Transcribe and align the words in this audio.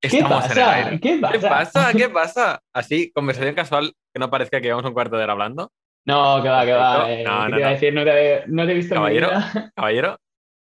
Estamos 0.00 0.44
en 0.44 0.50
el 0.50 0.56
pasa? 0.56 0.74
aire. 0.74 1.00
¿Qué 1.00 1.18
pasa? 1.20 1.32
¿Qué 1.32 1.40
pasa? 1.48 1.92
¿Qué 1.96 2.08
pasa? 2.08 2.62
Así, 2.72 3.10
conversación 3.12 3.54
casual, 3.54 3.92
que 4.12 4.18
no 4.20 4.30
parezca 4.30 4.58
que 4.60 4.64
llevamos 4.66 4.86
un 4.86 4.94
cuarto 4.94 5.16
de 5.16 5.24
hora 5.24 5.32
hablando. 5.32 5.72
No, 6.06 6.40
que 6.42 6.48
va, 6.48 6.64
que 6.64 6.72
va. 6.72 7.10
Eh, 7.12 7.24
No, 7.24 7.44
¿qué 7.44 7.48
no, 7.50 7.54
te 7.56 7.58
iba 7.60 7.68
a 7.68 7.72
decir? 7.72 7.94
No 7.94 8.04
te, 8.04 8.44
no 8.46 8.66
te 8.66 8.72
he 8.72 8.74
visto 8.74 8.94
Caballero. 8.94 9.30
Caballero, 9.74 10.18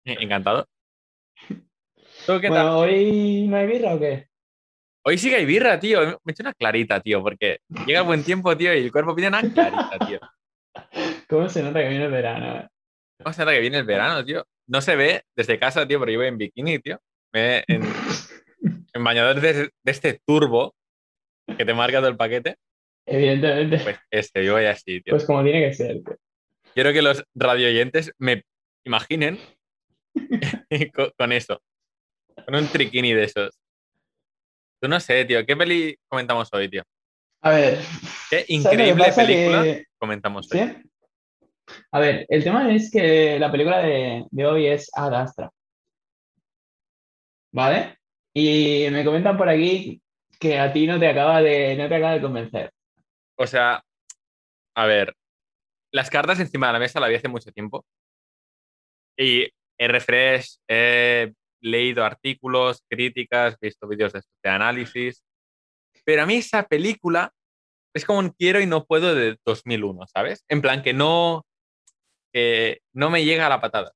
eh, 0.05 0.17
encantado. 0.21 0.67
¿Tú 2.27 2.41
qué 2.41 2.49
tal? 2.49 2.69
¿hoy 2.69 3.46
no 3.49 3.57
hay 3.57 3.67
birra 3.67 3.95
o 3.95 3.99
qué? 4.01 4.29
Hoy 5.05 5.17
sí 5.19 5.30
que 5.30 5.37
hay 5.37 5.46
birra, 5.46 5.80
tío. 5.80 6.00
Me 6.03 6.11
he 6.27 6.30
hecho 6.32 6.43
una 6.43 6.53
clarita, 6.55 7.00
tío, 7.00 7.23
porque 7.23 7.59
llega 7.87 8.00
el 8.00 8.07
buen 8.07 8.23
tiempo, 8.23 8.57
tío, 8.57 8.75
y 8.75 8.79
el 8.85 8.93
cuerpo 8.93 9.14
pide 9.14 9.29
una 9.29 9.41
clarita, 9.41 9.98
tío. 10.07 10.21
¿Cómo 11.29 11.48
se 11.48 11.62
nota 11.62 11.80
que 11.80 11.89
viene 11.89 12.05
el 12.05 12.11
verano? 12.11 12.57
eh? 12.61 12.69
¿Cómo 13.23 13.32
se 13.32 13.41
nota 13.43 13.53
que 13.53 13.61
viene 13.61 13.79
el 13.79 13.85
verano, 13.85 14.25
tío? 14.25 14.45
No 14.69 14.80
se 14.80 14.96
ve 14.96 15.23
desde 15.35 15.59
casa, 15.59 15.87
tío, 15.89 15.98
pero 15.98 16.12
yo 16.12 16.19
voy 16.19 16.29
en 16.29 16.39
bikini, 16.39 16.79
tío. 16.79 17.01
Me 17.33 17.65
en, 17.66 17.83
en 18.61 19.05
bañador 19.05 19.41
de, 19.41 19.53
de 19.55 19.71
este 19.93 20.21
turbo 20.27 20.75
que 21.57 21.65
te 21.65 21.75
marca 21.75 21.99
todo 21.99 22.09
el 22.09 22.16
paquete. 22.16 22.57
Evidentemente. 23.07 23.79
Pues 23.79 23.99
este, 24.11 24.45
yo 24.45 24.55
voy 24.55 24.66
así, 24.66 25.01
tío. 25.01 25.12
Pues 25.12 25.25
como 25.25 25.43
tiene 25.43 25.69
que 25.69 25.75
ser. 25.75 26.03
tío. 26.03 26.16
Quiero 26.75 26.93
que 26.93 27.02
los 27.02 27.25
radioyentes 27.35 28.13
me 28.19 28.43
imaginen 28.85 29.39
con, 30.95 31.11
con 31.16 31.33
eso. 31.33 31.61
Con 32.45 32.55
un 32.55 32.66
triquini 32.69 33.15
de 33.15 33.25
esos. 33.25 33.59
Tú 34.80 34.88
no 34.88 35.01
sé, 35.01 35.25
tío. 35.25 35.45
¿Qué 35.47 35.57
peli 35.57 35.97
comentamos 36.09 36.49
hoy, 36.52 36.69
tío? 36.69 36.83
A 37.43 37.51
ver. 37.51 37.79
Qué 38.30 38.41
¿sabes 38.41 38.41
lo 38.41 38.47
que 38.47 38.52
increíble 38.55 39.05
película 39.16 39.63
Que- 39.63 39.85
comentamos 39.99 40.52
hoy. 40.52 40.59
¿Sí? 40.61 40.83
A 41.93 41.99
ver, 42.01 42.27
el 42.29 42.43
tema 42.45 42.73
es 42.75 42.91
que 42.91 43.38
la 43.38 43.51
película 43.51 43.79
de, 43.80 44.25
de 44.30 44.47
hoy 44.47 44.66
es 44.66 44.91
Ad 44.95 45.15
Astra. 45.15 45.51
¿Vale? 47.52 47.98
Y 48.41 48.89
me 48.93 49.05
comentan 49.05 49.37
por 49.37 49.49
aquí 49.49 50.01
que 50.39 50.61
a 50.61 50.73
ti 50.73 50.87
no 50.87 51.01
te 51.01 51.09
acaba 51.09 51.43
de, 51.43 51.75
no 51.75 51.89
te 51.89 51.95
acaba 51.97 52.13
de 52.13 52.21
convencer. 52.21 52.73
O 53.37 53.49
sea, 53.49 53.83
a 54.77 54.87
ver, 54.87 55.17
las 55.91 56.09
cartas 56.09 56.39
encima 56.39 56.69
de 56.69 56.75
la 56.75 56.79
mesa 56.79 57.01
la 57.01 57.09
vi 57.09 57.16
hace 57.16 57.27
mucho 57.27 57.51
tiempo. 57.51 57.85
Y 59.19 59.49
he 59.77 59.89
refresh, 59.89 60.59
he 60.69 61.33
leído 61.61 62.05
artículos, 62.05 62.85
críticas, 62.89 63.59
visto 63.61 63.89
vídeos 63.89 64.12
de, 64.12 64.21
de 64.44 64.50
análisis. 64.50 65.25
Pero 66.05 66.22
a 66.22 66.27
mí 66.27 66.37
esa 66.37 66.62
película 66.62 67.33
es 67.93 68.05
como 68.05 68.21
un 68.21 68.31
quiero 68.31 68.61
y 68.61 68.66
no 68.66 68.84
puedo 68.84 69.16
de 69.16 69.37
2001, 69.44 70.06
¿sabes? 70.06 70.44
En 70.47 70.62
plan 70.62 70.83
que 70.84 70.93
no, 70.93 71.44
que 72.33 72.83
no 72.93 73.11
me 73.11 73.25
llega 73.25 73.47
a 73.47 73.50
la 73.50 73.61
patada. 73.61 73.93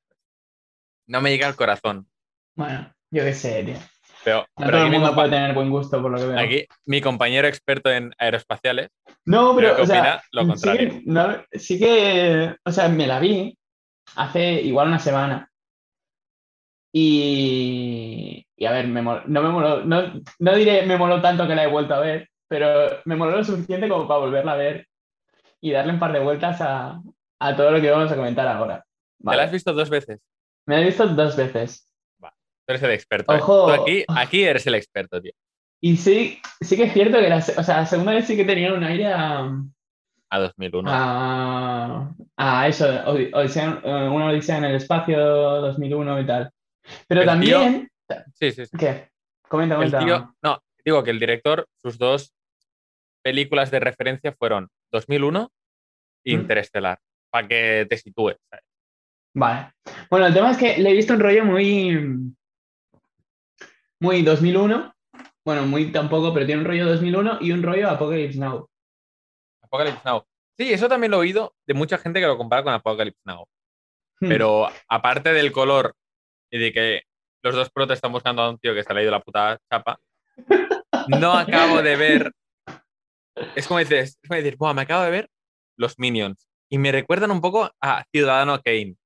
No 1.07 1.21
me 1.21 1.31
llega 1.31 1.47
al 1.47 1.55
corazón. 1.55 2.11
Bueno, 2.57 2.93
yo 3.13 3.23
qué 3.23 3.35
sé, 3.35 3.63
tío. 3.63 3.79
Pero, 4.25 4.41
No 4.57 4.67
pero 4.67 4.71
todo 4.79 4.87
el 4.87 4.93
mundo 4.93 5.15
puede 5.15 5.31
tener 5.31 5.55
buen 5.55 5.71
gusto 5.71 6.01
por 6.01 6.11
lo 6.13 6.19
que 6.19 6.27
veo. 6.27 6.39
aquí 6.39 6.67
mi 6.87 7.01
compañero 7.01 7.49
experto 7.49 7.91
en 7.91 8.13
aeroespaciales 8.19 8.91
No, 9.25 9.55
pero, 9.57 9.77
que 9.77 9.83
o 9.83 9.87
sea, 9.87 10.23
lo 10.31 10.43
sí 10.43 10.47
contrario. 10.49 10.91
que, 10.91 11.03
no- 11.07 11.37
sí 11.53 11.79
que, 11.79 12.55
o 12.65 12.71
sea, 12.73 12.89
me 12.89 13.07
la 13.07 13.19
vi 13.19 13.57
hace 14.17 14.61
igual 14.63 14.89
una 14.89 14.99
semana. 14.99 15.49
Y, 16.95 18.47
y 18.57 18.65
a 18.67 18.73
ver, 18.73 18.87
me 18.87 19.03
mol- 19.03 19.25
no 19.27 19.43
me 19.43 19.49
moló, 19.49 19.85
no, 19.85 20.13
no 20.39 20.55
diré 20.55 20.85
me 20.87 20.97
moló 20.99 21.21
tanto 21.23 21.47
que 21.49 21.55
la 21.55 21.65
he 21.65 21.69
vuelto 21.69 21.95
a 21.95 22.01
ver, 22.01 22.29
pero 22.49 23.01
me 23.07 23.17
moló 23.17 23.37
lo 23.37 23.45
suficiente 23.45 23.89
como 23.89 24.07
para 24.07 24.21
volverla 24.21 24.53
a 24.53 24.57
ver 24.57 24.87
y 25.61 25.71
darle 25.73 25.95
un 25.95 25.99
par 25.99 26.13
de 26.13 26.21
vueltas 26.21 26.61
a, 26.61 27.01
a 27.41 27.57
todo 27.57 27.71
lo 27.71 27.81
que 27.81 27.91
vamos 27.91 28.13
a 28.13 28.17
comentar 28.17 28.47
ahora. 28.47 28.85
¿Te 28.85 28.85
Vale. 29.25 29.39
la 29.39 29.45
has 29.45 29.53
visto 29.53 29.73
dos 29.73 29.89
veces? 29.89 30.21
Me 30.67 30.77
la 30.77 30.83
he 30.83 30.85
visto 30.87 31.07
dos 31.07 31.37
veces. 31.37 31.92
Eres 32.73 32.83
el 32.83 32.91
experto. 32.93 33.33
¿eh? 33.35 33.39
Ojo. 33.39 33.67
Tú 33.67 33.83
aquí, 33.83 34.05
aquí 34.09 34.43
eres 34.45 34.67
el 34.67 34.75
experto, 34.75 35.21
tío. 35.21 35.33
Y 35.81 35.97
sí, 35.97 36.41
sí 36.61 36.77
que 36.77 36.85
es 36.85 36.93
cierto 36.93 37.19
que 37.19 37.29
la, 37.29 37.37
o 37.39 37.41
sea, 37.63 37.79
la 37.79 37.87
segunda 37.87 38.13
vez 38.13 38.27
sí 38.27 38.37
que 38.37 38.45
tenía 38.45 38.73
un 38.73 38.85
aire 38.85 39.07
a, 39.13 39.51
A 40.31 40.39
2001. 40.39 40.89
a, 40.93 42.15
a 42.37 42.69
eso, 42.69 42.87
Odi- 43.07 43.31
Odisea- 43.33 43.81
eh, 43.85 44.09
una 44.09 44.27
odisea 44.29 44.59
en 44.59 44.65
el 44.65 44.77
espacio 44.77 45.19
2001 45.19 46.21
y 46.21 46.27
tal. 46.27 46.51
Pero 47.09 47.21
El 47.23 47.27
también, 47.27 47.89
Sí, 48.35 48.53
sí, 48.53 48.67
sí. 48.67 48.77
¿qué? 48.79 49.09
Comenta, 49.49 49.75
El 49.75 49.91
comenta. 49.91 49.99
tío, 50.05 50.35
no, 50.43 50.59
digo 50.85 51.03
que 51.03 51.11
el 51.11 51.19
director, 51.21 51.67
sus 51.81 51.99
dos 51.99 52.33
películas 53.23 53.71
de 53.71 53.81
referencia 53.81 54.33
fueron 54.33 54.69
2001 54.93 55.51
e 56.25 56.37
¿Mm? 56.37 56.41
Interestelar, 56.41 56.99
para 57.31 57.49
que 57.49 57.87
te 57.91 57.97
sitúes. 57.99 58.37
Vale. 59.35 59.73
Bueno, 60.11 60.27
el 60.27 60.35
tema 60.35 60.51
es 60.53 60.59
que 60.59 60.79
le 60.79 60.91
he 60.91 60.95
visto 60.95 61.15
un 61.15 61.21
rollo 61.21 61.45
muy, 61.45 62.33
muy 64.03 64.23
2001. 64.23 64.93
Bueno, 65.45 65.65
muy 65.67 65.93
tampoco, 65.93 66.35
pero 66.35 66.45
tiene 66.45 66.61
un 66.61 66.67
rollo 66.67 66.87
2001 66.87 67.39
y 67.41 67.53
un 67.53 67.63
rollo 67.63 67.89
Apocalypse 67.89 68.39
Now. 68.39 68.69
Apocalypse 69.63 70.01
Now. 70.05 70.25
Sí, 70.59 70.73
eso 70.73 70.89
también 70.89 71.13
lo 71.13 71.19
he 71.19 71.21
oído 71.21 71.55
de 71.67 71.75
mucha 71.75 71.99
gente 71.99 72.21
que 72.21 72.27
lo 72.27 72.37
compara 72.37 72.65
con 72.65 72.73
Apocalypse 72.73 73.21
Now. 73.25 73.47
Hmm. 74.21 74.29
Pero 74.29 74.69
aparte 74.89 75.33
del 75.33 75.53
color 75.53 75.95
y 76.51 76.59
de 76.59 76.73
que 76.73 77.03
los 77.45 77.55
dos 77.55 77.71
protas 77.71 77.97
están 77.97 78.13
buscando 78.13 78.43
a 78.43 78.51
un 78.51 78.59
tío 78.59 78.75
que 78.75 78.83
se 78.83 78.93
ha 78.93 78.95
leído 78.95 79.11
la 79.13 79.21
puta 79.21 79.59
chapa, 79.71 79.99
no 81.09 81.33
acabo 81.39 81.81
de 81.81 81.97
ver. 81.97 82.33
Es 83.55 83.67
como 83.67 83.79
dices, 83.79 84.19
es 84.21 84.29
como 84.29 84.37
decir, 84.37 84.57
"Buah, 84.57 84.75
me 84.75 84.83
acabo 84.83 85.05
de 85.05 85.11
ver 85.11 85.31
los 85.77 85.99
Minions. 85.99 86.49
Y 86.69 86.79
me 86.79 86.91
recuerdan 86.93 87.31
un 87.31 87.41
poco 87.41 87.71
a 87.81 88.05
Ciudadano 88.13 88.61
Kane. 88.63 88.97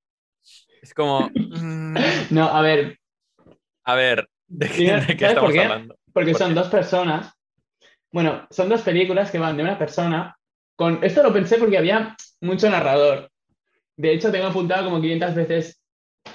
Es 0.82 0.94
como. 0.94 1.30
mm, 1.34 1.96
No, 2.30 2.44
a 2.48 2.62
ver, 2.62 2.98
a 3.84 3.94
ver, 3.94 4.28
¿de 4.48 4.68
qué, 4.68 4.82
de 4.84 4.88
¿sabes 5.00 5.06
qué 5.06 5.14
por 5.16 5.28
estamos 5.28 5.52
qué? 5.52 5.60
hablando? 5.62 5.96
porque 6.12 6.30
¿Por 6.32 6.40
son 6.40 6.48
qué? 6.48 6.54
dos 6.54 6.68
personas. 6.68 7.32
Bueno, 8.12 8.46
son 8.50 8.68
dos 8.68 8.82
películas 8.82 9.30
que 9.30 9.38
van 9.38 9.56
de 9.56 9.62
una 9.62 9.78
persona 9.78 10.36
con... 10.76 11.02
Esto 11.02 11.22
lo 11.22 11.32
pensé 11.32 11.56
porque 11.58 11.76
había 11.78 12.16
mucho 12.40 12.70
narrador. 12.70 13.30
De 13.96 14.12
hecho, 14.12 14.30
tengo 14.30 14.46
apuntado 14.46 14.84
como 14.84 15.00
500 15.00 15.34
veces 15.34 15.82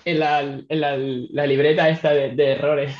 en 0.05 0.19
la, 0.19 0.41
en 0.41 0.66
la- 0.81 0.97
la 0.97 1.47
libreta 1.47 1.89
esta 1.89 2.11
de, 2.11 2.35
de 2.35 2.51
errores. 2.53 2.95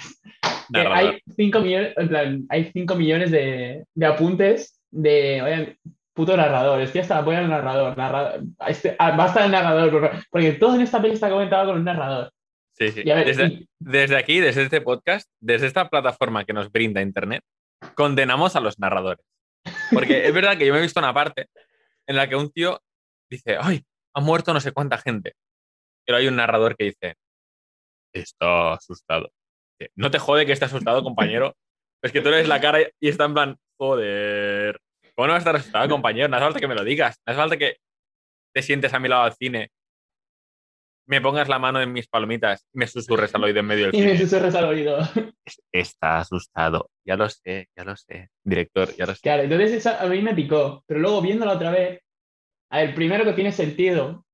Que 0.73 0.81
hay 0.81 1.19
5 1.35 1.59
millones, 1.59 1.93
en 1.97 2.07
plan, 2.07 2.45
hay 2.49 2.72
5 2.72 2.95
millones 2.95 3.29
de, 3.31 3.83
de 3.93 4.05
apuntes 4.05 4.79
de, 4.89 5.41
oye, 5.41 5.78
puto 6.13 6.35
narrador, 6.38 6.79
estoy 6.81 7.01
hasta 7.01 7.17
apoyo 7.17 7.39
al 7.39 7.49
narrador, 7.49 7.97
narrador 7.97 8.41
este- 8.67 8.95
ah, 8.99 9.11
basta 9.16 9.43
el 9.45 9.51
narrador, 9.51 9.91
por 9.91 10.11
porque 10.29 10.53
todo 10.53 10.75
en 10.75 10.81
esta 10.81 11.01
peli 11.01 11.13
está 11.16 11.29
comentado 11.29 11.67
con 11.67 11.78
un 11.79 11.83
narrador. 11.85 12.31
Sí, 12.81 12.91
sí. 12.91 13.03
Ver, 13.03 13.25
desde, 13.27 13.45
y- 13.45 13.67
desde 13.79 14.17
aquí, 14.17 14.39
desde 14.39 14.63
este 14.63 14.81
podcast, 14.81 15.29
desde 15.39 15.67
esta 15.67 15.87
plataforma 15.89 16.45
que 16.45 16.53
nos 16.53 16.71
brinda 16.71 17.01
Internet, 17.01 17.43
condenamos 17.95 18.55
a 18.55 18.59
los 18.59 18.79
narradores. 18.79 19.23
Porque 19.91 20.25
es 20.25 20.33
verdad 20.33 20.57
que 20.57 20.65
yo 20.65 20.73
me 20.73 20.79
he 20.79 20.83
visto 20.83 20.99
una 20.99 21.13
parte 21.13 21.47
en 22.07 22.15
la 22.15 22.27
que 22.27 22.35
un 22.35 22.49
tío 22.51 22.81
dice, 23.29 23.57
¡ay! 23.61 23.83
Ha 24.15 24.21
muerto 24.21 24.53
no 24.53 24.59
sé 24.59 24.71
cuánta 24.71 24.97
gente. 24.97 25.33
Pero 26.05 26.17
hay 26.17 26.27
un 26.27 26.35
narrador 26.35 26.75
que 26.75 26.85
dice, 26.85 27.15
está 28.13 28.73
asustado. 28.73 29.31
No 29.95 30.11
te 30.11 30.19
jode 30.19 30.45
que 30.45 30.51
esté 30.51 30.65
asustado, 30.65 31.03
compañero. 31.03 31.55
Es 32.03 32.11
que 32.11 32.21
tú 32.21 32.29
eres 32.29 32.47
la 32.47 32.59
cara 32.59 32.79
y 32.81 33.09
está 33.09 33.25
en 33.25 33.33
plan, 33.33 33.57
joder. 33.79 34.79
¿Cómo 35.15 35.27
no 35.27 35.33
vas 35.33 35.39
a 35.39 35.43
estar 35.49 35.55
asustado, 35.55 35.87
compañero? 35.89 36.27
No 36.27 36.35
hace 36.37 36.45
falta 36.45 36.59
que 36.59 36.67
me 36.67 36.75
lo 36.75 36.83
digas. 36.83 37.15
No 37.25 37.31
hace 37.31 37.39
falta 37.39 37.57
que 37.57 37.77
te 38.53 38.61
sientes 38.63 38.93
a 38.93 38.99
mi 38.99 39.07
lado 39.07 39.23
al 39.23 39.33
cine, 39.35 39.69
me 41.11 41.19
pongas 41.19 41.49
la 41.49 41.59
mano 41.59 41.81
en 41.81 41.91
mis 41.91 42.07
palomitas 42.07 42.66
me 42.72 42.88
susurres 42.88 43.35
al 43.35 43.44
oído 43.44 43.59
en 43.59 43.66
medio 43.66 43.85
del 43.88 43.95
y 43.97 44.01
me 44.01 44.16
cine. 44.16 44.17
susurras 44.17 44.55
al 44.55 44.63
oído. 44.63 44.97
Está 45.69 46.19
asustado. 46.19 46.89
Ya 47.05 47.17
lo 47.17 47.27
sé, 47.27 47.67
ya 47.75 47.83
lo 47.83 47.97
sé. 47.97 48.29
Director, 48.45 48.95
ya 48.95 49.05
lo 49.05 49.13
sé. 49.13 49.19
Claro, 49.22 49.44
entonces 49.44 49.73
eso 49.73 49.89
a 49.99 50.05
mí 50.05 50.22
me 50.22 50.33
picó, 50.33 50.85
pero 50.88 51.01
luego 51.01 51.22
viéndolo 51.22 51.51
otra 51.51 51.72
vez, 51.72 51.99
a 52.72 52.77
ver, 52.77 52.95
primero 52.95 53.25
que 53.25 53.33
tiene 53.33 53.51
sentido, 53.51 54.25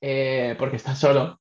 eh, 0.00 0.56
porque 0.58 0.76
está 0.76 0.96
solo, 0.96 1.40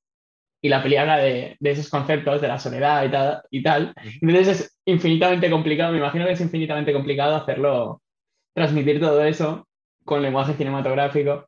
y 0.62 0.70
la 0.70 0.84
peli 0.84 0.98
habla 0.98 1.18
de, 1.18 1.58
de 1.60 1.72
esos 1.72 1.90
conceptos, 1.90 2.40
de 2.40 2.48
la 2.48 2.60
soledad 2.60 3.04
y 3.06 3.10
tal, 3.10 3.42
y 3.50 3.64
tal, 3.64 3.94
entonces 4.22 4.48
es 4.48 4.80
infinitamente 4.86 5.50
complicado, 5.50 5.94
me 5.94 5.98
imagino 5.98 6.28
que 6.28 6.34
es 6.34 6.42
infinitamente 6.42 6.94
complicado 6.94 7.36
hacerlo, 7.36 8.04
transmitir 8.54 9.00
todo 9.00 9.24
eso 9.24 9.68
con 10.04 10.22
lenguaje 10.22 10.54
cinematográfico 10.54 11.48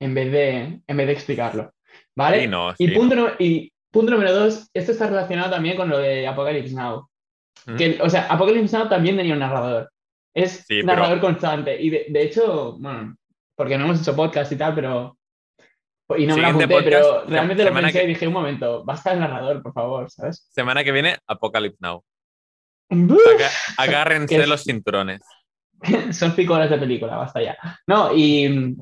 en 0.00 0.14
vez 0.14 0.32
de, 0.32 0.80
en 0.86 0.96
vez 0.96 1.06
de 1.06 1.12
explicarlo, 1.12 1.74
¿vale? 2.16 2.42
Sí, 2.42 2.46
no, 2.48 2.74
Y 2.78 2.88
punto, 2.90 3.28
y 3.38 3.72
punto 3.90 4.12
número 4.12 4.32
dos, 4.34 4.68
esto 4.74 4.92
está 4.92 5.06
relacionado 5.08 5.50
también 5.50 5.76
con 5.76 5.88
lo 5.88 5.98
de 5.98 6.26
Apocalypse 6.26 6.74
Now. 6.74 7.08
Mm. 7.66 7.76
Que, 7.76 7.98
o 8.02 8.08
sea, 8.10 8.26
Apocalypse 8.26 8.76
Now 8.76 8.88
también 8.88 9.16
tenía 9.16 9.34
un 9.34 9.40
narrador. 9.40 9.90
Es 10.34 10.64
Sí, 10.66 10.80
pero- 10.82 10.86
narrador 10.86 11.20
constante. 11.20 11.80
Y 11.80 11.90
de, 11.90 12.06
de 12.08 12.22
hecho, 12.22 12.76
bueno, 12.78 13.16
porque 13.56 13.76
no 13.76 13.84
hemos 13.84 14.00
hecho 14.00 14.14
podcast 14.16 14.50
y 14.52 14.56
tal, 14.56 14.74
pero. 14.74 15.16
Y 16.16 16.26
no 16.26 16.34
me 16.34 16.42
lo 16.42 16.48
apunté, 16.48 16.66
podcast, 16.66 16.84
pero 16.90 17.24
realmente 17.26 17.64
lo 17.64 17.72
pensé 17.72 17.92
que- 17.92 18.04
y 18.04 18.08
dije, 18.08 18.26
un 18.26 18.32
momento, 18.32 18.84
basta 18.84 19.12
el 19.12 19.20
narrador, 19.20 19.62
por 19.62 19.72
favor, 19.72 20.10
¿sabes? 20.10 20.48
Semana 20.50 20.82
que 20.82 20.90
viene, 20.92 21.16
Apocalypse 21.26 21.78
Now. 21.80 22.02
Aga- 22.90 23.50
agárrense 23.76 24.46
los 24.46 24.64
cinturones. 24.64 25.20
Son 26.12 26.32
cinco 26.34 26.54
horas 26.54 26.68
de 26.70 26.78
película, 26.78 27.16
basta 27.16 27.40
ya. 27.42 27.56
No, 27.86 28.12
y, 28.14 28.76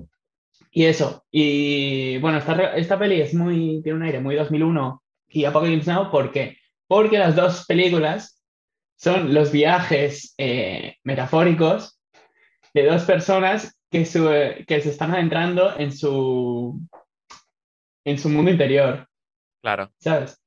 y 0.79 0.87
eso. 0.87 1.25
Y 1.33 2.19
bueno, 2.19 2.39
esta, 2.39 2.77
esta 2.77 2.97
peli 2.97 3.21
es 3.21 3.35
muy, 3.35 3.83
tiene 3.83 3.99
un 3.99 4.05
aire 4.05 4.21
muy 4.21 4.37
2001 4.37 5.03
y 5.27 5.45
Apocalypse 5.45 5.93
Now, 5.93 6.09
¿por 6.09 6.31
qué? 6.31 6.57
Porque 6.87 7.19
las 7.19 7.35
dos 7.35 7.67
películas 7.67 8.41
son 8.95 9.35
los 9.35 9.51
viajes 9.51 10.37
eh, 10.39 10.95
metafóricos 11.03 12.01
de 12.75 12.87
dos 12.87 13.03
personas 13.03 13.77
que, 13.91 14.05
que 14.69 14.81
se 14.81 14.91
están 14.91 15.13
adentrando 15.13 15.77
en 15.77 15.91
su, 15.91 16.81
en 18.05 18.17
su 18.17 18.29
mundo 18.29 18.53
interior. 18.53 19.09
Claro. 19.61 19.91
¿Sabes? 19.99 20.41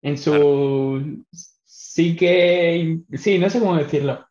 En 0.00 0.16
su 0.16 1.24
sí 1.64 2.14
que... 2.14 3.00
Sí, 3.14 3.36
no 3.40 3.50
sé 3.50 3.58
cómo 3.58 3.74
decirlo. 3.74 4.24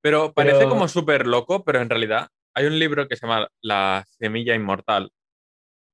Pero 0.00 0.32
parece 0.32 0.68
como 0.68 0.86
súper 0.86 1.26
loco, 1.26 1.64
pero 1.64 1.80
en 1.80 1.90
realidad 1.90 2.30
hay 2.54 2.66
un 2.66 2.78
libro 2.78 3.08
que 3.08 3.16
se 3.16 3.26
llama 3.26 3.48
La 3.62 4.04
Semilla 4.18 4.54
Inmortal 4.54 5.10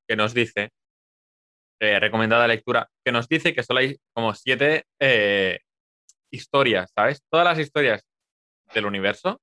que 0.06 0.16
nos 0.16 0.34
dice, 0.34 0.70
eh, 1.80 1.98
recomendada 1.98 2.46
lectura, 2.46 2.88
que 3.04 3.12
nos 3.12 3.28
dice 3.28 3.54
que 3.54 3.62
solo 3.62 3.80
hay 3.80 3.96
como 4.12 4.34
siete 4.34 4.84
eh, 5.00 5.60
historias, 6.30 6.92
¿sabes? 6.94 7.22
Todas 7.30 7.44
las 7.44 7.58
historias 7.58 8.04
del 8.72 8.86
universo 8.86 9.40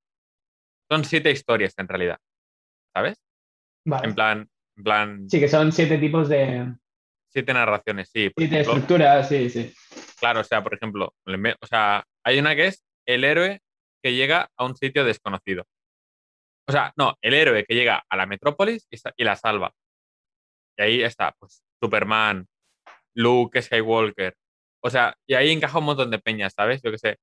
son 0.90 1.04
siete 1.04 1.30
historias 1.30 1.74
en 1.78 1.88
realidad, 1.88 2.18
¿sabes? 2.94 3.22
En 3.84 4.14
plan, 4.14 4.48
en 4.76 4.84
plan. 4.84 5.30
Sí, 5.30 5.40
que 5.40 5.48
son 5.48 5.72
siete 5.72 5.98
tipos 5.98 6.28
de. 6.28 6.74
Siete 7.28 7.54
narraciones, 7.54 8.10
sí. 8.12 8.30
Siete 8.36 8.60
estructuras, 8.60 9.28
sí, 9.28 9.48
sí. 9.48 9.72
Claro, 10.20 10.40
o 10.40 10.44
sea, 10.44 10.62
por 10.62 10.74
ejemplo, 10.74 11.14
o 11.26 11.66
sea, 11.66 12.04
hay 12.24 12.38
una 12.38 12.54
que 12.54 12.66
es 12.66 12.84
el 13.06 13.24
héroe 13.24 13.60
que 14.02 14.14
llega 14.14 14.50
a 14.56 14.64
un 14.64 14.76
sitio 14.76 15.04
desconocido. 15.04 15.64
O 16.68 16.72
sea, 16.72 16.92
no, 16.96 17.16
el 17.20 17.34
héroe 17.34 17.64
que 17.64 17.74
llega 17.74 18.04
a 18.08 18.16
la 18.16 18.26
metrópolis 18.26 18.86
y, 18.90 19.24
la 19.24 19.36
salva. 19.36 19.72
Y 20.76 20.82
ahí 20.82 21.02
está, 21.02 21.32
pues, 21.38 21.62
Superman, 21.80 22.46
Luke 23.14 23.60
Skywalker. 23.60 24.34
O 24.82 24.90
sea, 24.90 25.16
y 25.26 25.34
ahí 25.34 25.50
encaja 25.52 25.78
un 25.78 25.84
montón 25.86 26.10
de 26.10 26.18
peñas, 26.18 26.54
¿sabes? 26.54 26.80
Yo 26.82 26.90
qué 26.90 26.98
sé. 26.98 27.18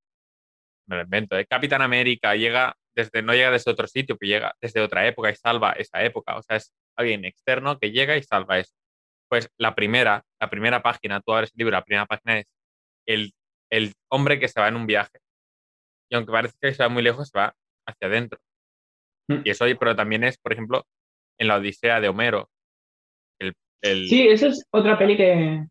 Me 0.86 0.96
lo 0.96 1.02
invento, 1.02 1.38
¿eh? 1.38 1.46
Capitán 1.46 1.82
América 1.82 2.34
llega 2.34 2.74
desde, 2.94 3.22
no 3.22 3.34
llega 3.34 3.50
desde 3.50 3.70
otro 3.70 3.86
sitio, 3.86 4.16
que 4.18 4.26
llega 4.26 4.54
desde 4.60 4.80
otra 4.80 5.06
época 5.06 5.30
y 5.30 5.36
salva 5.36 5.72
esa 5.72 6.02
época. 6.04 6.36
O 6.36 6.42
sea, 6.42 6.56
es 6.56 6.72
alguien 6.96 7.24
externo 7.24 7.78
que 7.78 7.92
llega 7.92 8.16
y 8.16 8.22
salva 8.22 8.58
eso. 8.58 8.74
Pues 9.28 9.48
la 9.58 9.74
primera, 9.74 10.24
la 10.40 10.50
primera 10.50 10.82
página, 10.82 11.20
tú 11.20 11.32
abres 11.32 11.50
el 11.54 11.58
libro, 11.58 11.72
la 11.72 11.84
primera 11.84 12.06
página 12.06 12.40
es 12.40 12.46
el, 13.06 13.34
el 13.70 13.94
hombre 14.10 14.40
que 14.40 14.48
se 14.48 14.60
va 14.60 14.68
en 14.68 14.76
un 14.76 14.86
viaje. 14.86 15.20
Y 16.10 16.16
aunque 16.16 16.32
parece 16.32 16.54
que 16.60 16.74
se 16.74 16.82
va 16.82 16.88
muy 16.88 17.02
lejos, 17.02 17.28
se 17.28 17.38
va 17.38 17.54
hacia 17.86 18.08
adentro. 18.08 18.40
Mm. 19.30 19.42
Y 19.44 19.50
eso, 19.50 19.64
pero 19.78 19.94
también 19.94 20.24
es, 20.24 20.38
por 20.38 20.52
ejemplo, 20.52 20.84
en 21.38 21.48
la 21.48 21.56
Odisea 21.56 22.00
de 22.00 22.08
Homero. 22.08 22.50
El, 23.82 24.08
Sí, 24.08 24.28
esa 24.28 24.48
es 24.48 24.66
otra 24.70 24.98
peli 24.98 25.16
que, 25.16 25.64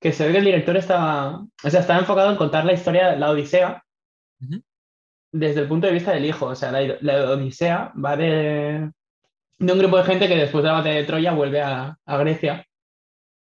que 0.00 0.12
se 0.12 0.26
ve 0.26 0.32
que 0.32 0.38
el 0.38 0.44
director 0.44 0.76
estaba, 0.76 1.40
o 1.64 1.70
sea, 1.70 1.80
estaba 1.80 1.98
enfocado 1.98 2.30
en 2.30 2.36
contar 2.36 2.64
la 2.64 2.72
historia 2.72 3.10
de 3.10 3.16
la 3.18 3.30
Odisea 3.30 3.82
desde 5.32 5.60
el 5.62 5.68
punto 5.68 5.88
de 5.88 5.94
vista 5.94 6.12
del 6.12 6.24
hijo. 6.24 6.46
O 6.46 6.54
sea, 6.54 6.70
la, 6.70 7.32
Odisea 7.32 7.92
va 8.02 8.16
de, 8.16 8.90
de, 9.58 9.72
un 9.72 9.78
grupo 9.78 9.96
de 9.96 10.04
gente 10.04 10.28
que 10.28 10.36
después 10.36 10.62
de 10.62 10.68
la 10.68 10.76
batalla 10.76 10.96
de 10.96 11.04
Troya 11.04 11.32
vuelve 11.32 11.60
a, 11.60 11.96
a 12.04 12.16
Grecia. 12.18 12.64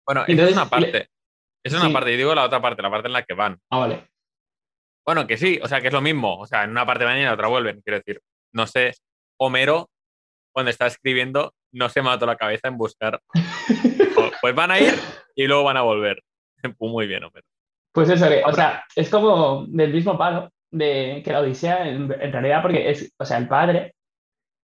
Bueno, 0.06 0.24
esa 0.26 0.44
es 0.44 0.52
una 0.52 0.70
parte. 0.70 1.08
Esa 1.64 1.76
es 1.76 1.82
una 1.82 1.92
parte, 1.92 2.12
y 2.12 2.16
digo 2.16 2.34
la 2.34 2.44
otra 2.44 2.62
parte, 2.62 2.82
la 2.82 2.90
parte 2.90 3.08
en 3.08 3.12
la 3.12 3.24
que 3.24 3.34
van. 3.34 3.58
Ah, 3.70 3.78
vale. 3.78 4.08
Bueno, 5.04 5.26
que 5.26 5.36
sí, 5.36 5.58
o 5.62 5.66
sea, 5.66 5.80
que 5.80 5.88
es 5.88 5.92
lo 5.92 6.00
mismo. 6.00 6.38
O 6.38 6.46
sea, 6.46 6.64
en 6.64 6.70
una 6.70 6.86
parte 6.86 7.04
van 7.04 7.16
y 7.16 7.20
en 7.20 7.26
la 7.26 7.34
otra 7.34 7.48
vuelven. 7.48 7.80
Quiero 7.82 7.98
decir, 7.98 8.22
no 8.52 8.66
sé, 8.66 8.94
Homero, 9.38 9.88
cuando 10.52 10.70
está 10.70 10.86
escribiendo, 10.86 11.54
no 11.72 11.88
se 11.88 12.02
mató 12.02 12.26
la 12.26 12.36
cabeza 12.36 12.68
en 12.68 12.76
buscar. 12.76 13.20
pues 14.40 14.54
van 14.54 14.70
a 14.70 14.80
ir 14.80 14.94
y 15.34 15.46
luego 15.46 15.64
van 15.64 15.76
a 15.76 15.82
volver. 15.82 16.22
Muy 16.78 17.06
bien, 17.06 17.24
Homero. 17.24 17.46
Pues 17.92 18.10
eso, 18.10 18.26
o 18.44 18.52
sea, 18.52 18.84
es 18.94 19.08
como 19.08 19.66
del 19.68 19.92
mismo 19.92 20.16
palo 20.16 20.50
de 20.70 21.22
que 21.24 21.32
la 21.32 21.40
Odisea, 21.40 21.88
en, 21.88 22.08
realidad, 22.08 22.62
porque 22.62 22.90
es, 22.90 23.12
o 23.18 23.24
sea, 23.24 23.38
el 23.38 23.48
padre 23.48 23.94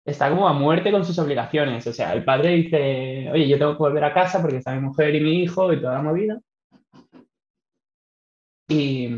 está 0.05 0.31
como 0.31 0.49
a 0.49 0.53
muerte 0.53 0.91
con 0.91 1.05
sus 1.05 1.19
obligaciones. 1.19 1.87
O 1.87 1.93
sea, 1.93 2.13
el 2.13 2.25
padre 2.25 2.51
dice, 2.51 3.31
oye, 3.33 3.49
yo 3.49 3.59
tengo 3.59 3.73
que 3.73 3.79
volver 3.79 4.05
a 4.05 4.15
casa 4.15 4.41
porque 4.41 4.57
está 4.59 4.75
mi 4.75 4.81
mujer 4.81 5.15
y 5.15 5.21
mi 5.21 5.43
hijo 5.43 5.73
y 5.73 5.81
toda 5.81 5.95
la 5.95 6.03
movida. 6.03 6.41
Y. 8.69 9.09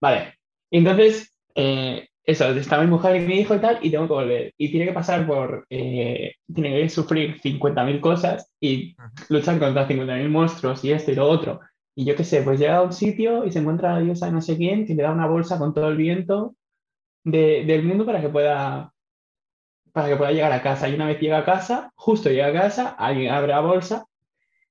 Vale. 0.00 0.38
Entonces, 0.70 1.34
eh, 1.54 2.08
eso, 2.26 2.48
está 2.50 2.80
mi 2.80 2.88
mujer 2.88 3.16
y 3.16 3.20
mi 3.26 3.36
hijo 3.40 3.54
y 3.54 3.60
tal, 3.60 3.78
y 3.82 3.90
tengo 3.90 4.08
que 4.08 4.14
volver. 4.14 4.54
Y 4.58 4.70
tiene 4.70 4.86
que 4.86 4.92
pasar 4.92 5.26
por. 5.26 5.66
Eh, 5.70 6.34
tiene 6.52 6.70
que 6.80 6.88
sufrir 6.88 7.40
50.000 7.40 8.00
cosas 8.00 8.50
y 8.60 8.96
luchar 9.28 9.58
contra 9.60 9.86
50.000 9.88 10.28
monstruos 10.28 10.84
y 10.84 10.92
esto 10.92 11.12
y 11.12 11.14
lo 11.14 11.28
otro. 11.28 11.60
Y 11.94 12.04
yo 12.04 12.16
qué 12.16 12.24
sé, 12.24 12.42
pues 12.42 12.58
llega 12.58 12.78
a 12.78 12.82
un 12.82 12.92
sitio 12.92 13.44
y 13.46 13.52
se 13.52 13.60
encuentra 13.60 13.94
a 13.94 14.00
diosa 14.00 14.30
no 14.30 14.42
sé 14.42 14.56
quién 14.56 14.86
que 14.86 14.94
le 14.94 15.02
da 15.04 15.12
una 15.12 15.26
bolsa 15.26 15.58
con 15.58 15.72
todo 15.72 15.88
el 15.88 15.96
viento 15.96 16.54
del 17.24 17.82
mundo 17.84 18.06
para 18.06 18.20
que 18.20 18.28
pueda 18.28 18.92
para 19.92 20.08
que 20.08 20.16
pueda 20.16 20.32
llegar 20.32 20.52
a 20.52 20.62
casa. 20.62 20.88
Y 20.88 20.94
una 20.94 21.06
vez 21.06 21.20
llega 21.20 21.38
a 21.38 21.44
casa, 21.44 21.92
justo 21.96 22.28
llega 22.30 22.48
a 22.48 22.52
casa, 22.52 22.88
alguien 22.98 23.30
abre 23.32 23.48
la 23.52 23.60
bolsa 23.60 24.06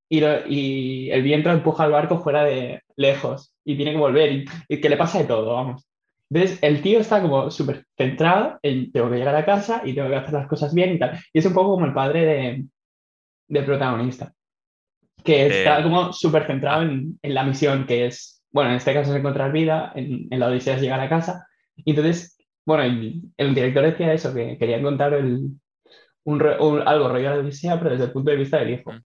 y, 0.10 0.24
y 0.24 1.12
el 1.12 1.24
viento 1.24 1.50
empuja 1.52 1.86
al 1.86 1.92
barco 1.92 2.20
fuera 2.20 2.44
de 2.44 2.82
lejos 2.96 3.54
y 3.64 3.76
tiene 3.76 3.92
que 3.94 3.98
volver 3.98 4.32
y, 4.34 4.46
y 4.70 4.82
que 4.82 4.90
le 4.90 4.98
pasa 4.98 5.20
de 5.20 5.26
todo, 5.26 5.54
vamos. 5.54 5.86
Entonces, 6.30 6.60
el 6.62 6.82
tío 6.82 7.00
está 7.00 7.22
como 7.22 7.52
súper 7.52 7.86
centrado 7.98 8.60
en 8.64 8.92
tengo 8.92 9.10
que 9.10 9.18
llegar 9.18 9.36
a 9.36 9.46
casa 9.46 9.82
y 9.86 9.94
tengo 9.94 10.10
que 10.10 10.16
hacer 10.16 10.34
las 10.34 10.48
cosas 10.48 10.74
bien 10.74 10.94
y 10.94 11.00
tal. 11.00 11.20
Y 11.32 11.40
es 11.40 11.46
un 11.46 11.54
poco 11.54 11.72
como 11.72 11.86
el 11.86 11.94
padre 11.94 12.26
de, 12.26 12.66
del 13.48 13.66
protagonista 13.66 14.34
que 15.26 15.48
está 15.48 15.82
como 15.82 16.14
súper 16.14 16.46
centrado 16.46 16.84
en, 16.84 17.20
en, 17.22 17.34
la 17.34 17.44
misión, 17.44 17.86
que 17.88 18.06
es, 18.06 18.44
bueno, 18.52 18.70
en 18.70 18.76
este 18.78 18.94
caso 18.94 19.12
es 19.12 19.18
encontrar 19.18 19.52
vida, 19.52 19.92
en, 19.96 20.28
en 20.30 20.40
la 20.40 20.48
Odisea 20.48 20.76
es 20.76 20.82
llegar 20.82 21.00
a 21.00 21.10
casa. 21.10 21.48
Y 21.76 21.90
entonces, 21.90 22.38
bueno, 22.64 22.84
el, 22.84 23.24
el 23.36 23.56
director 23.56 23.84
decía 23.84 24.14
eso, 24.14 24.34
que 24.34 24.58
quería 24.58 24.82
contar 24.82 25.16
el, 25.16 25.50
un, 26.26 26.42
algo 26.86 27.10
rollo 27.10 27.32
de 27.32 27.36
la 27.38 27.42
Odisea, 27.42 27.78
pero 27.80 27.90
desde 27.92 28.06
el 28.06 28.12
punto 28.12 28.30
de 28.30 28.38
vista 28.38 28.58
del 28.60 28.70
hijo. 28.70 28.92
Mm. 28.92 29.04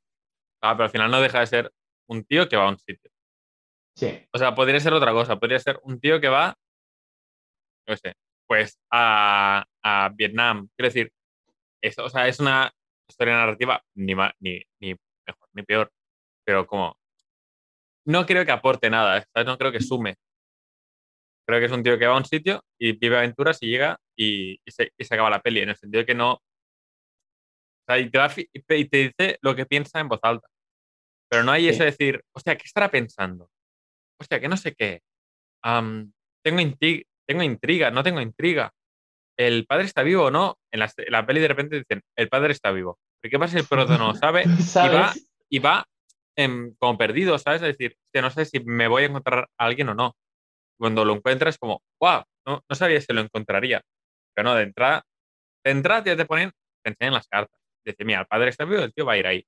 Ah, 0.62 0.74
pero 0.74 0.84
al 0.84 0.90
final 0.90 1.10
no 1.10 1.22
deja 1.22 1.40
de 1.40 1.46
ser 1.46 1.72
un 2.06 2.22
tío 2.24 2.48
que 2.48 2.56
va 2.56 2.66
a 2.66 2.70
un 2.70 2.78
sitio. 2.78 3.10
Sí. 3.96 4.26
O 4.32 4.38
sea, 4.38 4.54
podría 4.54 4.78
ser 4.78 4.92
otra 4.92 5.12
cosa, 5.12 5.36
podría 5.36 5.58
ser 5.58 5.80
un 5.82 5.98
tío 6.00 6.20
que 6.20 6.28
va, 6.28 6.54
no 7.90 7.96
sé, 7.96 8.14
pues 8.46 8.78
a, 8.90 9.64
a 9.82 10.10
Vietnam. 10.14 10.68
Quiero 10.76 10.88
decir, 10.88 11.12
eso, 11.82 12.04
o 12.04 12.10
sea, 12.10 12.28
es 12.28 12.40
una 12.40 12.72
historia 13.08 13.34
narrativa 13.34 13.82
ni, 13.94 14.14
ni, 14.40 14.62
ni 14.80 14.96
mejor 15.26 15.48
ni 15.52 15.62
peor 15.62 15.92
pero 16.50 16.66
como 16.66 16.98
no 18.06 18.26
creo 18.26 18.44
que 18.44 18.50
aporte 18.50 18.90
nada, 18.90 19.24
no 19.46 19.56
creo 19.56 19.70
que 19.70 19.80
sume. 19.80 20.16
Creo 21.46 21.60
que 21.60 21.66
es 21.66 21.72
un 21.72 21.84
tío 21.84 21.96
que 21.96 22.06
va 22.06 22.14
a 22.14 22.18
un 22.18 22.24
sitio 22.24 22.64
y 22.76 22.92
vive 22.92 23.18
aventuras 23.18 23.58
y 23.62 23.68
llega 23.68 24.00
y, 24.16 24.60
se, 24.66 24.90
acaba 25.10 25.30
la 25.30 25.40
peli, 25.40 25.60
en 25.60 25.68
el 25.68 25.76
sentido 25.76 26.00
de 26.00 26.06
que 26.06 26.14
no... 26.14 26.32
O 26.32 26.42
sea, 27.86 27.98
y 27.98 28.10
te, 28.10 28.84
te, 28.84 28.96
dice 28.96 29.38
lo 29.42 29.54
que 29.54 29.66
piensa 29.66 30.00
en 30.00 30.08
voz 30.08 30.20
alta. 30.22 30.48
Pero 31.28 31.44
no 31.44 31.52
hay 31.52 31.68
ese 31.68 31.84
decir, 31.84 32.20
hostia, 32.32 32.56
¿qué 32.56 32.64
estará 32.64 32.90
pensando? 32.90 33.48
Hostia, 34.20 34.40
que 34.40 34.48
no 34.48 34.56
sé 34.56 34.74
qué. 34.74 35.02
tengo, 36.42 36.60
intriga, 36.60 37.04
tengo 37.30 37.44
intriga, 37.44 37.92
no 37.92 38.02
tengo 38.02 38.20
intriga. 38.20 38.72
¿El 39.38 39.64
padre 39.64 39.84
está 39.84 40.02
vivo 40.02 40.24
o 40.24 40.30
no? 40.32 40.58
En 40.72 40.80
la, 40.80 41.26
peli 41.26 41.40
de 41.40 41.46
repente 41.46 41.76
dicen, 41.78 42.02
el 42.18 42.28
padre 42.28 42.52
está 42.52 42.72
vivo. 42.72 42.98
¿Pero 43.20 43.30
qué 43.30 43.38
pasa 43.38 43.52
si 43.52 43.60
el 43.60 43.68
prota 43.68 43.96
no 43.96 44.08
lo 44.08 44.14
sabe? 44.16 44.42
Y 44.84 44.88
va, 44.88 45.12
y 45.48 45.58
va 45.60 45.86
como 46.80 46.98
perdido, 46.98 47.38
¿sabes? 47.38 47.62
Es 47.62 47.68
decir, 47.68 47.96
que 48.12 48.20
no 48.20 48.30
sé 48.30 48.46
si 48.46 48.58
me 48.64 48.88
voy 48.88 49.04
a 49.04 49.06
encontrar 49.06 49.48
a 49.58 49.64
alguien 49.64 49.90
o 49.90 49.94
no. 49.94 50.16
Cuando 50.76 51.04
lo 51.04 51.14
encuentras, 51.14 51.56
como, 51.56 51.82
wow, 52.00 52.24
no, 52.46 52.64
no 52.68 52.76
sabía 52.76 53.00
si 53.00 53.12
lo 53.12 53.20
encontraría. 53.20 53.80
Pero 54.34 54.48
no, 54.48 54.56
de 54.56 54.64
entrada, 54.64 55.04
de 55.64 55.70
entrada 55.70 56.02
ya 56.02 56.16
te 56.16 56.24
ponen, 56.24 56.50
te 56.82 56.90
enseñan 56.90 57.14
las 57.14 57.28
cartas. 57.28 57.60
Dice, 57.84 58.04
mira, 58.04 58.22
el 58.22 58.26
padre 58.26 58.50
está 58.50 58.64
vivo, 58.64 58.82
el 58.82 58.92
tío 58.92 59.06
va 59.06 59.12
a 59.12 59.18
ir 59.18 59.26
ahí. 59.28 59.46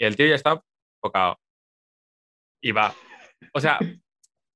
Y 0.00 0.04
el 0.04 0.16
tío 0.16 0.26
ya 0.26 0.34
está 0.34 0.60
enfocado. 0.96 1.38
Y 2.60 2.72
va. 2.72 2.92
O 3.52 3.60
sea, 3.60 3.78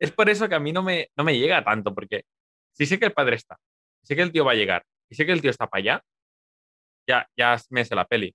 es 0.01 0.13
por 0.13 0.29
eso 0.29 0.49
que 0.49 0.55
a 0.55 0.61
mí 0.61 0.73
no 0.73 0.83
me, 0.83 1.09
no 1.17 1.25
me 1.25 1.39
llega 1.39 1.65
tanto, 1.65 1.95
porque 1.95 2.25
si 2.73 2.87
sé 2.87 2.99
que 2.99 3.07
el 3.07 3.13
padre 3.13 3.37
está, 3.37 3.57
sé 4.03 4.17
que 4.17 4.23
el 4.23 4.33
tío 4.33 4.45
va 4.45 4.53
a 4.53 4.57
llegar, 4.57 4.85
y 5.11 5.15
sé 5.15 5.27
que 5.27 5.33
el 5.33 5.41
tío 5.41 5.51
está 5.51 5.67
para 5.67 5.81
allá, 5.81 6.03
ya, 7.09 7.29
ya 7.37 7.57
me 7.71 7.83
hace 7.83 7.95
la 7.95 8.07
peli. 8.07 8.35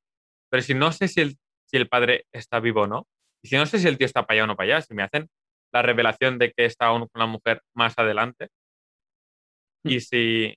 Pero 0.50 0.63
si 0.63 0.74
no 0.74 0.91
sé 0.91 1.08
si 1.08 1.22
el 1.22 1.38
si 1.72 1.77
el 1.77 1.88
padre 1.88 2.25
está 2.34 2.60
vivo 2.60 2.82
o 2.82 2.88
no. 2.88 3.08
Y 3.41 3.48
si 3.48 3.56
no 3.56 3.65
sé 3.65 3.80
si 3.80 3.88
el 3.88 3.98
tío 3.98 4.06
está 4.06 4.25
para 4.25 4.36
allá 4.36 4.44
o 4.44 4.48
no 4.48 4.56
para 4.56 4.75
allá, 4.75 4.82
si 4.82 4.94
me 4.94 5.03
hacen 5.03 5.30
la 5.74 5.82
revelación 5.82 6.38
de 6.38 6.51
que 6.51 6.65
está 6.65 6.89
con 6.89 7.08
la 7.13 7.25
mujer 7.25 7.62
más 7.74 7.98
adelante. 7.98 8.50
Y 9.84 9.98
hmm. 9.98 10.01
si, 10.01 10.56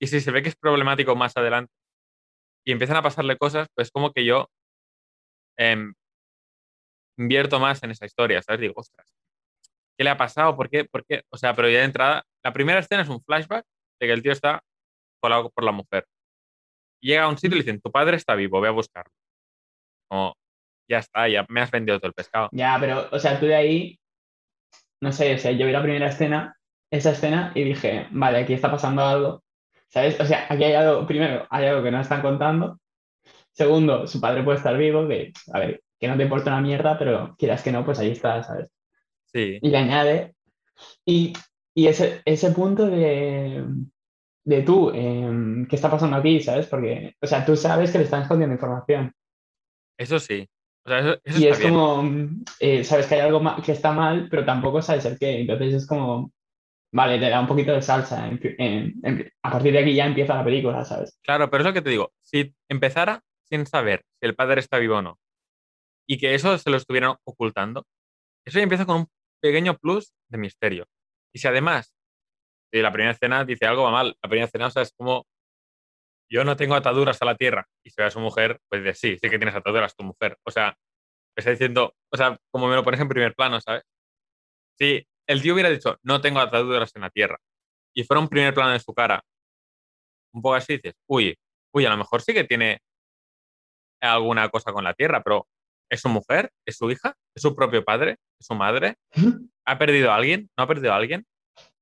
y 0.00 0.06
si 0.06 0.20
se 0.20 0.30
ve 0.30 0.42
que 0.42 0.50
es 0.50 0.56
problemático 0.56 1.16
más 1.16 1.36
adelante 1.36 1.72
y 2.64 2.72
empiezan 2.72 2.96
a 2.96 3.02
pasarle 3.02 3.36
cosas, 3.36 3.68
pues 3.74 3.90
como 3.90 4.12
que 4.12 4.24
yo 4.24 4.48
em, 5.58 5.92
invierto 7.18 7.58
más 7.58 7.82
en 7.82 7.90
esa 7.90 8.06
historia, 8.06 8.40
¿sabes? 8.40 8.60
Digo, 8.60 8.74
ostras, 8.76 9.06
¿qué 10.02 10.04
le 10.04 10.10
ha 10.10 10.16
pasado? 10.16 10.56
¿Por 10.56 10.68
qué? 10.68 10.84
¿Por 10.84 11.04
qué? 11.06 11.22
O 11.30 11.36
sea, 11.36 11.54
pero 11.54 11.68
ya 11.70 11.78
de 11.78 11.84
entrada, 11.84 12.24
la 12.42 12.52
primera 12.52 12.80
escena 12.80 13.02
es 13.02 13.08
un 13.08 13.22
flashback 13.22 13.64
de 14.00 14.06
que 14.08 14.12
el 14.12 14.22
tío 14.22 14.32
está 14.32 14.60
colado 15.20 15.48
por 15.50 15.62
la 15.62 15.70
mujer. 15.70 16.04
Llega 17.00 17.22
a 17.22 17.28
un 17.28 17.38
sitio 17.38 17.56
y 17.56 17.60
le 17.60 17.64
dicen, 17.64 17.80
tu 17.80 17.92
padre 17.92 18.16
está 18.16 18.34
vivo, 18.34 18.58
voy 18.58 18.68
a 18.68 18.72
buscarlo. 18.72 19.12
Como, 20.10 20.34
ya 20.90 20.98
está, 20.98 21.28
ya 21.28 21.46
me 21.48 21.60
has 21.60 21.70
vendido 21.70 22.00
todo 22.00 22.08
el 22.08 22.14
pescado. 22.14 22.48
Ya, 22.50 22.76
pero, 22.80 23.08
o 23.12 23.18
sea, 23.20 23.38
tú 23.38 23.46
de 23.46 23.54
ahí 23.54 23.98
no 25.00 25.12
sé, 25.12 25.34
o 25.34 25.50
yo 25.50 25.66
vi 25.66 25.72
la 25.72 25.82
primera 25.82 26.08
escena, 26.08 26.56
esa 26.90 27.10
escena, 27.10 27.52
y 27.54 27.64
dije, 27.64 28.08
vale, 28.10 28.38
aquí 28.38 28.54
está 28.54 28.70
pasando 28.70 29.04
algo, 29.04 29.44
¿sabes? 29.88 30.18
O 30.20 30.24
sea, 30.24 30.46
aquí 30.48 30.64
hay 30.64 30.74
algo, 30.74 31.06
primero, 31.06 31.46
hay 31.50 31.66
algo 31.66 31.82
que 31.82 31.90
no 31.90 32.00
están 32.00 32.22
contando. 32.22 32.78
Segundo, 33.52 34.06
su 34.06 34.20
padre 34.20 34.42
puede 34.42 34.58
estar 34.58 34.76
vivo, 34.76 35.06
que, 35.08 35.32
a 35.52 35.58
ver, 35.58 35.82
que 35.98 36.08
no 36.08 36.16
te 36.16 36.24
importa 36.24 36.50
una 36.50 36.60
mierda, 36.60 36.98
pero 36.98 37.36
quieras 37.36 37.62
que 37.62 37.72
no, 37.72 37.84
pues 37.84 37.98
ahí 37.98 38.10
está, 38.10 38.42
¿sabes? 38.42 38.68
Sí. 39.32 39.58
Y 39.62 39.68
le 39.70 39.78
añade, 39.78 40.34
y, 41.04 41.32
y 41.74 41.86
ese, 41.86 42.20
ese 42.24 42.50
punto 42.52 42.86
de, 42.86 43.64
de 44.44 44.62
tú, 44.62 44.90
em, 44.90 45.66
¿qué 45.66 45.76
está 45.76 45.90
pasando 45.90 46.16
aquí? 46.16 46.40
¿Sabes? 46.40 46.66
Porque, 46.66 47.14
o 47.20 47.26
sea, 47.26 47.44
tú 47.44 47.56
sabes 47.56 47.90
que 47.92 47.98
le 47.98 48.04
están 48.04 48.22
escondiendo 48.22 48.54
información. 48.54 49.12
Eso 49.98 50.18
sí. 50.18 50.48
O 50.84 50.88
sea, 50.90 50.98
eso, 50.98 51.20
eso 51.24 51.38
Y 51.38 51.44
está 51.44 51.50
es 51.54 51.58
bien. 51.60 51.72
como, 51.72 52.10
eh, 52.60 52.84
sabes 52.84 53.06
que 53.06 53.14
hay 53.14 53.20
algo 53.20 53.40
que 53.64 53.72
está 53.72 53.92
mal, 53.92 54.28
pero 54.30 54.44
tampoco 54.44 54.82
sabes 54.82 55.04
el 55.04 55.18
qué. 55.18 55.40
Entonces 55.40 55.74
es 55.74 55.86
como, 55.86 56.32
vale, 56.92 57.18
te 57.18 57.30
da 57.30 57.40
un 57.40 57.46
poquito 57.46 57.72
de 57.72 57.82
salsa. 57.82 58.28
en- 58.28 58.40
en- 58.58 59.00
en- 59.04 59.30
a 59.42 59.50
partir 59.50 59.72
de 59.72 59.78
aquí 59.78 59.94
ya 59.94 60.06
empieza 60.06 60.34
la 60.34 60.44
película, 60.44 60.84
¿sabes? 60.84 61.18
Claro, 61.22 61.48
pero 61.50 61.62
es 61.62 61.66
lo 61.68 61.72
que 61.72 61.82
te 61.82 61.90
digo. 61.90 62.12
Si 62.20 62.54
empezara 62.68 63.22
sin 63.44 63.66
saber 63.66 64.02
si 64.20 64.26
el 64.26 64.34
padre 64.34 64.60
está 64.60 64.78
vivo 64.78 64.96
o 64.96 65.02
no, 65.02 65.18
y 66.08 66.18
que 66.18 66.34
eso 66.34 66.58
se 66.58 66.68
lo 66.70 66.76
estuvieran 66.76 67.14
ocultando, 67.24 67.86
eso 68.44 68.58
ya 68.58 68.64
empieza 68.64 68.84
con 68.86 68.96
un 69.02 69.06
pequeño 69.42 69.76
plus 69.76 70.14
de 70.30 70.38
misterio. 70.38 70.86
Y 71.34 71.38
si 71.40 71.48
además, 71.48 71.92
si 72.72 72.80
la 72.80 72.92
primera 72.92 73.12
escena 73.12 73.44
dice 73.44 73.66
algo 73.66 73.82
va 73.82 73.90
mal, 73.90 74.16
la 74.22 74.28
primera 74.28 74.46
escena, 74.46 74.68
o 74.68 74.70
sea, 74.70 74.82
es 74.82 74.92
como, 74.96 75.26
yo 76.30 76.44
no 76.44 76.56
tengo 76.56 76.74
ataduras 76.74 77.20
a 77.20 77.26
la 77.26 77.36
tierra, 77.36 77.66
y 77.84 77.90
se 77.90 78.00
ve 78.00 78.06
a 78.06 78.10
su 78.10 78.20
mujer, 78.20 78.60
pues 78.68 78.82
dice, 78.82 78.94
sí, 78.94 79.18
sí 79.20 79.28
que 79.28 79.38
tienes 79.38 79.54
ataduras 79.54 79.94
tu 79.94 80.04
mujer. 80.04 80.38
O 80.46 80.50
sea, 80.50 80.76
está 81.36 81.50
diciendo, 81.50 81.94
o 82.10 82.16
sea, 82.16 82.38
como 82.50 82.68
me 82.68 82.76
lo 82.76 82.84
pones 82.84 83.00
en 83.00 83.08
primer 83.08 83.34
plano, 83.34 83.60
¿sabes? 83.60 83.82
Si 84.78 85.06
el 85.26 85.42
tío 85.42 85.54
hubiera 85.54 85.68
dicho, 85.68 85.98
no 86.02 86.20
tengo 86.20 86.40
ataduras 86.40 86.94
en 86.94 87.02
la 87.02 87.10
tierra, 87.10 87.38
y 87.94 88.04
fuera 88.04 88.20
un 88.20 88.28
primer 88.28 88.54
plano 88.54 88.70
de 88.70 88.80
su 88.80 88.94
cara, 88.94 89.22
un 90.32 90.40
poco 90.40 90.54
así, 90.54 90.76
dices, 90.76 90.94
uy, 91.08 91.36
uy, 91.74 91.84
a 91.84 91.90
lo 91.90 91.96
mejor 91.96 92.22
sí 92.22 92.32
que 92.32 92.44
tiene 92.44 92.80
alguna 94.00 94.48
cosa 94.48 94.72
con 94.72 94.84
la 94.84 94.94
tierra, 94.94 95.22
pero 95.22 95.46
¿es 95.92 96.00
su 96.00 96.08
mujer? 96.08 96.50
¿Es 96.66 96.76
su 96.78 96.90
hija? 96.90 97.14
¿Es 97.34 97.42
su 97.42 97.54
propio 97.54 97.84
padre? 97.84 98.16
¿Es 98.40 98.46
su 98.46 98.54
madre? 98.54 98.96
¿Ha 99.66 99.78
perdido 99.78 100.10
a 100.10 100.16
alguien? 100.16 100.48
¿No 100.56 100.64
ha 100.64 100.66
perdido 100.66 100.92
a 100.92 100.96
alguien? 100.96 101.24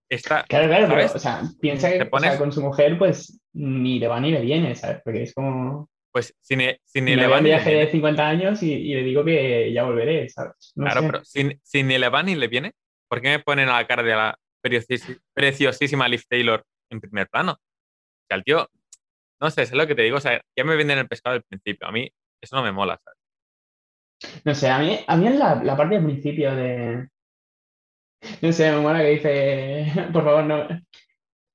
Está, 0.08 0.42
Claro, 0.48 0.66
claro, 0.66 1.06
o 1.14 1.18
sea, 1.20 1.42
piensa 1.60 1.88
que 1.90 2.08
o 2.10 2.18
sea, 2.18 2.36
con 2.36 2.50
su 2.50 2.60
mujer, 2.60 2.98
pues 2.98 3.40
ni 3.52 4.00
le 4.00 4.08
va 4.08 4.18
ni 4.18 4.32
le 4.32 4.40
viene, 4.40 4.74
¿sabes? 4.74 5.00
Porque 5.04 5.22
es 5.22 5.32
como, 5.32 5.88
pues 6.12 6.34
si 6.40 6.56
ni, 6.56 6.66
si 6.84 7.00
ni 7.00 7.14
le 7.14 7.28
va 7.28 7.36
le 7.40 7.44
viaje 7.50 7.70
de 7.70 7.76
viene. 7.76 7.92
50 7.92 8.28
años 8.28 8.62
y, 8.64 8.72
y 8.72 8.94
le 8.94 9.04
digo 9.04 9.24
que 9.24 9.72
ya 9.72 9.84
volveré, 9.84 10.28
¿sabes? 10.28 10.72
No 10.74 10.86
Claro, 10.86 11.00
sé. 11.02 11.06
pero 11.06 11.24
si, 11.24 11.60
si 11.62 11.82
ni 11.84 11.96
le 11.96 12.08
va 12.08 12.24
ni 12.24 12.34
le 12.34 12.48
viene, 12.48 12.72
¿por 13.08 13.20
qué 13.20 13.28
me 13.28 13.38
ponen 13.38 13.68
a 13.68 13.76
la 13.76 13.86
cara 13.86 14.02
de 14.02 14.10
la 14.10 14.36
preciosí- 14.64 15.20
preciosísima 15.32 16.08
Liv 16.08 16.22
Taylor 16.28 16.64
en 16.90 17.00
primer 17.00 17.28
plano? 17.28 17.52
O 17.52 18.26
sea, 18.28 18.36
el 18.36 18.42
tío, 18.42 18.68
no 19.40 19.48
sé, 19.52 19.62
es 19.62 19.72
lo 19.72 19.86
que 19.86 19.94
te 19.94 20.02
digo, 20.02 20.16
o 20.16 20.20
sea, 20.20 20.40
ya 20.58 20.64
me 20.64 20.74
venden 20.74 20.98
el 20.98 21.06
pescado 21.06 21.36
al 21.36 21.44
principio. 21.44 21.86
A 21.86 21.92
mí 21.92 22.10
eso 22.42 22.56
no 22.56 22.64
me 22.64 22.72
mola, 22.72 23.00
¿sabes? 23.04 23.19
No 24.44 24.54
sé, 24.54 24.68
a 24.68 24.78
mí, 24.78 24.98
a 25.06 25.16
mí 25.16 25.26
es 25.28 25.36
la, 25.36 25.62
la 25.62 25.76
parte 25.76 25.94
del 25.96 26.04
principio 26.04 26.54
de... 26.54 27.08
No 28.42 28.52
sé, 28.52 28.70
me 28.70 28.80
mola 28.80 29.00
que 29.00 29.08
dice, 29.10 29.92
por 30.12 30.24
favor, 30.24 30.44
no... 30.44 30.66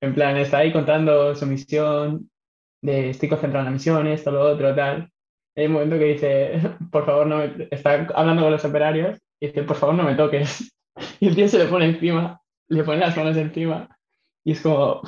En 0.01 0.13
plan, 0.13 0.37
está 0.37 0.59
ahí 0.59 0.71
contando 0.73 1.33
su 1.35 1.45
misión, 1.47 2.29
de 2.81 3.09
estoy 3.11 3.29
concentrado 3.29 3.61
en 3.65 3.71
la 3.71 3.71
misión, 3.77 4.07
esto, 4.07 4.31
lo 4.31 4.41
otro, 4.43 4.75
tal. 4.75 5.09
Hay 5.55 5.67
un 5.67 5.73
momento 5.73 5.97
que 5.97 6.05
dice, 6.05 6.59
por 6.91 7.05
favor, 7.05 7.27
no 7.27 7.37
me... 7.37 7.67
Está 7.71 8.07
hablando 8.15 8.43
con 8.43 8.51
los 8.51 8.65
operarios 8.65 9.19
y 9.39 9.47
dice, 9.47 9.63
por 9.63 9.77
favor, 9.77 9.95
no 9.95 10.03
me 10.03 10.15
toques. 10.15 10.71
Y 11.19 11.27
el 11.27 11.35
tío 11.35 11.47
se 11.49 11.57
le 11.59 11.65
pone 11.65 11.87
encima, 11.87 12.39
le 12.69 12.83
pone 12.85 12.99
las 12.99 13.17
manos 13.17 13.35
encima 13.35 13.89
y 14.45 14.53
es 14.53 14.61
como... 14.61 15.01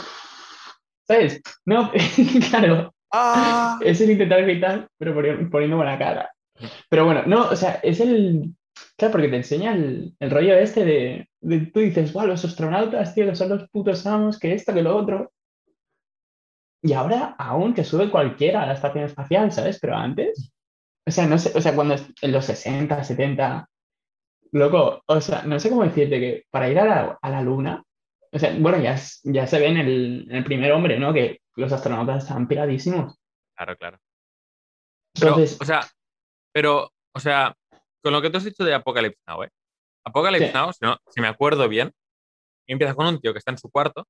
¿Sabes? 1.07 1.41
No, 1.65 1.91
claro, 2.49 2.93
es 3.81 4.01
el 4.01 4.11
intentar 4.11 4.43
gritar, 4.43 4.87
pero 4.97 5.15
poni- 5.15 5.49
poniendo 5.49 5.77
buena 5.77 5.97
cara. 5.97 6.29
Pero 6.89 7.05
bueno, 7.05 7.23
no, 7.25 7.49
o 7.49 7.55
sea, 7.55 7.75
es 7.83 7.99
el. 7.99 8.53
Claro, 8.95 9.11
porque 9.13 9.27
te 9.29 9.37
enseña 9.37 9.73
el, 9.75 10.15
el 10.19 10.31
rollo 10.31 10.55
este 10.55 10.85
de, 10.85 11.29
de- 11.41 11.65
Tú 11.67 11.79
dices, 11.79 12.13
wow, 12.13 12.27
los 12.27 12.43
astronautas, 12.45 13.13
tío, 13.15 13.33
son 13.35 13.49
los 13.49 13.69
putos 13.69 14.05
amos, 14.05 14.39
que 14.39 14.53
esto, 14.53 14.73
que 14.73 14.81
lo 14.83 14.95
otro. 14.95 15.31
Y 16.83 16.93
ahora, 16.93 17.35
aún 17.37 17.73
que 17.73 17.83
sube 17.83 18.09
cualquiera 18.09 18.63
a 18.63 18.67
la 18.67 18.73
estación 18.73 19.03
espacial, 19.05 19.51
¿sabes? 19.51 19.79
Pero 19.79 19.95
antes. 19.95 20.51
O 21.05 21.11
sea, 21.11 21.25
no 21.25 21.37
sé, 21.37 21.51
o 21.57 21.61
sea, 21.61 21.73
cuando 21.75 21.95
en 22.21 22.31
los 22.31 22.45
60, 22.45 23.03
70. 23.03 23.67
Loco, 24.51 25.01
o 25.05 25.21
sea, 25.21 25.43
no 25.43 25.59
sé 25.59 25.69
cómo 25.69 25.83
decirte 25.83 26.19
que 26.19 26.45
para 26.49 26.69
ir 26.69 26.79
a 26.79 26.85
la, 26.85 27.19
a 27.21 27.29
la 27.29 27.41
luna. 27.41 27.83
O 28.31 28.39
sea, 28.39 28.55
bueno, 28.59 28.79
ya, 28.79 28.95
ya 29.23 29.47
se 29.47 29.59
ve 29.59 29.67
en 29.67 29.77
el, 29.77 30.27
en 30.29 30.35
el 30.37 30.43
primer 30.43 30.71
hombre, 30.71 30.99
¿no? 30.99 31.13
Que 31.13 31.39
los 31.55 31.71
astronautas 31.71 32.23
están 32.23 32.47
piradísimos. 32.47 33.17
Claro, 33.55 33.75
claro. 33.77 33.97
Pero, 35.13 35.27
Entonces, 35.29 35.57
o 35.59 35.65
sea, 35.65 35.81
pero, 36.57 36.91
o 37.13 37.19
sea, 37.19 37.55
con 38.03 38.11
lo 38.13 38.19
que 38.19 38.31
tú 38.31 38.37
has 38.37 38.43
dicho 38.43 38.63
de 38.63 38.73
Apocalypse 38.73 39.19
Now, 39.27 39.43
¿eh? 39.43 39.49
Apocalypse 40.03 40.47
Sí. 40.47 40.53
Now, 40.55 40.73
si, 40.73 40.79
no- 40.81 40.97
si 41.07 41.21
me 41.21 41.27
acuerdo 41.27 41.69
bien, 41.69 41.91
empieza 42.67 42.95
con 42.95 43.05
un 43.05 43.21
tío 43.21 43.31
que 43.31 43.37
está 43.37 43.51
en 43.51 43.59
su 43.59 43.69
cuarto, 43.69 44.07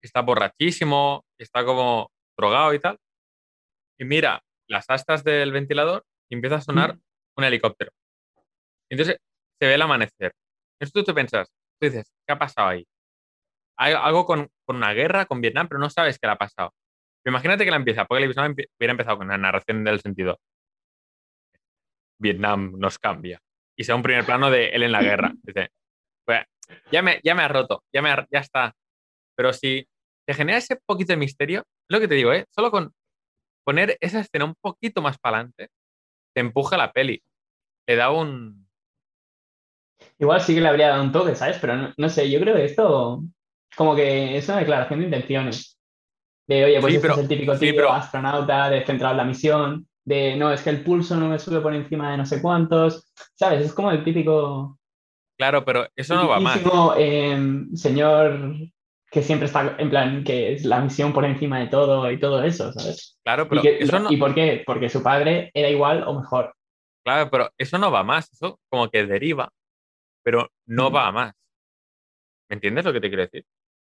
que 0.00 0.06
está 0.06 0.20
borrachísimo, 0.20 1.24
que 1.36 1.42
está 1.42 1.64
como 1.64 2.12
drogado 2.38 2.72
y 2.74 2.78
tal, 2.78 2.96
y 3.98 4.04
mira 4.04 4.40
las 4.68 4.88
astas 4.88 5.24
del 5.24 5.50
ventilador 5.50 6.04
y 6.30 6.36
empieza 6.36 6.56
a 6.56 6.60
sonar 6.60 6.96
un 7.36 7.42
helicóptero. 7.44 7.90
Entonces 8.88 9.16
se 9.60 9.66
ve 9.66 9.74
el 9.74 9.82
amanecer. 9.82 10.32
Entonces 10.78 10.92
tú 10.92 11.02
te 11.02 11.12
piensas, 11.12 11.48
tú 11.80 11.86
dices, 11.86 12.08
¿qué 12.24 12.34
ha 12.34 12.38
pasado 12.38 12.68
ahí? 12.68 12.86
Hay 13.76 13.94
algo 13.94 14.24
con, 14.26 14.48
con 14.64 14.76
una 14.76 14.92
guerra, 14.92 15.26
con 15.26 15.40
Vietnam, 15.40 15.66
pero 15.66 15.80
no 15.80 15.90
sabes 15.90 16.20
qué 16.20 16.28
le 16.28 16.34
ha 16.34 16.38
pasado. 16.38 16.70
Pero 17.24 17.32
imagínate 17.32 17.64
que 17.64 17.70
la 17.72 17.78
empieza, 17.78 18.02
Apocalypse 18.02 18.40
Now 18.40 18.48
empie- 18.48 18.68
hubiera 18.78 18.92
empezado 18.92 19.18
con 19.18 19.26
una 19.26 19.38
narración 19.38 19.82
del 19.82 20.00
sentido. 20.00 20.38
Vietnam 22.22 22.72
nos 22.78 22.98
cambia. 22.98 23.38
Y 23.76 23.84
sea 23.84 23.94
un 23.96 24.02
primer 24.02 24.24
plano 24.24 24.50
de 24.50 24.68
él 24.70 24.82
en 24.84 24.92
la 24.92 25.02
guerra. 25.02 25.32
Dice, 25.42 25.68
pues, 26.24 26.40
ya 26.90 27.02
me, 27.02 27.20
ya 27.22 27.34
me 27.34 27.42
ha 27.42 27.48
roto, 27.48 27.82
ya, 27.92 28.00
me 28.00 28.10
ha- 28.10 28.26
ya 28.30 28.38
está. 28.40 28.72
Pero 29.36 29.52
si 29.52 29.86
te 30.26 30.34
genera 30.34 30.58
ese 30.58 30.76
poquito 30.86 31.12
de 31.12 31.16
misterio, 31.18 31.60
es 31.60 31.94
lo 31.94 32.00
que 32.00 32.08
te 32.08 32.14
digo, 32.14 32.32
¿eh? 32.32 32.46
Solo 32.54 32.70
con 32.70 32.92
poner 33.66 33.96
esa 34.00 34.20
escena 34.20 34.44
un 34.44 34.54
poquito 34.60 35.02
más 35.02 35.18
para 35.18 35.38
adelante, 35.38 35.68
te 36.34 36.40
empuja 36.40 36.76
la 36.76 36.92
peli. 36.92 37.22
Te 37.86 37.96
da 37.96 38.10
un... 38.10 38.68
Igual 40.18 40.40
sí 40.40 40.54
que 40.54 40.60
le 40.60 40.68
habría 40.68 40.88
dado 40.88 41.02
un 41.02 41.12
toque, 41.12 41.34
¿sabes? 41.34 41.58
Pero 41.60 41.76
no, 41.76 41.92
no 41.96 42.08
sé, 42.08 42.30
yo 42.30 42.40
creo 42.40 42.54
que 42.56 42.64
esto 42.64 43.22
como 43.76 43.94
que 43.96 44.36
es 44.36 44.48
una 44.48 44.58
declaración 44.58 44.98
de 45.00 45.04
intenciones. 45.06 45.78
De, 46.48 46.64
oye, 46.64 46.80
pues 46.80 46.92
Sí, 46.92 46.96
este 46.96 47.02
pero- 47.08 47.14
es 47.14 47.20
el 47.22 47.28
típico 47.28 47.54
sí, 47.54 47.60
tío 47.60 47.74
pero- 47.76 47.92
astronauta, 47.92 48.70
de 48.70 48.84
centrado 48.84 49.12
en 49.12 49.18
la 49.18 49.24
misión, 49.24 49.88
de, 50.04 50.36
no, 50.36 50.52
es 50.52 50.62
que 50.62 50.70
el 50.70 50.82
pulso 50.84 51.16
no 51.16 51.28
me 51.28 51.38
sube 51.38 51.60
por 51.60 51.74
encima 51.74 52.10
de 52.10 52.16
no 52.18 52.26
sé 52.26 52.40
cuántos, 52.42 53.12
¿sabes? 53.34 53.66
Es 53.66 53.72
como 53.72 53.90
el 53.90 54.02
típico 54.04 54.78
Claro, 55.38 55.64
pero 55.64 55.86
eso 55.96 56.14
no 56.14 56.28
va 56.28 56.38
más. 56.40 56.54
tipiquísimo, 56.58 56.94
em, 56.96 57.74
señor 57.74 58.38
que 59.10 59.22
siempre 59.22 59.46
está 59.46 59.76
en 59.78 59.90
plan, 59.90 60.24
que 60.24 60.54
es 60.54 60.64
la 60.64 60.80
misión 60.80 61.12
por 61.12 61.24
encima 61.26 61.58
de 61.60 61.66
todo 61.66 62.10
y 62.10 62.18
todo 62.18 62.42
eso, 62.42 62.72
¿sabes? 62.72 63.18
Claro, 63.22 63.44
¿Y, 63.44 63.48
pero 63.48 63.62
que- 63.62 63.78
eso 63.82 63.98
no, 63.98 64.10
¿Y 64.10 64.16
por 64.16 64.34
qué? 64.34 64.62
Porque 64.64 64.88
su 64.88 65.02
padre 65.02 65.50
era 65.52 65.68
igual 65.68 66.02
o 66.06 66.18
mejor. 66.18 66.54
claro, 67.04 67.28
pero 67.30 67.50
eso 67.58 67.76
no 67.78 67.90
va 67.90 68.02
más. 68.02 68.32
Eso 68.32 68.58
como 68.70 68.88
que 68.88 69.04
deriva, 69.06 69.50
pero 70.24 70.48
no 70.66 70.90
va 70.90 71.08
a 71.08 71.12
más. 71.12 71.32
¿Me 72.48 72.54
entiendes 72.54 72.84
lo 72.84 72.92
que 72.92 73.00
te 73.00 73.08
quiero 73.08 73.22
decir? 73.24 73.44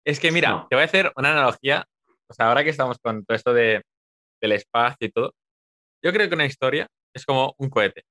Es 0.05 0.19
que 0.19 0.31
mira, 0.31 0.49
No. 0.51 0.67
te 0.69 0.75
voy 0.75 0.83
a 0.83 0.85
hacer 0.85 1.11
una 1.15 1.31
analogía. 1.31 1.85
O 2.29 2.33
sea, 2.33 2.49
ahora 2.49 2.63
que 2.63 2.69
estamos 2.69 2.97
con 2.99 3.25
todo 3.25 3.35
esto 3.35 3.53
de, 3.53 3.81
del 4.41 4.51
espacio 4.51 5.07
y 5.07 5.11
todo, 5.11 5.33
yo 6.03 6.13
creo 6.13 6.27
que 6.29 6.35
una 6.35 6.45
historia 6.45 6.87
es 7.13 7.25
como 7.25 7.55
un 7.57 7.69
cohete. 7.69 8.03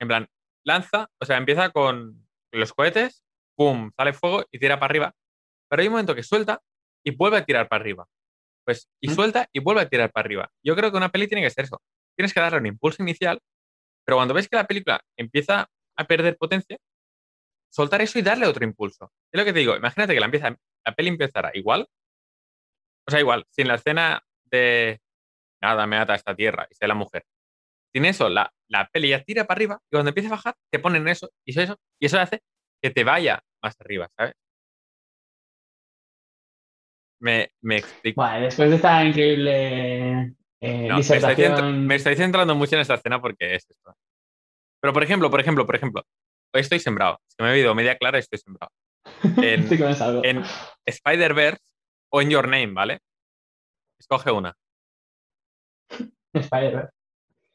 En 0.00 0.08
plan, 0.08 0.28
lanza, 0.64 1.08
o 1.20 1.24
sea, 1.24 1.36
empieza 1.36 1.70
con 1.70 2.26
los 2.52 2.72
cohetes, 2.72 3.24
pum, 3.56 3.90
sale 3.96 4.12
fuego 4.12 4.44
y 4.50 4.58
tira 4.58 4.78
para 4.78 4.90
arriba. 4.90 5.14
Pero 5.68 5.82
hay 5.82 5.88
un 5.88 5.92
momento 5.92 6.14
que 6.14 6.22
suelta 6.22 6.60
y 7.04 7.14
vuelve 7.14 7.38
a 7.38 7.44
tirar 7.44 7.68
para 7.68 7.82
arriba. 7.82 8.06
Pues, 8.64 8.88
y 9.00 9.08
¿Mm? 9.08 9.14
suelta 9.14 9.48
y 9.52 9.60
vuelve 9.60 9.82
a 9.82 9.88
tirar 9.88 10.10
para 10.12 10.26
arriba. 10.26 10.50
Yo 10.62 10.74
creo 10.74 10.90
que 10.90 10.96
una 10.96 11.10
peli 11.10 11.28
tiene 11.28 11.42
que 11.42 11.50
ser 11.50 11.64
eso. 11.64 11.80
Tienes 12.16 12.34
que 12.34 12.40
darle 12.40 12.58
un 12.58 12.66
impulso 12.66 13.02
inicial, 13.02 13.40
pero 14.04 14.16
cuando 14.16 14.34
ves 14.34 14.48
que 14.48 14.56
la 14.56 14.66
película 14.66 15.00
empieza 15.16 15.68
a 15.96 16.06
perder 16.06 16.36
potencia, 16.36 16.78
soltar 17.70 18.00
eso 18.02 18.18
y 18.18 18.22
darle 18.22 18.46
otro 18.46 18.64
impulso. 18.64 19.12
Es 19.32 19.38
lo 19.38 19.44
que 19.44 19.52
te 19.52 19.60
digo, 19.60 19.76
imagínate 19.76 20.14
que 20.14 20.20
la, 20.20 20.26
empieza, 20.26 20.56
la 20.84 20.94
peli 20.94 21.08
empezara 21.08 21.50
igual, 21.54 21.86
o 23.06 23.10
sea, 23.10 23.20
igual, 23.20 23.44
sin 23.50 23.68
la 23.68 23.74
escena 23.76 24.22
de 24.44 25.00
nada 25.66 25.86
me 25.86 25.96
ata 25.96 26.12
a 26.12 26.16
esta 26.16 26.34
tierra 26.34 26.66
y 26.70 26.74
sea 26.74 26.88
la 26.88 26.94
mujer. 26.94 27.24
Sin 27.92 28.04
eso, 28.04 28.28
la, 28.28 28.52
la 28.68 28.88
peli 28.88 29.10
ya 29.10 29.22
tira 29.22 29.44
para 29.44 29.58
arriba 29.58 29.80
y 29.90 29.96
cuando 29.96 30.10
empieza 30.10 30.28
a 30.28 30.36
bajar, 30.36 30.54
te 30.70 30.78
ponen 30.78 31.08
eso 31.08 31.30
y 31.44 31.52
eso, 31.52 31.62
eso 31.62 31.76
y 32.00 32.06
eso 32.06 32.20
hace 32.20 32.40
que 32.82 32.90
te 32.90 33.04
vaya 33.04 33.42
más 33.62 33.74
arriba, 33.80 34.08
¿sabes? 34.16 34.34
Me, 37.20 37.50
me 37.62 37.78
explico. 37.78 38.20
Bueno, 38.20 38.40
después 38.44 38.68
de 38.68 38.76
esta 38.76 39.04
increíble 39.04 40.36
eh, 40.60 40.88
No, 40.88 40.96
me, 40.96 41.94
estoy 41.96 42.12
me 42.12 42.16
centrando 42.16 42.54
mucho 42.54 42.74
en 42.76 42.82
esta 42.82 42.94
escena 42.94 43.20
porque 43.20 43.54
es 43.54 43.66
esto. 43.68 43.96
Pero, 44.80 44.92
por 44.92 45.02
ejemplo, 45.02 45.30
por 45.30 45.40
ejemplo, 45.40 45.66
por 45.66 45.76
ejemplo, 45.76 46.02
estoy 46.52 46.78
sembrado. 46.78 47.18
Que 47.36 47.44
me 47.44 47.50
he 47.50 47.52
oído 47.54 47.74
media 47.74 47.96
clara 47.96 48.18
y 48.18 48.20
estoy 48.20 48.38
sembrado. 48.38 48.70
En, 49.42 49.66
en 50.24 50.44
Spider-Verse 50.84 51.62
o 52.12 52.20
en 52.20 52.30
Your 52.30 52.48
Name, 52.48 52.72
¿vale? 52.72 52.98
Escoge 53.98 54.30
una. 54.30 54.54
Spider-Verse. 56.40 56.92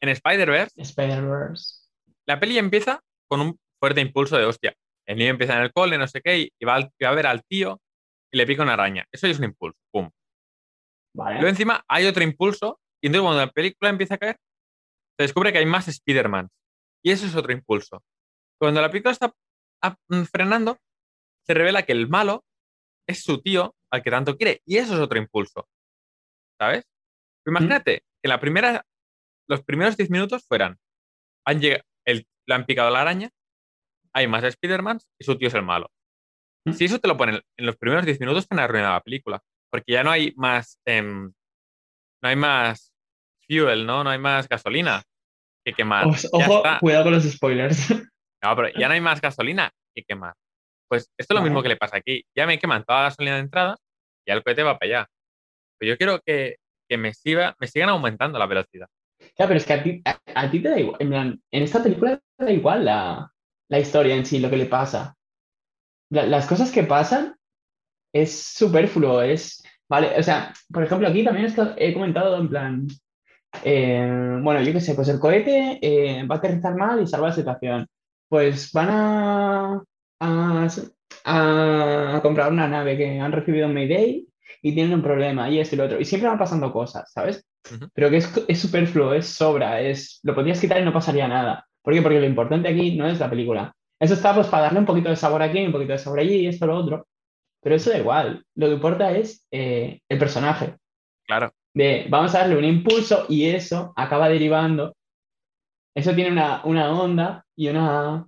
En 0.00 0.08
Spider-Verse, 0.08 0.82
Spider-Verse. 0.82 1.88
la 2.26 2.40
peli 2.40 2.58
empieza 2.58 3.00
con 3.28 3.40
un 3.40 3.58
fuerte 3.78 4.00
impulso 4.00 4.36
de 4.36 4.44
hostia. 4.44 4.74
El 5.06 5.18
niño 5.18 5.30
empieza 5.30 5.56
en 5.56 5.62
el 5.62 5.72
cole, 5.72 5.98
no 5.98 6.06
sé 6.08 6.20
qué, 6.20 6.48
y 6.58 6.64
va, 6.64 6.76
a 6.76 7.10
ver 7.12 7.26
al 7.26 7.44
tío 7.44 7.80
y 8.32 8.36
le 8.36 8.46
pica 8.46 8.62
una 8.62 8.74
araña. 8.74 9.06
Eso 9.12 9.26
ya 9.26 9.32
es 9.32 9.38
un 9.38 9.44
impulso. 9.44 9.78
Pum. 9.92 10.10
Vale. 11.14 11.34
Luego 11.36 11.48
encima 11.48 11.84
hay 11.88 12.06
otro 12.06 12.22
impulso, 12.22 12.80
y 13.00 13.06
entonces 13.06 13.24
cuando 13.24 13.44
la 13.44 13.52
película 13.52 13.90
empieza 13.90 14.14
a 14.14 14.18
caer, 14.18 14.36
se 15.16 15.24
descubre 15.24 15.52
que 15.52 15.58
hay 15.58 15.66
más 15.66 15.88
Spider-Man. 15.88 16.48
Y 17.04 17.10
eso 17.10 17.26
es 17.26 17.34
otro 17.36 17.52
impulso. 17.52 18.02
Cuando 18.60 18.80
la 18.80 18.90
película 18.90 19.12
está 19.12 19.32
ah, 19.82 19.96
mm, 20.08 20.22
frenando, 20.22 20.78
se 21.44 21.54
revela 21.54 21.82
que 21.82 21.92
el 21.92 22.08
malo 22.08 22.44
es 23.08 23.22
su 23.22 23.40
tío 23.42 23.74
al 23.90 24.02
que 24.02 24.10
tanto 24.10 24.36
quiere. 24.36 24.62
Y 24.64 24.78
eso 24.78 24.94
es 24.94 25.00
otro 25.00 25.18
impulso. 25.18 25.68
¿Sabes? 26.58 26.84
Imagínate 27.44 28.04
que 28.22 28.28
la 28.28 28.40
primera, 28.40 28.86
los 29.48 29.62
primeros 29.62 29.96
10 29.96 30.10
minutos 30.10 30.44
fueran, 30.46 30.78
han 31.46 31.60
llegado, 31.60 31.84
el, 32.06 32.26
le 32.46 32.54
han 32.54 32.66
picado 32.66 32.90
la 32.90 33.00
araña, 33.00 33.30
hay 34.14 34.28
más 34.28 34.44
Spider-Man 34.44 35.00
y 35.18 35.24
su 35.24 35.36
tío 35.36 35.48
es 35.48 35.54
el 35.54 35.62
malo. 35.62 35.90
Mm. 36.66 36.72
Si 36.72 36.84
eso 36.84 36.98
te 36.98 37.08
lo 37.08 37.16
ponen 37.16 37.40
en 37.56 37.66
los 37.66 37.76
primeros 37.76 38.04
10 38.04 38.20
minutos, 38.20 38.46
te 38.46 38.54
han 38.54 38.60
arruinado 38.60 38.94
la 38.94 39.00
película. 39.00 39.42
Porque 39.70 39.92
ya 39.92 40.04
no 40.04 40.10
hay 40.10 40.32
más, 40.36 40.78
em, 40.84 41.32
no 42.22 42.28
hay 42.28 42.36
más 42.36 42.92
fuel, 43.48 43.86
¿no? 43.86 44.04
No 44.04 44.10
hay 44.10 44.18
más 44.18 44.48
gasolina 44.48 45.02
que 45.64 45.72
quemar. 45.72 46.06
Ojo, 46.06 46.62
cuidado 46.80 47.04
con 47.04 47.12
los 47.14 47.24
spoilers. 47.24 47.90
No, 48.44 48.56
pero 48.56 48.68
ya 48.76 48.88
no 48.88 48.94
hay 48.94 49.00
más 49.00 49.20
gasolina 49.22 49.72
que 49.94 50.04
quemar. 50.04 50.34
Pues 50.88 51.04
esto 51.18 51.32
es 51.32 51.34
lo 51.34 51.36
Vale. 51.36 51.50
mismo 51.50 51.62
que 51.62 51.70
le 51.70 51.76
pasa 51.76 51.96
aquí. 51.96 52.24
Ya 52.36 52.46
me 52.46 52.58
queman 52.58 52.84
toda 52.84 53.00
la 53.00 53.04
gasolina 53.04 53.36
de 53.36 53.40
entrada 53.40 53.76
y 54.26 54.30
ya 54.30 54.34
el 54.34 54.42
cohete 54.42 54.62
va 54.62 54.78
para 54.78 54.90
allá. 54.90 55.10
Pero 55.78 55.92
yo 55.92 55.96
quiero 55.96 56.20
que, 56.20 56.56
que 56.92 56.98
me, 56.98 57.14
siga, 57.14 57.56
me 57.58 57.66
sigan 57.66 57.88
aumentando 57.88 58.38
la 58.38 58.46
velocidad. 58.46 58.86
Ya, 59.38 59.46
pero 59.46 59.54
es 59.54 59.64
que 59.66 59.72
a 59.72 59.82
ti, 59.82 60.02
a, 60.04 60.18
a 60.34 60.50
ti 60.50 60.60
te 60.60 60.68
da 60.68 60.78
igual. 60.78 60.96
En, 61.00 61.08
plan, 61.08 61.42
en 61.50 61.62
esta 61.62 61.82
película 61.82 62.20
te 62.36 62.44
da 62.44 62.52
igual 62.52 62.84
la, 62.84 63.30
la 63.68 63.78
historia 63.78 64.14
en 64.14 64.26
sí, 64.26 64.40
lo 64.40 64.50
que 64.50 64.56
le 64.58 64.66
pasa. 64.66 65.16
La- 66.10 66.26
las 66.26 66.46
cosas 66.46 66.70
que 66.70 66.84
pasan 66.84 67.34
es 68.12 68.42
superfluo, 68.44 69.22
es. 69.22 69.62
Vale, 69.88 70.18
o 70.18 70.22
sea, 70.22 70.52
por 70.72 70.84
ejemplo, 70.84 71.08
aquí 71.08 71.24
también 71.24 71.46
es 71.46 71.54
que 71.54 71.62
he 71.78 71.94
comentado 71.94 72.38
en 72.38 72.48
plan. 72.48 72.88
eh, 73.64 74.38
bueno, 74.42 74.62
yo 74.62 74.72
qué 74.72 74.80
sé, 74.80 74.94
pues 74.94 75.08
el 75.08 75.20
cohete 75.20 75.78
eh, 75.82 76.24
va 76.26 76.36
a 76.36 76.38
aterrizar 76.38 76.74
mal 76.76 77.02
y 77.02 77.06
salva 77.06 77.28
la 77.28 77.34
situación. 77.34 77.86
Pues 78.28 78.72
van 78.72 78.88
a, 78.90 79.84
a, 80.20 80.68
a 81.24 82.20
comprar 82.22 82.52
una 82.52 82.68
nave 82.68 82.96
que 82.96 83.20
han 83.20 83.32
recibido 83.32 83.66
un 83.68 83.74
Mayday 83.74 84.26
y 84.62 84.74
tienen 84.74 84.94
un 84.94 85.02
problema 85.02 85.50
y 85.50 85.58
esto 85.58 85.74
y 85.74 85.78
lo 85.78 85.84
otro. 85.84 86.00
Y 86.00 86.04
siempre 86.04 86.28
van 86.28 86.38
pasando 86.38 86.72
cosas, 86.72 87.10
¿sabes? 87.12 87.44
Pero 87.94 88.10
que 88.10 88.18
es, 88.18 88.44
es 88.48 88.60
superfluo, 88.60 89.12
es 89.12 89.26
sobra, 89.26 89.80
es, 89.80 90.20
lo 90.22 90.34
podrías 90.34 90.60
quitar 90.60 90.80
y 90.80 90.84
no 90.84 90.92
pasaría 90.92 91.28
nada. 91.28 91.66
¿Por 91.82 91.92
qué? 91.94 92.02
Porque 92.02 92.20
lo 92.20 92.26
importante 92.26 92.68
aquí 92.68 92.96
no 92.96 93.06
es 93.08 93.18
la 93.18 93.28
película. 93.28 93.74
Eso 94.00 94.14
está 94.14 94.34
pues 94.34 94.46
para 94.46 94.64
darle 94.64 94.78
un 94.80 94.86
poquito 94.86 95.08
de 95.10 95.16
sabor 95.16 95.42
aquí, 95.42 95.64
un 95.64 95.72
poquito 95.72 95.92
de 95.92 95.98
sabor 95.98 96.20
allí, 96.20 96.46
esto, 96.46 96.66
lo 96.66 96.76
otro. 96.76 97.06
Pero 97.60 97.76
eso 97.76 97.90
da 97.90 97.98
igual. 97.98 98.44
Lo 98.56 98.66
que 98.66 98.74
importa 98.74 99.12
es 99.12 99.46
eh, 99.50 100.00
el 100.08 100.18
personaje. 100.18 100.76
Claro. 101.26 101.52
De 101.74 102.06
vamos 102.08 102.34
a 102.34 102.40
darle 102.40 102.56
un 102.56 102.64
impulso 102.64 103.26
y 103.28 103.46
eso 103.46 103.92
acaba 103.96 104.28
derivando. 104.28 104.94
Eso 105.94 106.14
tiene 106.14 106.32
una, 106.32 106.62
una 106.64 106.90
onda 106.92 107.44
y 107.56 107.68
una. 107.68 108.26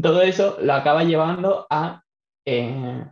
Todo 0.00 0.22
eso 0.22 0.58
lo 0.60 0.72
acaba 0.74 1.04
llevando 1.04 1.66
a. 1.70 2.02
eh, 2.46 3.04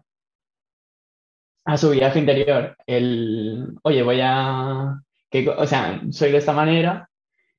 a 1.68 1.76
su 1.76 1.90
viaje 1.90 2.18
interior. 2.18 2.76
El. 2.86 3.74
Oye, 3.82 4.02
voy 4.02 4.20
a. 4.22 5.00
que 5.30 5.48
o 5.48 5.66
sea, 5.66 6.00
soy 6.10 6.32
de 6.32 6.38
esta 6.38 6.52
manera 6.52 7.08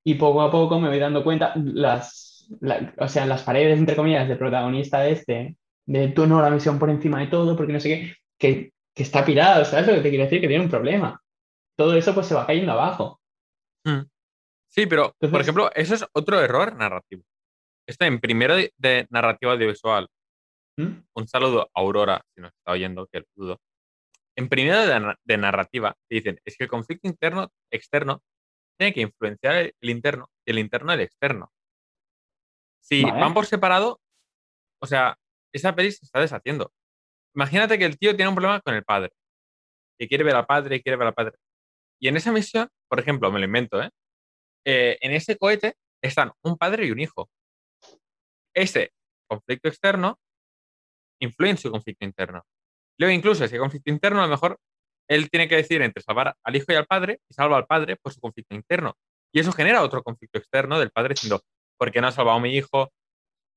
y 0.03 0.15
poco 0.15 0.41
a 0.41 0.49
poco 0.51 0.79
me 0.79 0.89
voy 0.89 0.99
dando 0.99 1.23
cuenta. 1.23 1.53
Las. 1.55 2.47
la- 2.59 2.93
o 2.97 3.07
sea, 3.07 3.25
las 3.27 3.43
paredes, 3.43 3.77
entre 3.77 3.95
comillas, 3.95 4.27
del 4.27 4.37
protagonista 4.37 4.99
de 5.01 5.11
este. 5.11 5.55
De 5.85 6.07
tú 6.09 6.25
no, 6.27 6.41
la 6.41 6.49
misión 6.49 6.79
por 6.79 6.89
encima 6.89 7.19
de 7.19 7.27
todo, 7.27 7.55
porque 7.55 7.73
no 7.73 7.79
sé 7.79 7.89
qué. 7.89 8.15
Que, 8.37 8.71
que 8.95 9.03
está 9.03 9.23
pirado, 9.23 9.63
¿sabes 9.65 9.87
lo 9.87 9.93
que 9.93 10.01
te 10.01 10.09
quiero 10.09 10.23
decir? 10.23 10.41
Que 10.41 10.47
tiene 10.47 10.63
un 10.63 10.69
problema. 10.71 11.21
Todo 11.75 11.95
eso 11.95 12.13
pues 12.13 12.27
se 12.27 12.35
va 12.35 12.47
cayendo 12.47 12.71
abajo. 12.71 13.19
Mm. 13.85 14.01
Sí, 14.69 14.85
pero, 14.85 15.15
por 15.19 15.41
ejemplo, 15.41 15.71
eso 15.75 15.95
es 15.95 16.05
otro 16.13 16.39
error 16.41 16.75
narrativo. 16.75 17.23
Esto 17.87 18.05
en 18.05 18.19
primero 18.19 18.55
de, 18.55 18.71
de 18.77 19.07
narrativa 19.09 19.53
audiovisual. 19.53 20.07
¿Mm? 20.77 20.87
Un 21.13 21.27
saludo 21.27 21.69
a 21.73 21.79
Aurora, 21.79 22.21
si 22.35 22.41
nos 22.41 22.51
está 22.53 22.71
oyendo, 22.71 23.07
que 23.07 23.19
lo 23.19 23.25
dudo. 23.35 23.59
En 24.39 24.47
primero 24.47 24.85
de, 24.85 25.15
de 25.25 25.37
narrativa, 25.37 25.97
te 26.07 26.15
dicen, 26.15 26.39
es 26.45 26.55
que 26.55 26.63
el 26.63 26.69
conflicto 26.69 27.09
interno, 27.09 27.51
externo, 27.69 28.23
tiene 28.79 28.93
que 28.93 29.01
influenciar 29.01 29.55
el, 29.55 29.75
el 29.81 29.89
interno 29.89 30.29
y 30.47 30.51
el 30.51 30.59
interno 30.59 30.93
el 30.93 31.01
externo. 31.01 31.51
Si 32.81 33.03
Vale. 33.03 33.19
van 33.19 33.33
por 33.33 33.45
separado, 33.45 33.99
o 34.81 34.87
sea, 34.87 35.17
esa 35.53 35.75
peli 35.75 35.91
se 35.91 36.05
está 36.05 36.21
deshaciendo. 36.21 36.71
Imagínate 37.35 37.77
que 37.77 37.83
el 37.83 37.97
tío 37.97 38.15
tiene 38.15 38.29
un 38.29 38.35
problema 38.35 38.61
con 38.61 38.75
el 38.75 38.85
padre. 38.85 39.11
Que 39.99 40.07
quiere 40.07 40.23
ver 40.23 40.37
al 40.37 40.45
padre 40.45 40.77
y 40.77 40.81
quiere 40.81 40.95
ver 40.95 41.07
al 41.07 41.13
padre. 41.13 41.35
Y 41.99 42.07
en 42.07 42.15
esa 42.15 42.31
misión, 42.31 42.69
por 42.87 43.01
ejemplo, 43.01 43.29
me 43.33 43.39
lo 43.39 43.45
invento, 43.45 43.81
¿eh? 43.81 43.89
Eh, 44.65 44.97
en 45.01 45.11
ese 45.11 45.37
cohete 45.37 45.75
están 46.01 46.31
un 46.43 46.57
padre 46.57 46.85
y 46.85 46.91
un 46.91 47.01
hijo. 47.01 47.29
Ese 48.55 48.93
conflicto 49.29 49.67
externo 49.67 50.17
influye 51.19 51.51
en 51.51 51.57
su 51.57 51.69
conflicto 51.69 52.05
interno. 52.05 52.45
Luego, 52.99 53.15
incluso 53.15 53.45
ese 53.45 53.57
conflicto 53.57 53.89
interno, 53.89 54.19
a 54.19 54.25
lo 54.25 54.31
mejor 54.31 54.59
él 55.09 55.29
tiene 55.29 55.47
que 55.47 55.55
decidir 55.55 55.81
entre 55.81 56.03
salvar 56.03 56.35
al 56.43 56.55
hijo 56.55 56.65
y 56.71 56.75
al 56.75 56.85
padre, 56.85 57.19
y 57.29 57.33
salva 57.33 57.57
al 57.57 57.65
padre 57.65 57.95
por 57.95 58.13
su 58.13 58.19
conflicto 58.19 58.53
interno. 58.53 58.95
Y 59.33 59.39
eso 59.39 59.51
genera 59.51 59.83
otro 59.83 60.03
conflicto 60.03 60.37
externo 60.37 60.79
del 60.79 60.91
padre 60.91 61.13
diciendo, 61.13 61.41
¿por 61.77 61.91
qué 61.91 62.01
no 62.01 62.07
ha 62.07 62.11
salvado 62.11 62.37
a 62.37 62.41
mi 62.41 62.55
hijo? 62.55 62.91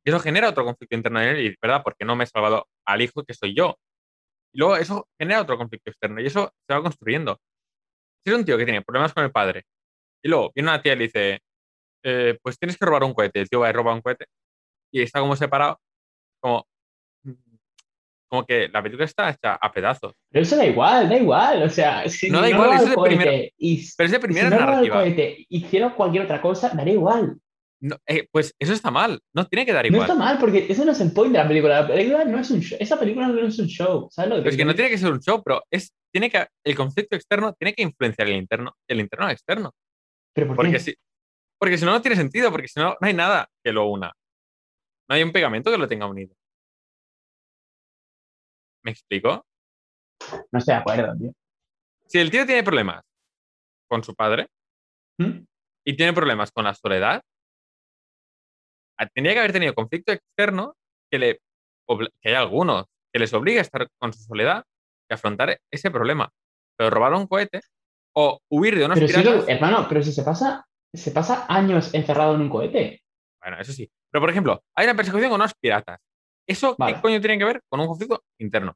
Y 0.04 0.10
eso 0.10 0.20
genera 0.20 0.48
otro 0.48 0.64
conflicto 0.64 0.96
interno 0.96 1.20
en 1.20 1.28
él, 1.36 1.46
y 1.46 1.56
¿verdad? 1.60 1.82
¿Por 1.82 1.96
qué 1.96 2.04
no 2.04 2.16
me 2.16 2.24
he 2.24 2.26
salvado 2.26 2.68
al 2.86 3.02
hijo 3.02 3.24
que 3.24 3.34
soy 3.34 3.54
yo? 3.54 3.76
Y 4.52 4.58
luego 4.58 4.76
eso 4.76 5.08
genera 5.18 5.42
otro 5.42 5.58
conflicto 5.58 5.90
externo, 5.90 6.20
y 6.20 6.26
eso 6.26 6.52
se 6.66 6.74
va 6.74 6.82
construyendo. 6.82 7.38
Si 8.24 8.32
es 8.32 8.38
un 8.38 8.44
tío 8.44 8.56
que 8.58 8.64
tiene 8.64 8.82
problemas 8.82 9.12
con 9.12 9.24
el 9.24 9.32
padre, 9.32 9.64
y 10.22 10.28
luego 10.28 10.52
viene 10.54 10.70
una 10.70 10.82
tía 10.82 10.94
y 10.94 10.96
le 10.96 11.04
dice, 11.04 11.40
eh, 12.04 12.38
pues 12.42 12.58
tienes 12.58 12.76
que 12.78 12.86
robar 12.86 13.04
un 13.04 13.14
cohete, 13.14 13.40
el 13.40 13.48
tío 13.48 13.60
va 13.60 13.70
y 13.70 13.72
roba 13.72 13.94
un 13.94 14.02
cohete, 14.02 14.26
y 14.92 15.02
está 15.02 15.20
como 15.20 15.36
separado, 15.36 15.80
como, 16.40 16.66
como 18.32 18.46
que 18.46 18.66
la 18.68 18.82
película 18.82 19.04
está 19.04 19.28
hecha 19.28 19.56
a 19.60 19.70
pedazos. 19.70 20.14
Pero 20.30 20.42
eso 20.42 20.56
da 20.56 20.64
igual, 20.64 21.06
da 21.10 21.18
igual. 21.18 21.62
O 21.64 21.68
sea, 21.68 22.08
si 22.08 22.30
No 22.30 22.40
da 22.40 22.48
igual, 22.48 22.64
roba 22.64 22.76
eso 22.76 22.86
es 22.88 22.94
cohete 22.94 23.16
primero- 23.18 23.48
y 23.58 23.86
Pero 23.94 24.06
es 24.06 24.10
de 24.10 24.16
si 24.16 24.22
primera 24.22 24.48
no 24.48 24.56
roba 24.56 24.62
el 24.62 24.68
narrativa. 24.70 24.96
cohete, 24.96 25.46
hicieron 25.50 25.90
cualquier 25.92 26.24
otra 26.24 26.40
cosa, 26.40 26.70
daría 26.70 26.94
igual. 26.94 27.36
No, 27.82 27.96
eh, 28.06 28.26
pues 28.32 28.54
eso 28.58 28.72
está 28.72 28.90
mal, 28.90 29.20
no 29.34 29.44
tiene 29.48 29.66
que 29.66 29.72
dar 29.74 29.84
No 29.84 29.88
igual. 29.96 30.02
está 30.08 30.14
mal, 30.18 30.38
porque 30.38 30.64
eso 30.66 30.82
no 30.86 30.92
es 30.92 31.00
el 31.02 31.12
point 31.12 31.32
de 31.32 31.38
la 31.40 31.46
película. 31.48 31.82
La 31.82 31.86
película 31.88 32.24
no 32.24 32.38
es 32.38 32.50
un 32.50 32.60
show. 32.60 32.78
Esa 32.80 32.98
película 32.98 33.28
no 33.28 33.46
es 33.46 33.58
un 33.58 33.66
show. 33.66 34.08
¿Sabes 34.10 34.30
lo 34.30 34.36
que 34.36 34.42
Pero 34.42 34.50
es 34.52 34.56
que 34.56 34.64
no 34.64 34.74
tiene 34.74 34.88
que 34.90 34.96
ser 34.98 35.12
un 35.12 35.20
show, 35.20 35.42
pero 35.44 35.62
es, 35.70 35.92
tiene 36.10 36.30
que, 36.30 36.46
el 36.64 36.74
conflicto 36.74 37.16
externo 37.16 37.52
tiene 37.52 37.74
que 37.74 37.82
influenciar 37.82 38.28
el 38.28 38.36
interno, 38.36 38.72
el 38.88 39.00
interno 39.00 39.26
al 39.26 39.32
externo. 39.32 39.64
decir? 39.74 40.32
¿Pero 40.34 40.46
por 40.46 40.56
Porque 40.56 40.72
qué? 40.72 40.80
si, 40.80 40.94
porque 41.60 41.76
si 41.76 41.84
no, 41.84 41.90
no 41.90 42.00
tiene 42.00 42.16
sentido, 42.16 42.50
porque 42.50 42.68
si 42.68 42.80
no, 42.80 42.96
no 42.98 43.06
hay 43.06 43.12
nada 43.12 43.46
que 43.62 43.72
lo 43.72 43.84
una. 43.88 44.10
No 45.10 45.14
hay 45.16 45.22
un 45.22 45.32
pegamento 45.32 45.70
que 45.70 45.76
lo 45.76 45.86
tenga 45.88 46.06
unido. 46.06 46.34
¿Me 48.84 48.90
explico? 48.92 49.44
No 50.50 50.58
estoy 50.58 50.74
de 50.74 50.80
acuerdo, 50.80 51.16
tío. 51.16 51.32
Si 52.06 52.18
el 52.18 52.30
tío 52.30 52.44
tiene 52.46 52.62
problemas 52.62 53.02
con 53.88 54.02
su 54.04 54.14
padre 54.14 54.48
¿Mm? 55.18 55.44
y 55.84 55.96
tiene 55.96 56.12
problemas 56.12 56.50
con 56.52 56.64
la 56.64 56.74
soledad, 56.74 57.22
a- 58.98 59.06
tendría 59.06 59.34
que 59.34 59.38
haber 59.40 59.52
tenido 59.52 59.74
conflicto 59.74 60.12
externo 60.12 60.74
que 61.10 61.18
le 61.18 61.38
que 62.22 62.28
hay 62.30 62.34
algunos 62.34 62.86
que 63.12 63.18
les 63.18 63.34
obliga 63.34 63.58
a 63.58 63.62
estar 63.62 63.86
con 64.00 64.12
su 64.14 64.22
soledad 64.22 64.64
y 65.10 65.14
afrontar 65.14 65.58
ese 65.70 65.90
problema. 65.90 66.30
Pero 66.78 66.88
robar 66.90 67.12
un 67.12 67.26
cohete 67.26 67.60
o 68.16 68.40
huir 68.50 68.78
de 68.78 68.86
unos 68.86 68.98
Pero 68.98 69.08
piratas, 69.08 69.48
hermano, 69.48 69.86
pero 69.88 70.02
si 70.02 70.12
se 70.12 70.22
pasa, 70.22 70.64
se 70.94 71.10
pasa 71.10 71.44
años 71.48 71.92
encerrado 71.92 72.34
en 72.34 72.42
un 72.42 72.48
cohete. 72.48 73.02
bueno, 73.42 73.60
eso 73.60 73.72
sí. 73.72 73.90
Pero 74.10 74.22
por 74.22 74.30
ejemplo, 74.30 74.62
hay 74.74 74.86
una 74.86 74.94
persecución 74.96 75.30
con 75.30 75.40
unos 75.40 75.52
piratas. 75.60 76.00
¿Eso 76.46 76.74
Vale. 76.78 76.94
qué 76.96 77.00
coño 77.00 77.20
tiene 77.20 77.38
que 77.38 77.44
ver 77.44 77.60
con 77.68 77.80
un 77.80 77.86
conflicto 77.86 78.22
interno? 78.38 78.74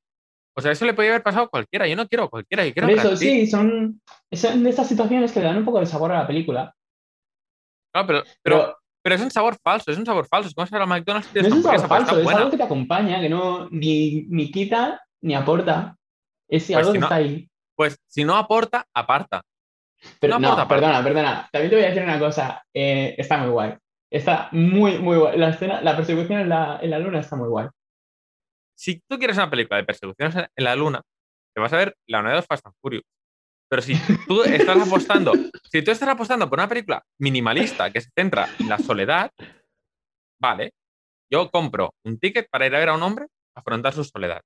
O 0.57 0.61
sea, 0.63 0.73
eso 0.73 0.85
le 0.87 0.95
podría 0.95 1.13
haber 1.13 1.23
pasado 1.23 1.45
a 1.45 1.49
cualquiera. 1.49 1.87
Yo 1.87 1.97
no 1.97 2.09
quiero 2.09 2.25
a 2.25 2.31
cualquiera, 2.31 2.65
yo 2.65 2.73
quiero 2.73 2.89
Por 2.89 2.99
a 2.99 3.03
eso, 3.03 3.17
sí, 3.17 3.47
son, 3.47 4.01
son 4.33 4.63
de 4.65 4.71
estas 4.71 4.89
situaciones 4.89 5.33
que 5.33 5.41
le 5.41 5.47
dan 5.47 5.59
un 5.59 5.65
poco 5.65 5.81
de 5.81 5.87
sabor 5.87 6.13
a 6.13 6.19
la 6.21 6.27
película. 6.27 6.75
Claro, 7.93 8.07
pero, 8.07 8.23
pero, 8.43 8.57
Pero, 8.63 8.77
pero 9.03 9.15
es 9.17 9.21
un 9.21 9.31
sabor 9.31 9.57
falso, 9.63 9.91
es 9.91 9.99
un 9.99 10.07
sabor 10.07 10.27
falso. 10.27 10.49
Es 10.49 10.55
como 10.55 10.67
si 10.67 10.75
a 10.75 10.87
McDonald's 10.87 11.35
no 11.35 11.41
es 11.41 11.53
un 11.53 11.63
sabor 11.63 11.87
falso, 11.89 12.19
es 12.19 12.25
buena. 12.25 12.39
algo 12.39 12.51
que 12.51 12.57
te 12.57 12.63
acompaña, 12.63 13.21
que 13.21 13.29
no 13.29 13.69
ni, 13.71 14.23
ni 14.29 14.51
quita 14.51 15.03
ni 15.23 15.35
aporta. 15.35 15.97
Es 16.49 16.67
Pues 16.67 16.77
algo 16.77 16.91
si 16.91 16.95
que 16.95 17.01
no- 17.01 17.07
está 17.07 17.17
ahí. 17.17 17.49
Pues 17.75 17.99
si 18.07 18.25
no 18.25 18.37
aporta, 18.37 18.87
aparta. 18.95 19.43
Pero, 20.21 20.35
no 20.35 20.41
no, 20.41 20.49
aporta, 20.53 20.69
perdona, 20.69 21.03
perdona. 21.05 21.49
También 21.53 21.71
te 21.71 21.77
voy 21.77 21.85
a 21.85 21.89
decir 21.89 22.03
una 22.03 22.19
cosa. 22.19 22.63
eh, 22.73 23.15
está 23.19 23.37
muy 23.39 23.51
guay. 23.51 23.75
Está 24.11 24.49
muy, 24.53 24.99
muy 24.99 25.17
guay. 25.17 25.39
La 25.39 25.51
escena, 25.51 25.81
la 25.83 25.97
persecución 25.97 26.41
en 26.41 26.49
la, 26.49 26.79
en 26.81 26.91
la 26.91 26.99
luna 26.99 27.21
está 27.21 27.37
muy 27.37 27.49
guay. 27.49 27.69
Si 28.77 29.01
tú 29.09 29.19
quieres 29.19 29.37
una 29.37 29.51
película 29.51 29.79
de 29.79 29.85
persecuciones 29.85 30.37
en 30.37 30.65
la 30.65 30.77
luna, 30.77 31.03
te 31.55 31.61
vas 31.61 31.73
a 31.73 31.77
ver 31.77 31.97
la 32.07 32.21
unidad 32.21 32.37
de 32.37 32.43
Fast 32.43 32.67
and 32.67 32.75
Furious. 32.81 33.05
Pero 33.69 33.83
si 33.83 33.95
tú 34.29 34.43
estás 34.45 34.81
apostando, 34.81 35.33
si 35.73 35.83
tú 35.83 35.91
estás 35.91 36.09
apostando 36.09 36.49
por 36.49 36.59
una 36.59 36.69
película 36.69 37.03
minimalista 37.19 37.91
que 37.91 38.01
se 38.01 38.11
centra 38.15 38.49
en 38.63 38.69
la 38.69 38.79
soledad, 38.79 39.31
vale, 40.39 40.73
yo 41.31 41.51
compro 41.51 41.95
un 42.05 42.19
ticket 42.19 42.49
para 42.51 42.67
ir 42.67 42.75
a 42.75 42.79
ver 42.79 42.91
a 42.91 42.95
un 42.95 43.03
hombre 43.03 43.27
afrontar 43.55 43.93
su 43.93 44.05
soledad. 44.05 44.41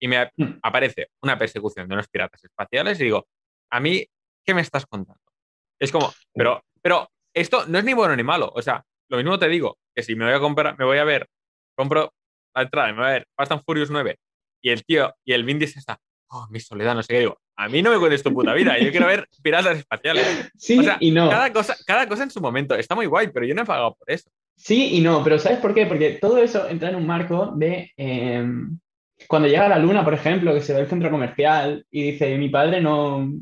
Y 0.00 0.08
me 0.08 0.30
Hmm. 0.36 0.58
aparece 0.62 1.08
una 1.22 1.38
persecución 1.38 1.86
de 1.88 1.94
unos 1.94 2.08
piratas 2.08 2.42
espaciales 2.42 2.98
y 3.00 3.04
digo, 3.04 3.26
a 3.70 3.80
mí, 3.80 4.04
¿qué 4.44 4.54
me 4.54 4.60
estás 4.60 4.86
contando? 4.86 5.20
Es 5.78 5.92
como, 5.92 6.12
pero, 6.34 6.62
pero 6.82 7.08
esto 7.32 7.66
no 7.66 7.78
es 7.78 7.84
ni 7.84 7.92
bueno 7.94 8.16
ni 8.16 8.22
malo. 8.22 8.50
O 8.54 8.60
sea, 8.62 8.84
lo 9.16 9.22
mismo 9.22 9.38
te 9.38 9.48
digo, 9.48 9.78
que 9.94 10.02
si 10.02 10.14
me 10.14 10.24
voy 10.24 10.34
a 10.34 10.40
comprar, 10.40 10.78
me 10.78 10.84
voy 10.84 10.98
a 10.98 11.04
ver, 11.04 11.26
compro 11.76 12.12
la 12.54 12.62
entrada, 12.62 12.88
me 12.92 12.98
voy 12.98 13.06
a 13.06 13.12
ver 13.12 13.26
Fast 13.36 13.52
and 13.52 13.62
Furious 13.64 13.90
9 13.90 14.16
y 14.62 14.70
el 14.70 14.84
tío 14.84 15.12
y 15.24 15.32
el 15.32 15.44
Vin 15.44 15.58
Diesel 15.58 15.78
está, 15.80 15.98
oh, 16.28 16.46
mi 16.50 16.60
soledad, 16.60 16.94
no 16.94 17.02
sé 17.02 17.12
qué 17.12 17.20
digo. 17.20 17.38
A 17.56 17.68
mí 17.68 17.82
no 17.82 17.92
me 17.92 17.98
cuentes 18.00 18.22
tu 18.22 18.32
puta 18.32 18.52
vida, 18.54 18.76
yo 18.78 18.90
quiero 18.90 19.06
ver 19.06 19.28
piratas 19.42 19.78
espaciales. 19.78 20.24
Sí 20.58 20.78
O 20.78 20.82
sea, 20.82 20.96
y 21.00 21.10
no. 21.12 21.30
Cada 21.30 21.52
cosa, 21.52 21.76
cada 21.86 22.08
cosa 22.08 22.24
en 22.24 22.30
su 22.30 22.40
momento. 22.40 22.74
Está 22.74 22.94
muy 22.96 23.06
guay, 23.06 23.28
pero 23.28 23.46
yo 23.46 23.54
no 23.54 23.62
he 23.62 23.66
pagado 23.66 23.94
por 23.94 24.10
eso. 24.10 24.28
Sí 24.56 24.96
y 24.96 25.00
no, 25.00 25.22
pero 25.22 25.38
¿sabes 25.38 25.58
por 25.58 25.72
qué? 25.74 25.86
Porque 25.86 26.18
todo 26.20 26.38
eso 26.38 26.68
entra 26.68 26.88
en 26.88 26.96
un 26.96 27.06
marco 27.06 27.52
de 27.56 27.92
eh, 27.96 28.44
cuando 29.28 29.46
llega 29.48 29.68
la 29.68 29.78
luna, 29.78 30.02
por 30.04 30.14
ejemplo, 30.14 30.52
que 30.54 30.60
se 30.62 30.74
ve 30.74 30.80
el 30.80 30.88
centro 30.88 31.10
comercial 31.10 31.86
y 31.90 32.10
dice, 32.12 32.36
mi 32.38 32.48
padre 32.48 32.80
no, 32.80 33.32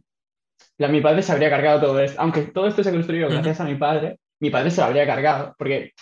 la- 0.79 0.89
mi 0.89 1.01
padre 1.01 1.23
se 1.23 1.33
habría 1.33 1.49
cargado 1.51 1.81
todo 1.81 2.01
esto, 2.01 2.21
aunque 2.21 2.43
todo 2.43 2.67
esto 2.67 2.83
se 2.85 2.91
construyó 2.93 3.29
gracias 3.29 3.61
a 3.61 3.65
mi 3.65 3.77
padre, 3.77 4.19
mi 4.43 4.51
padre 4.51 4.71
se 4.71 4.81
lo 4.81 4.89
habría 4.89 5.07
cargado, 5.07 5.55
porque 5.59 5.93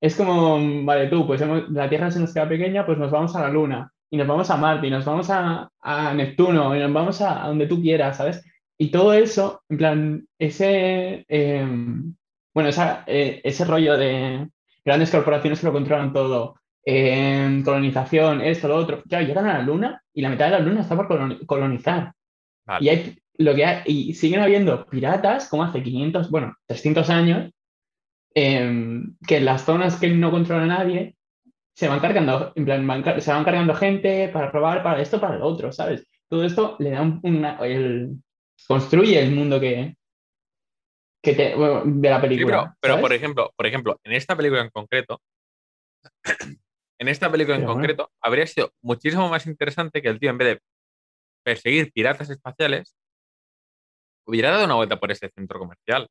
es 0.00 0.14
como, 0.16 0.84
vale, 0.84 1.06
tú, 1.08 1.26
pues 1.26 1.40
hemos- 1.40 1.68
la 1.70 1.88
Tierra 1.88 2.10
se 2.10 2.20
nos 2.20 2.32
queda 2.34 2.48
pequeña, 2.48 2.84
pues 2.84 2.98
nos 2.98 3.10
vamos 3.10 3.34
a 3.36 3.40
la 3.42 3.48
luna 3.48 3.90
y 4.10 4.16
nos 4.16 4.26
vamos 4.26 4.50
a 4.50 4.56
Marte 4.56 4.86
y 4.86 4.90
nos 4.90 5.04
vamos 5.04 5.30
a, 5.30 5.70
a 5.80 6.14
Neptuno 6.14 6.76
y 6.76 6.80
nos 6.80 6.92
vamos 6.92 7.20
a, 7.22 7.44
a 7.44 7.48
donde 7.48 7.66
tú 7.66 7.80
quieras, 7.80 8.16
¿sabes? 8.18 8.44
Y 8.78 8.90
todo 8.90 9.12
eso, 9.14 9.62
en 9.70 9.76
plan, 9.78 10.26
ese, 10.38 11.24
eh, 11.28 11.66
bueno, 12.54 12.68
esa, 12.68 13.04
eh, 13.06 13.40
ese 13.44 13.64
rollo 13.64 13.96
de 13.96 14.48
grandes 14.84 15.10
corporaciones 15.10 15.60
que 15.60 15.66
lo 15.66 15.72
controlan 15.72 16.12
todo, 16.12 16.56
eh, 16.84 17.62
colonización, 17.64 18.40
esto, 18.42 18.68
lo 18.68 18.76
otro. 18.76 19.02
Claro, 19.08 19.26
llegan 19.26 19.46
a 19.46 19.54
la 19.58 19.62
Luna 19.62 20.02
y 20.14 20.22
la 20.22 20.28
mitad 20.30 20.46
de 20.46 20.52
la 20.52 20.58
Luna 20.60 20.80
está 20.82 20.94
por 20.96 21.08
coloni- 21.08 21.44
colonizar. 21.46 22.12
Vale. 22.66 22.84
Y, 22.84 22.88
hay, 22.88 23.18
lo 23.38 23.54
que 23.54 23.64
hay- 23.64 23.82
y 23.86 24.14
siguen 24.14 24.40
habiendo 24.40 24.86
piratas, 24.86 25.48
como 25.48 25.64
hace 25.64 25.82
500, 25.82 26.30
bueno, 26.30 26.54
300 26.66 27.10
años, 27.10 27.50
em, 28.36 29.16
que 29.26 29.38
en 29.38 29.46
las 29.46 29.64
zonas 29.64 29.96
que 29.98 30.10
no 30.10 30.30
controla 30.30 30.66
nadie 30.66 31.16
se 31.74 31.88
van 31.88 32.00
cargando, 32.00 32.52
en 32.54 32.64
plan, 32.66 32.86
van 32.86 33.02
car- 33.02 33.20
se 33.22 33.32
van 33.32 33.44
cargando 33.44 33.74
gente 33.74 34.28
para 34.28 34.50
robar, 34.50 34.82
para 34.82 35.00
esto, 35.00 35.18
para 35.20 35.36
lo 35.38 35.46
otro, 35.46 35.72
¿sabes? 35.72 36.06
Todo 36.28 36.44
esto 36.44 36.76
le 36.78 36.90
da 36.90 37.00
un- 37.02 37.20
una, 37.22 37.58
el, 37.64 38.16
construye 38.68 39.18
el 39.20 39.32
mundo 39.32 39.58
que, 39.58 39.96
que 41.22 41.32
te- 41.34 41.54
bueno, 41.54 41.82
de 41.86 42.10
la 42.10 42.16
Sí, 42.20 42.28
película. 42.28 42.76
pero, 42.80 43.00
por 43.00 43.12
ejemplo, 43.12 43.52
por 43.56 43.66
ejemplo, 43.66 43.98
en 44.04 44.12
esta 44.12 44.36
película 44.36 44.60
en 44.62 44.70
concreto, 44.70 45.20
en 46.98 47.08
esta 47.08 47.30
película 47.30 47.56
en 47.56 47.62
bueno. 47.64 47.74
concreto, 47.74 48.10
habría 48.20 48.46
sido 48.46 48.72
muchísimo 48.82 49.28
más 49.30 49.46
interesante 49.46 50.02
que 50.02 50.08
el 50.08 50.20
tío, 50.20 50.30
en 50.30 50.38
vez 50.38 50.48
de 50.48 50.60
perseguir 51.42 51.90
piratas 51.92 52.28
espaciales, 52.28 52.94
hubiera 54.26 54.50
dado 54.50 54.64
una 54.66 54.74
vuelta 54.74 54.98
por 54.98 55.10
ese 55.10 55.30
centro 55.30 55.58
comercial. 55.58 56.08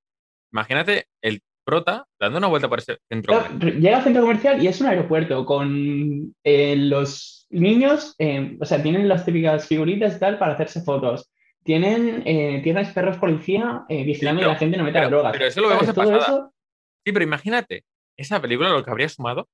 Imagínate 0.52 1.08
el 1.22 1.42
prota 1.66 2.06
dando 2.20 2.38
una 2.38 2.48
vuelta 2.48 2.70
por 2.70 2.80
ese 2.80 3.00
centro 3.10 3.34
Claro, 3.34 3.48
comercial. 3.50 3.82
Llega 3.82 3.98
al 3.98 4.04
centro 4.04 4.22
comercial 4.22 4.64
y 4.64 4.68
es 4.68 4.80
un 4.82 4.88
aeropuerto 4.88 5.46
con 5.46 6.36
eh, 6.44 6.76
los 6.78 7.48
niños, 7.50 8.16
eh, 8.20 8.58
o 8.62 8.66
sea, 8.66 8.82
tienen 8.82 9.08
las 9.08 9.26
típicas 9.26 9.68
figuritas 9.68 10.16
y 10.16 10.20
tal 10.20 10.38
para 10.38 10.54
hacerse 10.54 10.82
fotos. 10.82 11.32
Tienen, 11.64 12.22
eh, 12.26 12.62
tienes 12.64 12.90
perros 12.94 13.18
policía 13.18 13.84
eh, 13.90 14.04
vigilando 14.04 14.40
pero- 14.42 14.50
que 14.52 14.54
la 14.54 14.60
gente 14.60 14.78
no 14.78 14.84
meta 14.84 15.00
pero- 15.00 15.10
drogas. 15.10 15.32
pero 15.34 15.46
eso 15.46 15.62
lo 15.62 15.70
vemos 15.70 15.86
Todo 15.86 15.96
pasada. 15.96 16.18
eso, 16.20 16.52
Sí, 17.06 17.12
pero 17.12 17.24
imagínate, 17.24 17.84
esa 18.18 18.42
película 18.42 18.70
lo 18.70 18.84
que 18.84 18.90
habría 18.92 19.10
sumado, 19.10 19.48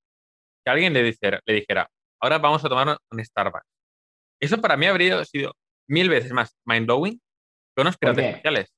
que 0.65 0.71
alguien 0.71 0.93
le 0.93 1.03
dijera, 1.03 1.39
le 1.45 1.53
dijera 1.55 1.89
ahora 2.21 2.37
vamos 2.37 2.63
a 2.63 2.69
tomar 2.69 2.97
un 3.11 3.25
Starbucks. 3.25 3.65
Eso 4.39 4.59
para 4.61 4.77
mí 4.77 4.85
habría 4.85 5.23
sido 5.25 5.53
mil 5.89 6.07
veces 6.09 6.31
más 6.31 6.55
mind-blowing 6.65 7.19
que 7.75 7.81
unos 7.81 7.97
¿Por 7.97 8.13
piratas 8.13 8.25
espaciales. 8.25 8.69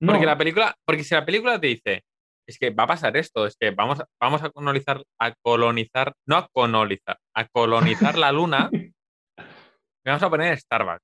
no. 0.00 0.12
Porque 0.12 0.26
la 0.26 0.36
película, 0.38 0.74
porque 0.84 1.04
si 1.04 1.14
la 1.14 1.24
película 1.24 1.60
te 1.60 1.66
dice, 1.68 2.02
es 2.48 2.58
que 2.58 2.70
va 2.70 2.84
a 2.84 2.86
pasar 2.88 3.16
esto, 3.16 3.46
es 3.46 3.56
que 3.58 3.70
vamos, 3.70 4.00
a- 4.00 4.06
vamos 4.20 4.42
a 4.42 4.50
colonizar, 4.50 5.02
a 5.20 5.34
colonizar, 5.42 6.12
no 6.26 6.36
a 6.36 6.48
colonizar, 6.52 7.18
a 7.34 7.48
colonizar 7.48 8.16
la 8.18 8.32
luna, 8.32 8.70
y 10.04 10.08
vamos 10.08 10.22
a 10.22 10.30
poner 10.30 10.58
Starbucks. 10.58 11.02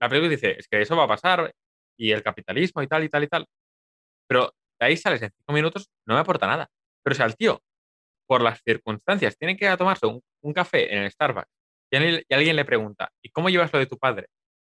La 0.00 0.08
película 0.08 0.30
dice, 0.30 0.56
es 0.58 0.68
que 0.68 0.80
eso 0.82 0.96
va 0.96 1.04
a 1.04 1.08
pasar, 1.08 1.52
y 1.98 2.10
el 2.12 2.22
capitalismo 2.22 2.82
y 2.82 2.86
tal, 2.88 3.04
y 3.04 3.08
tal, 3.08 3.24
y 3.24 3.28
tal. 3.28 3.46
Pero 4.28 4.52
de 4.80 4.86
ahí 4.86 4.96
sales 4.96 5.22
en 5.22 5.30
cinco 5.30 5.52
minutos, 5.52 5.88
no 6.06 6.14
me 6.14 6.20
aporta 6.20 6.46
nada. 6.46 6.68
Pero 7.04 7.14
si 7.16 7.22
al 7.22 7.36
tío, 7.36 7.60
por 8.28 8.42
las 8.42 8.60
circunstancias, 8.62 9.36
tiene 9.38 9.56
que 9.56 9.64
ir 9.66 9.70
a 9.70 9.76
tomarse 9.76 10.06
un, 10.06 10.20
un 10.42 10.52
café 10.52 10.94
en 10.94 11.04
el 11.04 11.10
Starbucks, 11.10 11.48
y 11.92 11.96
alguien, 11.96 12.22
y 12.28 12.34
alguien 12.34 12.56
le 12.56 12.64
pregunta, 12.64 13.10
¿y 13.22 13.30
cómo 13.30 13.48
llevas 13.48 13.72
lo 13.72 13.78
de 13.78 13.86
tu 13.86 13.98
padre? 13.98 14.26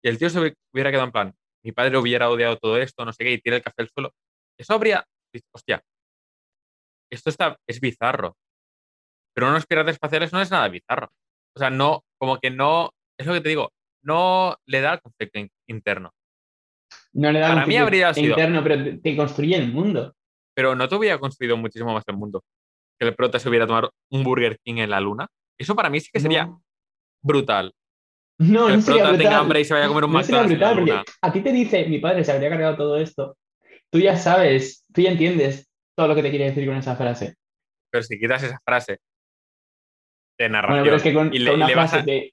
Y 0.02 0.08
el 0.08 0.18
tío 0.18 0.30
se 0.30 0.38
hubi- 0.40 0.54
hubiera 0.72 0.90
quedado 0.90 1.06
en 1.06 1.12
plan, 1.12 1.34
mi 1.64 1.72
padre 1.72 1.98
hubiera 1.98 2.30
odiado 2.30 2.56
todo 2.56 2.78
esto, 2.78 3.04
no 3.04 3.12
sé 3.12 3.24
qué, 3.24 3.32
y 3.32 3.40
tira 3.40 3.56
el 3.56 3.62
café 3.62 3.82
al 3.82 3.90
suelo. 3.90 4.12
Eso 4.58 4.74
habría, 4.74 5.04
hostia, 5.54 5.82
esto 7.10 7.30
está, 7.30 7.56
es 7.68 7.80
bizarro. 7.80 8.36
Pero 9.34 9.48
unos 9.48 9.66
piratas 9.66 9.92
espaciales 9.94 10.32
no 10.32 10.40
es 10.40 10.50
nada 10.50 10.68
bizarro. 10.68 11.10
O 11.56 11.58
sea, 11.58 11.70
no, 11.70 12.04
como 12.18 12.38
que 12.38 12.50
no, 12.50 12.90
es 13.18 13.26
lo 13.26 13.32
que 13.34 13.40
te 13.40 13.48
digo, 13.48 13.70
no 14.02 14.56
le 14.66 14.80
da 14.80 14.94
el 14.94 15.00
conflicto 15.00 15.38
in- 15.38 15.50
interno. 15.68 16.12
no 17.12 17.30
le 17.32 17.38
da 17.40 17.48
para 17.54 17.66
mí 17.66 17.76
habría 17.76 18.12
sido- 18.14 18.30
interno, 18.30 18.62
pero 18.62 19.00
te, 19.00 19.16
construye 19.16 19.56
el 19.56 19.72
mundo. 19.72 20.14
Pero 20.54 20.74
no 20.74 20.88
te 20.88 20.94
hubiera 20.96 21.18
construido 21.18 21.56
muchísimo 21.56 21.92
más 21.92 22.04
el 22.08 22.16
mundo. 22.16 22.42
Que 22.98 23.06
el 23.08 23.14
prota 23.14 23.38
se 23.38 23.48
hubiera 23.48 23.66
tomado 23.66 23.92
un 24.10 24.22
Burger 24.24 24.58
King 24.64 24.76
en 24.78 24.90
la 24.90 25.00
luna. 25.00 25.26
Eso 25.58 25.74
para 25.74 25.90
mí 25.90 26.00
sí 26.00 26.10
que 26.12 26.20
sería 26.20 26.46
No, 26.46 26.62
brutal. 27.22 27.72
no, 28.38 28.66
Que 28.66 28.72
no 28.72 28.74
el 28.74 28.82
sería 28.82 29.02
prota 29.02 29.16
tenga 29.18 29.30
brutal. 29.30 29.40
hambre 29.40 29.60
y 29.60 29.64
se 29.64 29.74
vaya 29.74 29.86
a 29.86 29.88
comer 29.88 30.04
un 30.04 30.12
No 30.12 30.20
en 30.20 30.60
la 30.60 30.74
luna. 30.74 31.04
a 31.22 31.32
ti 31.32 31.40
te 31.40 31.52
dice, 31.52 31.86
mi 31.86 31.98
padre 31.98 32.24
se 32.24 32.32
habría 32.32 32.50
cargado 32.50 32.76
todo 32.76 32.96
esto. 32.98 33.36
Tú 33.92 33.98
ya 33.98 34.16
sabes, 34.16 34.84
tú 34.92 35.00
ya 35.02 35.10
entiendes 35.10 35.68
todo 35.96 36.08
lo 36.08 36.14
que 36.14 36.22
te 36.22 36.30
quiere 36.30 36.46
decir 36.46 36.66
con 36.66 36.76
esa 36.76 36.96
frase. 36.96 37.34
Pero 37.90 38.02
si 38.04 38.18
quitas 38.18 38.42
esa 38.42 38.58
frase 38.64 38.98
de 40.38 40.48
Bueno, 40.48 40.52
narración 40.62 40.84
pero 40.84 40.96
es 40.96 41.02
que 41.02 41.12
con, 41.14 41.34
y 41.34 41.38
le, 41.40 41.50
con 41.50 41.54
y 41.60 41.62
una 41.62 41.66
le 41.66 41.72
frase 41.74 41.96
a... 41.98 42.02
de, 42.02 42.32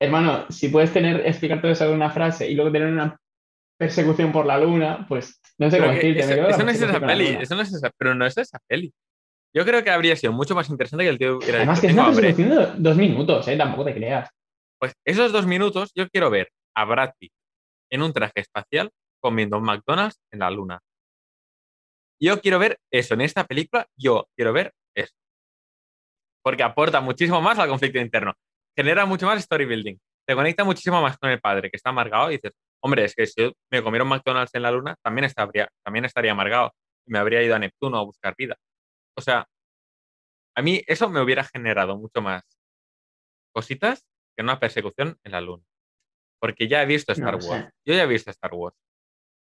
hermano, 0.00 0.46
si 0.50 0.68
puedes 0.68 0.92
tener, 0.92 1.24
explicar 1.26 1.60
todo 1.60 1.70
eso 1.72 1.86
con 1.86 1.94
una 1.94 2.10
frase 2.10 2.50
y 2.50 2.54
luego 2.54 2.72
tener 2.72 2.88
una 2.88 3.16
persecución 3.78 4.32
por 4.32 4.46
la 4.46 4.58
luna, 4.58 5.06
pues 5.08 5.40
no 5.58 5.70
sé 5.70 5.76
Pero 5.76 5.88
cómo 5.90 5.94
decirte. 5.96 6.20
eso, 6.20 6.28
me 6.42 6.48
eso 6.50 6.64
no 6.64 6.70
es 6.70 6.82
esa 6.82 7.00
peli, 7.06 7.26
eso 7.40 7.54
no 7.54 7.62
es 7.62 7.72
esa, 7.72 7.90
pero 7.96 8.14
no 8.14 8.26
es 8.26 8.36
esa 8.36 8.58
peli. 8.66 8.92
Yo 9.54 9.64
creo 9.64 9.82
que 9.82 9.90
habría 9.90 10.16
sido 10.16 10.32
mucho 10.32 10.54
más 10.54 10.68
interesante 10.68 11.04
que 11.04 11.10
el 11.10 11.18
tío 11.18 11.36
hubiera 11.38 11.58
Además 11.58 11.80
dicho, 11.80 11.82
que 11.82 11.86
es 11.86 11.92
"Tengo 11.94 12.00
una 12.02 12.08
hambre". 12.10 12.34
persecución 12.34 12.74
de 12.82 12.88
dos 12.88 12.96
minutos, 12.96 13.48
¿eh? 13.48 13.56
Tampoco 13.56 13.84
te 13.84 13.94
creas. 13.94 14.28
Pues 14.78 14.92
esos 15.06 15.32
dos 15.32 15.46
minutos 15.46 15.92
yo 15.94 16.08
quiero 16.08 16.28
ver 16.30 16.50
a 16.74 16.84
Brad 16.84 17.12
Pitt 17.18 17.32
en 17.90 18.02
un 18.02 18.12
traje 18.12 18.40
espacial 18.40 18.90
comiendo 19.22 19.56
un 19.56 19.64
McDonald's 19.64 20.18
en 20.30 20.40
la 20.40 20.50
luna. 20.50 20.80
Yo 22.20 22.40
quiero 22.40 22.58
ver 22.58 22.78
eso 22.90 23.14
en 23.14 23.20
esta 23.20 23.44
película, 23.44 23.86
yo 23.96 24.28
quiero 24.36 24.52
ver 24.52 24.72
eso. 24.94 25.14
Porque 26.42 26.62
aporta 26.62 27.00
muchísimo 27.00 27.40
más 27.40 27.58
al 27.58 27.68
conflicto 27.68 27.98
interno. 27.98 28.34
Genera 28.76 29.04
mucho 29.06 29.26
más 29.26 29.38
story 29.38 29.66
building. 29.66 29.96
Te 30.26 30.34
conecta 30.34 30.64
muchísimo 30.64 31.00
más 31.02 31.18
con 31.18 31.30
el 31.30 31.40
padre 31.40 31.70
que 31.70 31.76
está 31.76 31.90
amargado 31.90 32.30
y 32.30 32.36
dices, 32.36 32.52
hombre, 32.82 33.04
es 33.04 33.14
que 33.14 33.26
si 33.26 33.42
yo 33.42 33.52
me 33.70 33.82
comiera 33.82 34.04
un 34.04 34.10
McDonald's 34.10 34.54
en 34.54 34.62
la 34.62 34.70
luna, 34.70 34.96
también 35.02 35.24
estaría, 35.24 35.68
también 35.84 36.04
estaría 36.04 36.32
amargado 36.32 36.72
y 37.06 37.12
me 37.12 37.18
habría 37.18 37.42
ido 37.42 37.54
a 37.54 37.58
Neptuno 37.58 37.98
a 37.98 38.04
buscar 38.04 38.34
vida. 38.36 38.56
O 39.16 39.20
sea, 39.20 39.46
a 40.56 40.62
mí 40.62 40.82
eso 40.86 41.08
me 41.08 41.20
hubiera 41.20 41.44
generado 41.44 41.96
mucho 41.96 42.22
más 42.22 42.42
cositas 43.54 44.06
que 44.36 44.42
una 44.42 44.58
persecución 44.58 45.18
en 45.24 45.32
la 45.32 45.40
luna. 45.40 45.64
Porque 46.40 46.68
ya 46.68 46.82
he 46.82 46.86
visto 46.86 47.12
No 47.14 47.30
Star. 47.30 47.34
Wars. 47.50 47.74
Yo 47.84 47.94
ya 47.94 48.02
he 48.02 48.06
visto 48.06 48.30
Star 48.30 48.52
Wars. 48.52 48.76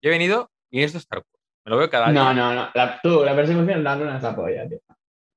Yo 0.02 0.10
he 0.10 0.12
venido 0.12 0.50
y 0.70 0.80
he 0.80 0.82
visto 0.82 0.98
Star 0.98 1.18
Wars. 1.20 1.33
Me 1.64 1.70
lo 1.70 1.78
veo 1.78 1.90
cada 1.90 2.12
No, 2.12 2.20
día. 2.24 2.34
no, 2.34 2.54
no. 2.54 2.68
La, 2.74 3.00
tú, 3.02 3.24
la 3.24 3.34
persecución 3.34 3.70
en 3.70 3.84
la 3.84 3.96
luna 3.96 4.16
es 4.18 4.22
la 4.22 4.36
polla, 4.36 4.68
tío. 4.68 4.78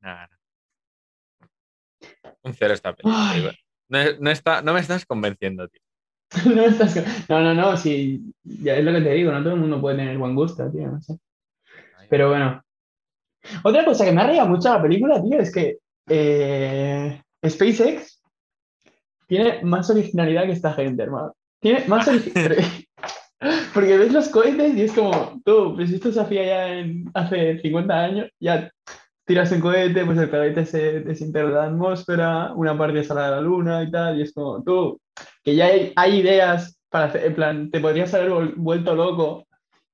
Nah, 0.01 0.27
nah. 0.27 1.47
Un 2.43 2.53
cero 2.53 2.73
esta 2.73 2.93
película. 2.93 3.53
No, 3.89 3.99
no 4.19 4.29
está, 4.31 4.61
no 4.61 4.73
me 4.73 4.79
estás 4.81 5.05
convenciendo, 5.05 5.67
tío. 5.69 5.81
no, 6.53 6.61
estás- 6.65 7.29
no, 7.29 7.39
no, 7.41 7.53
no, 7.53 7.77
si 7.77 8.21
ya 8.43 8.75
es 8.75 8.83
lo 8.83 8.91
que 8.93 9.01
te 9.01 9.11
digo, 9.13 9.31
no 9.31 9.41
todo 9.41 9.53
el 9.53 9.59
mundo 9.61 9.79
puede 9.79 9.97
tener 9.97 10.17
buen 10.17 10.35
gusto, 10.35 10.69
tío, 10.71 10.87
no 10.87 11.01
sé. 11.01 11.17
Pero 12.09 12.29
bueno. 12.29 12.61
Otra 13.63 13.85
cosa 13.85 14.03
que 14.03 14.11
me 14.11 14.21
ha 14.21 14.27
reído 14.27 14.45
mucho 14.45 14.67
la 14.73 14.81
película, 14.81 15.21
tío, 15.23 15.39
es 15.39 15.53
que 15.53 15.77
eh, 16.09 17.21
SpaceX 17.47 18.21
tiene 19.27 19.61
más 19.63 19.89
originalidad 19.89 20.43
que 20.45 20.51
esta 20.51 20.73
gente, 20.73 21.03
hermano. 21.03 21.33
Tiene 21.61 21.85
más 21.87 22.05
originalidad. 22.09 22.63
Porque 23.73 23.97
ves 23.97 24.11
los 24.13 24.29
cohetes 24.29 24.75
y 24.75 24.81
es 24.83 24.93
como, 24.93 25.39
tú, 25.45 25.73
pues 25.75 25.91
esto 25.91 26.11
se 26.11 26.19
hacía 26.19 26.43
ya 26.45 26.67
en, 26.79 27.05
hace 27.13 27.59
50 27.59 27.93
años, 28.03 28.29
ya 28.39 28.71
tiras 29.25 29.51
un 29.51 29.59
cohete, 29.61 30.05
pues 30.05 30.17
el 30.17 30.29
cohete 30.29 30.65
se 30.65 31.01
desintegra 31.01 31.49
la 31.49 31.63
atmósfera, 31.65 32.51
una 32.55 32.75
parte 32.77 33.03
sale 33.03 33.21
a 33.21 33.31
la 33.31 33.41
luna 33.41 33.83
y 33.83 33.91
tal, 33.91 34.17
y 34.17 34.23
es 34.23 34.33
como 34.33 34.63
tú, 34.63 34.99
que 35.43 35.55
ya 35.55 35.65
hay, 35.67 35.93
hay 35.95 36.19
ideas 36.19 36.79
para 36.89 37.05
hacer, 37.05 37.25
en 37.25 37.35
plan, 37.35 37.69
te 37.71 37.79
podrías 37.79 38.13
haber 38.13 38.53
vuelto 38.55 38.95
loco 38.95 39.45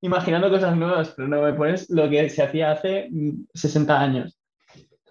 imaginando 0.02 0.50
cosas 0.50 0.76
nuevas, 0.78 1.14
pero 1.16 1.28
no 1.28 1.42
me 1.42 1.54
pones 1.54 1.90
lo 1.90 2.10
que 2.10 2.30
se 2.30 2.44
hacía 2.44 2.72
hace 2.72 3.08
mm, 3.12 3.46
60 3.54 4.00
años. 4.00 4.38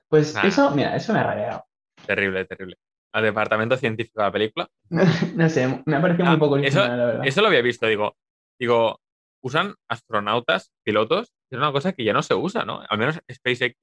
Pues 0.08 0.34
Nah. 0.34 0.46
eso, 0.46 0.70
mira, 0.72 0.94
eso 0.96 1.12
me 1.12 1.18
ha 1.20 1.24
rayado. 1.24 1.64
Terrible, 2.06 2.44
terrible. 2.44 2.76
Al 3.12 3.24
departamento 3.24 3.76
científico 3.76 4.20
de 4.20 4.26
la 4.26 4.32
película. 4.32 4.68
No 5.36 5.48
sé, 5.48 5.82
me 5.86 5.96
ha 5.96 6.00
parecido 6.00 6.26
Ah, 6.26 6.30
muy 6.30 6.38
poco 6.38 6.56
eso- 6.58 6.78
original, 6.80 6.98
la 6.98 7.06
verdad. 7.06 7.26
Eso 7.26 7.40
lo 7.40 7.46
había 7.48 7.62
visto, 7.62 7.86
digo, 7.86 8.14
digo, 8.58 9.00
usan 9.42 9.74
astronautas, 9.88 10.72
pilotos, 10.84 11.32
es 11.50 11.58
una 11.58 11.72
cosa 11.72 11.92
que 11.92 12.04
ya 12.04 12.12
no 12.12 12.22
se 12.22 12.34
usa, 12.34 12.64
¿no? 12.64 12.82
Al 12.88 12.98
menos 12.98 13.20
SpaceX 13.30 13.76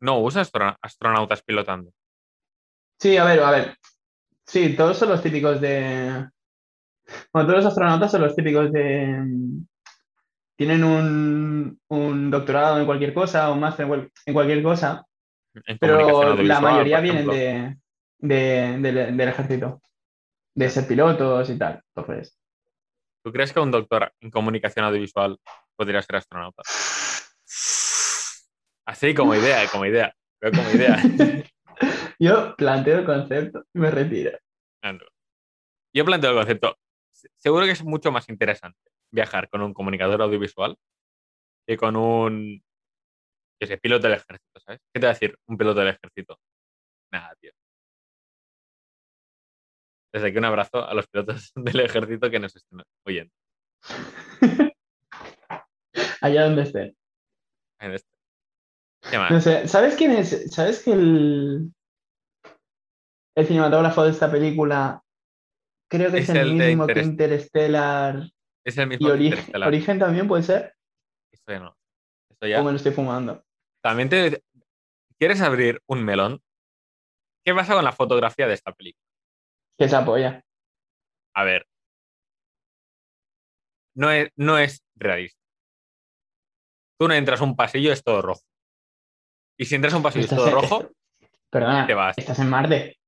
no 0.00 0.20
usa 0.20 0.42
astro- 0.42 0.76
astronautas 0.80 1.42
pilotando. 1.42 1.92
Sí, 2.98 3.16
a 3.16 3.24
ver, 3.24 3.40
a 3.40 3.50
ver. 3.50 3.76
Sí, 4.46 4.74
todos 4.76 4.96
son 4.98 5.10
los 5.10 5.22
típicos 5.22 5.60
de. 5.60 6.28
Bueno, 7.32 7.48
todos 7.48 7.64
los 7.64 7.66
astronautas 7.66 8.10
son 8.10 8.22
los 8.22 8.34
típicos 8.36 8.70
de. 8.72 9.24
Tienen 10.56 10.84
un, 10.84 11.80
un 11.88 12.30
doctorado 12.30 12.78
en 12.78 12.86
cualquier 12.86 13.14
cosa, 13.14 13.50
un 13.50 13.60
máster 13.60 13.84
en, 13.84 13.88
cual- 13.88 14.12
en 14.26 14.34
cualquier 14.34 14.62
cosa, 14.62 15.04
En 15.54 15.78
pero 15.78 16.34
la 16.42 16.60
mayoría 16.60 17.00
vienen 17.00 17.26
de, 17.28 17.76
de- 18.18 18.78
del- 18.78 19.16
del 19.16 19.28
ejército, 19.28 19.80
de 20.54 20.68
ser 20.68 20.86
pilotos 20.86 21.48
y 21.48 21.56
tal. 21.58 21.82
Entonces, 21.94 22.38
¿Tú 23.22 23.32
crees 23.32 23.52
que 23.52 23.60
un 23.60 23.70
doctor 23.70 24.12
en 24.20 24.30
comunicación 24.30 24.84
audiovisual 24.84 25.38
podría 25.76 26.00
ser 26.02 26.16
astronauta? 26.16 26.62
Así 28.86 29.14
como 29.14 29.34
idea, 29.34 29.68
como 29.70 29.86
idea. 29.86 30.14
Veo 30.40 30.52
como 30.52 30.70
idea. 30.70 30.96
yo 32.18 32.56
planteo 32.56 32.98
el 33.00 33.04
concepto 33.04 33.64
y 33.74 33.78
me 33.78 33.90
retiro. 33.90 34.38
No. 34.82 34.98
Yo 35.94 36.04
planteo 36.04 36.30
el 36.30 36.36
concepto. 36.36 36.76
Se- 37.12 37.28
Seguro 37.36 37.66
que 37.66 37.72
es 37.72 37.84
mucho 37.84 38.10
más 38.10 38.28
interesante 38.28 38.78
viajar 39.12 39.48
con 39.50 39.60
un 39.62 39.74
comunicador 39.74 40.22
audiovisual 40.22 40.76
que 41.66 41.76
con 41.76 41.96
un 41.96 42.62
que 43.60 43.66
sé, 43.66 43.76
piloto 43.76 44.04
del 44.08 44.16
ejército, 44.16 44.60
¿sabes? 44.60 44.80
¿Qué 44.92 45.00
te 45.00 45.06
va 45.06 45.10
a 45.10 45.14
decir 45.14 45.36
un 45.46 45.58
piloto 45.58 45.80
del 45.80 45.88
ejército? 45.90 46.38
Nada, 47.12 47.34
tío. 47.38 47.52
Desde 50.12 50.28
aquí 50.28 50.38
un 50.38 50.44
abrazo 50.44 50.86
a 50.86 50.94
los 50.94 51.06
pilotos 51.06 51.52
del 51.54 51.80
ejército 51.80 52.30
que 52.30 52.38
nos 52.38 52.54
estén 52.56 52.82
oyendo. 53.06 53.32
Allá 56.20 56.44
donde 56.44 56.62
esté. 56.62 56.94
en 57.80 57.92
esto. 57.92 58.10
¿Qué 59.10 59.18
más? 59.18 59.30
No 59.30 59.40
sé, 59.40 59.66
¿sabes 59.66 59.96
quién 59.96 60.10
es? 60.12 60.52
¿Sabes 60.52 60.82
que 60.82 60.92
el, 60.92 61.72
el 63.34 63.46
cinematógrafo 63.46 64.04
de 64.04 64.10
esta 64.10 64.30
película 64.30 65.02
creo 65.88 66.10
que 66.10 66.18
es, 66.18 66.28
Es 66.28 66.36
el, 66.36 66.54
mismo 66.54 66.86
que 66.86 67.00
Interstellar 67.00 68.30
Es 68.64 68.76
el 68.76 68.84
y 68.84 68.86
mismo 68.88 69.08
que 69.08 69.12
Origen, 69.66 69.98
también 69.98 70.28
puede 70.28 70.42
ser? 70.42 70.74
Esto 71.32 71.52
ya 71.52 71.60
no. 71.60 71.76
Esto 72.30 72.46
ya. 72.46 72.60
¿O 72.60 72.64
me 72.64 72.72
lo 72.72 72.76
estoy 72.76 72.92
fumando? 72.92 73.42
También 73.82 74.10
te. 74.10 74.42
¿Quieres 75.18 75.40
abrir 75.40 75.80
un 75.86 76.04
melón? 76.04 76.42
¿Qué 77.44 77.54
pasa 77.54 77.74
con 77.74 77.84
la 77.84 77.92
fotografía 77.92 78.46
de 78.46 78.54
esta 78.54 78.72
película? 78.72 79.09
Que 79.80 79.88
se 79.88 79.96
apoya. 79.96 80.44
A 81.34 81.44
ver. 81.44 81.66
No 83.94 84.10
es, 84.10 84.28
no 84.36 84.58
es 84.58 84.82
realista. 84.94 85.40
Tú 86.98 87.08
no 87.08 87.14
entras 87.14 87.40
a 87.40 87.44
un 87.44 87.56
pasillo, 87.56 87.90
es 87.90 88.04
todo 88.04 88.20
rojo. 88.20 88.42
Y 89.58 89.64
si 89.64 89.74
entras 89.74 89.94
a 89.94 89.96
un 89.96 90.02
pasillo 90.02 90.24
es 90.26 90.30
todo 90.30 90.48
en- 90.48 90.52
rojo, 90.52 90.90
Perdona, 91.48 91.86
te 91.86 91.94
vas. 91.94 92.18
estás 92.18 92.38
en 92.40 92.50
Marte. 92.50 92.98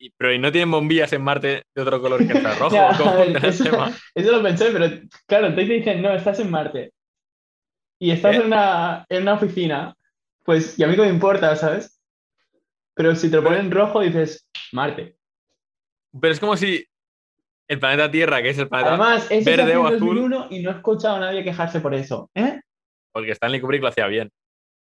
y- 0.00 0.10
pero 0.10 0.32
¿y 0.32 0.38
no 0.40 0.50
tienen 0.50 0.72
bombillas 0.72 1.12
en 1.12 1.22
Marte 1.22 1.62
de 1.72 1.82
otro 1.82 2.00
color 2.02 2.26
que 2.26 2.32
el 2.32 2.42
rojo? 2.58 2.74
Ya, 2.74 2.96
¿Cómo 2.98 3.10
a 3.10 3.14
ver, 3.14 3.40
funciona 3.40 3.86
el 4.16 4.24
eso- 4.24 4.32
lo 4.32 4.42
pensé, 4.42 4.70
pero 4.72 4.86
claro, 5.28 5.46
entonces 5.46 5.68
te 5.68 5.74
dicen, 5.74 6.02
no, 6.02 6.12
estás 6.12 6.40
en 6.40 6.50
Marte. 6.50 6.92
Y 8.00 8.10
estás 8.10 8.34
¿Eh? 8.34 8.40
en, 8.40 8.46
una, 8.46 9.06
en 9.08 9.22
una 9.22 9.34
oficina. 9.34 9.94
Pues, 10.44 10.76
y 10.76 10.82
a 10.82 10.88
mí 10.88 10.96
que 10.96 11.02
me 11.02 11.08
importa, 11.08 11.54
¿sabes? 11.54 12.00
Pero 12.94 13.14
si 13.14 13.30
te 13.30 13.36
lo 13.36 13.44
ponen 13.44 13.70
rojo, 13.70 14.00
dices, 14.00 14.48
Marte. 14.72 15.16
Pero 16.20 16.32
es 16.32 16.40
como 16.40 16.56
si 16.56 16.84
el 17.68 17.78
planeta 17.78 18.10
Tierra, 18.10 18.42
que 18.42 18.50
es 18.50 18.58
el 18.58 18.68
planeta. 18.68 18.90
Además, 18.90 19.30
es 19.30 19.44
verde 19.44 19.76
o 19.76 19.86
azul. 19.86 19.98
2001 20.00 20.46
y 20.50 20.62
no 20.62 20.70
he 20.70 20.74
escuchado 20.74 21.16
a 21.16 21.20
nadie 21.20 21.44
quejarse 21.44 21.80
por 21.80 21.94
eso. 21.94 22.30
¿Eh? 22.34 22.60
Porque 23.12 23.32
Stanley 23.32 23.60
Kubrick 23.60 23.82
lo 23.82 23.88
hacía 23.88 24.06
bien. 24.06 24.30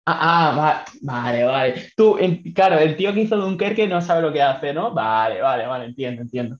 Ah, 0.08 0.18
ah, 0.52 0.56
va- 0.56 0.84
vale, 1.02 1.44
vale. 1.44 1.90
Tú, 1.96 2.16
el- 2.18 2.42
claro, 2.54 2.78
el 2.78 2.96
tío 2.96 3.12
que 3.12 3.22
hizo 3.22 3.36
Dunkerque 3.36 3.88
no 3.88 4.00
sabe 4.00 4.22
lo 4.22 4.32
que 4.32 4.40
hace, 4.42 4.72
¿no? 4.72 4.92
Vale, 4.94 5.40
vale, 5.42 5.66
vale, 5.66 5.86
entiendo, 5.86 6.22
entiendo. 6.22 6.58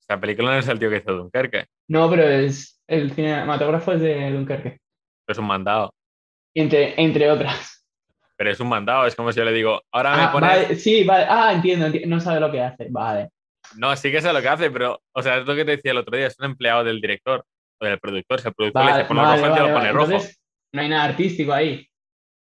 Esta 0.00 0.18
película 0.20 0.52
no 0.52 0.58
es 0.58 0.68
el 0.68 0.78
tío 0.78 0.88
que 0.90 0.96
hizo 0.96 1.12
Dunkerque, 1.12 1.66
No, 1.88 2.08
pero 2.10 2.22
es, 2.28 2.80
el 2.86 3.12
cinematógrafo 3.12 3.92
es 3.92 4.00
de 4.00 4.30
Dunkerque, 4.32 4.78
es 5.28 5.38
un 5.38 5.46
mandado. 5.46 5.92
entre, 6.54 7.00
entre 7.00 7.30
otras. 7.30 7.81
Pero 8.36 8.50
es 8.50 8.60
un 8.60 8.68
mandado, 8.68 9.06
es 9.06 9.14
como 9.14 9.30
si 9.32 9.38
yo 9.38 9.44
le 9.44 9.52
digo, 9.52 9.80
ahora 9.92 10.16
me 10.16 10.22
Ah, 10.24 10.32
pones. 10.32 10.50
vale, 10.50 10.74
sí, 10.76 11.04
vale. 11.04 11.26
Ah, 11.28 11.52
entiendo, 11.52 11.86
enti- 11.86 12.06
no 12.06 12.18
sabe 12.20 12.40
lo 12.40 12.50
que 12.50 12.60
hace. 12.60 12.86
Vale. 12.90 13.30
No, 13.76 13.94
sí 13.96 14.10
que 14.10 14.20
sé 14.20 14.32
lo 14.32 14.40
que 14.42 14.48
hace, 14.48 14.70
pero, 14.70 15.00
o 15.12 15.22
sea, 15.22 15.38
es 15.38 15.46
lo 15.46 15.54
que 15.54 15.64
te 15.64 15.72
decía 15.72 15.92
el 15.92 15.98
otro 15.98 16.16
día, 16.16 16.26
es 16.26 16.38
un 16.38 16.46
empleado 16.46 16.84
del 16.84 17.00
director 17.00 17.44
o 17.80 17.84
del 17.84 17.98
productor. 18.00 18.40
Si 18.40 18.48
el 18.48 18.54
productor 18.54 18.82
le 18.82 18.88
Vale, 18.88 18.98
dice 18.98 19.08
ponlo 19.08 19.22
vale, 19.22 19.34
rojo, 19.34 19.46
el 19.46 19.52
tío 19.52 19.62
vale, 19.62 19.72
lo 19.72 19.74
pone 19.78 19.86
vale. 19.92 19.98
rojo. 19.98 20.12
Entonces, 20.12 20.40
no 20.72 20.80
hay 20.82 20.88
nada 20.88 21.04
artístico 21.04 21.52
ahí. 21.52 21.86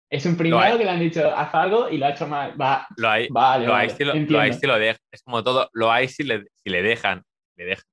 Es 0.10 0.26
un 0.26 0.36
primero 0.36 0.78
que 0.78 0.84
le 0.84 0.90
han 0.90 1.00
dicho, 1.00 1.34
haz 1.34 1.56
algo 1.56 1.90
y 1.90 1.98
lo 1.98 2.06
ha 2.06 2.10
hecho 2.10 2.28
mal. 2.28 2.60
Va, 2.60 2.86
Lo 2.98 3.10
hay, 3.10 3.28
vale, 3.30 3.66
lo 3.66 3.74
hay 3.76 3.90
si 3.90 4.04
lo, 4.04 4.12
lo 4.14 4.20
entiendo. 4.20 4.40
hay 4.42 4.54
si 4.54 4.68
lo 4.68 4.78
dejan. 4.78 5.00
Es 5.12 5.24
como 5.24 5.42
todo, 5.44 5.70
lo 5.74 5.90
hay 5.92 6.10
si 6.10 6.24
le, 6.24 6.44
si 6.56 6.70
le 6.70 6.82
dejan. 6.82 7.24
Le 7.56 7.66
dejan. 7.66 7.86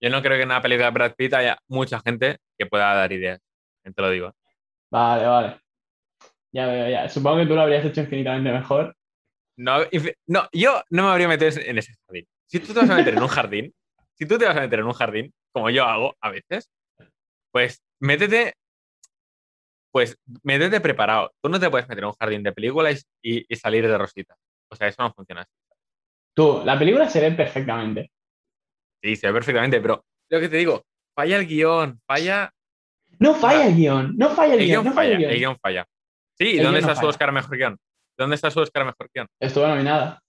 Yo 0.00 0.10
no 0.10 0.22
creo 0.22 0.36
que 0.36 0.42
en 0.42 0.48
una 0.50 0.60
película 0.62 0.86
de 0.86 0.92
Brad 0.92 1.14
Pitt 1.16 1.34
haya 1.34 1.58
mucha 1.66 1.98
gente 2.04 2.38
que 2.56 2.66
pueda 2.66 2.94
dar 2.94 3.10
ideas. 3.12 3.40
Te 3.82 4.00
lo 4.02 4.10
digo. 4.10 4.32
Vale, 4.90 5.26
vale. 5.26 5.60
Ya 6.54 6.66
veo, 6.66 6.88
ya. 6.88 7.08
Supongo 7.08 7.38
que 7.38 7.46
tú 7.46 7.54
lo 7.54 7.62
habrías 7.62 7.84
hecho 7.84 8.00
infinitamente 8.02 8.52
mejor. 8.52 8.96
No, 9.56 9.78
no, 10.26 10.48
yo 10.52 10.82
no 10.90 11.04
me 11.04 11.08
habría 11.10 11.28
metido 11.28 11.50
en 11.50 11.78
ese 11.78 11.94
jardín. 12.06 12.26
Si 12.48 12.60
tú 12.60 12.72
te 12.72 12.80
vas 12.80 12.90
a 12.90 12.96
meter 12.96 13.14
en 13.14 13.22
un 13.22 13.28
jardín, 13.28 13.74
si 14.18 14.26
tú 14.26 14.38
te 14.38 14.44
vas 14.44 14.56
a 14.56 14.60
meter 14.60 14.78
en 14.78 14.86
un 14.86 14.92
jardín, 14.92 15.32
como 15.52 15.70
yo 15.70 15.84
hago 15.84 16.14
a 16.20 16.30
veces, 16.30 16.70
pues 17.52 17.82
métete, 18.00 18.54
pues 19.92 20.16
métete 20.42 20.80
preparado. 20.80 21.32
Tú 21.42 21.48
no 21.48 21.58
te 21.58 21.70
puedes 21.70 21.88
meter 21.88 22.04
en 22.04 22.08
un 22.08 22.14
jardín 22.20 22.42
de 22.42 22.52
películas 22.52 23.04
y, 23.22 23.44
y 23.52 23.56
salir 23.56 23.86
de 23.86 23.98
rosita. 23.98 24.36
O 24.70 24.76
sea, 24.76 24.88
eso 24.88 25.02
no 25.02 25.12
funciona 25.12 25.42
así. 25.42 25.52
Tú, 26.34 26.62
la 26.64 26.78
película 26.78 27.08
se 27.08 27.20
ve 27.20 27.32
perfectamente. 27.32 28.10
Sí, 29.02 29.16
se 29.16 29.26
ve 29.28 29.32
perfectamente, 29.32 29.80
pero 29.80 30.04
lo 30.30 30.40
que 30.40 30.48
te 30.48 30.56
digo, 30.56 30.84
falla 31.16 31.36
el 31.36 31.46
guion, 31.46 32.00
falla. 32.06 32.52
No 33.20 33.34
falla 33.34 33.66
el 33.66 33.76
guion, 33.76 34.16
no 34.16 34.30
falla 34.30 34.54
el, 34.54 34.60
El 34.60 34.66
guion, 34.66 34.82
guion 34.82 34.84
no 34.84 34.92
falla 34.92 34.94
falla, 34.94 35.12
el 35.12 35.18
guion. 35.18 35.30
el 35.30 35.38
guion 35.38 35.58
falla. 35.60 35.86
Sí, 36.38 36.44
¿y 36.54 36.58
El 36.58 36.64
dónde 36.64 36.78
guion 36.80 36.86
no 36.86 36.92
está 36.92 37.00
su. 37.00 37.06
Oscar 37.08 37.32
mejor 37.32 37.56
guion? 37.56 37.76
¿Dónde 38.18 38.34
está 38.36 38.50
su 38.50 38.60
Oscar 38.60 38.84
mejor 38.84 39.08
guion? 39.14 39.26
Estuvo 39.40 39.66
nominada. 39.66 40.20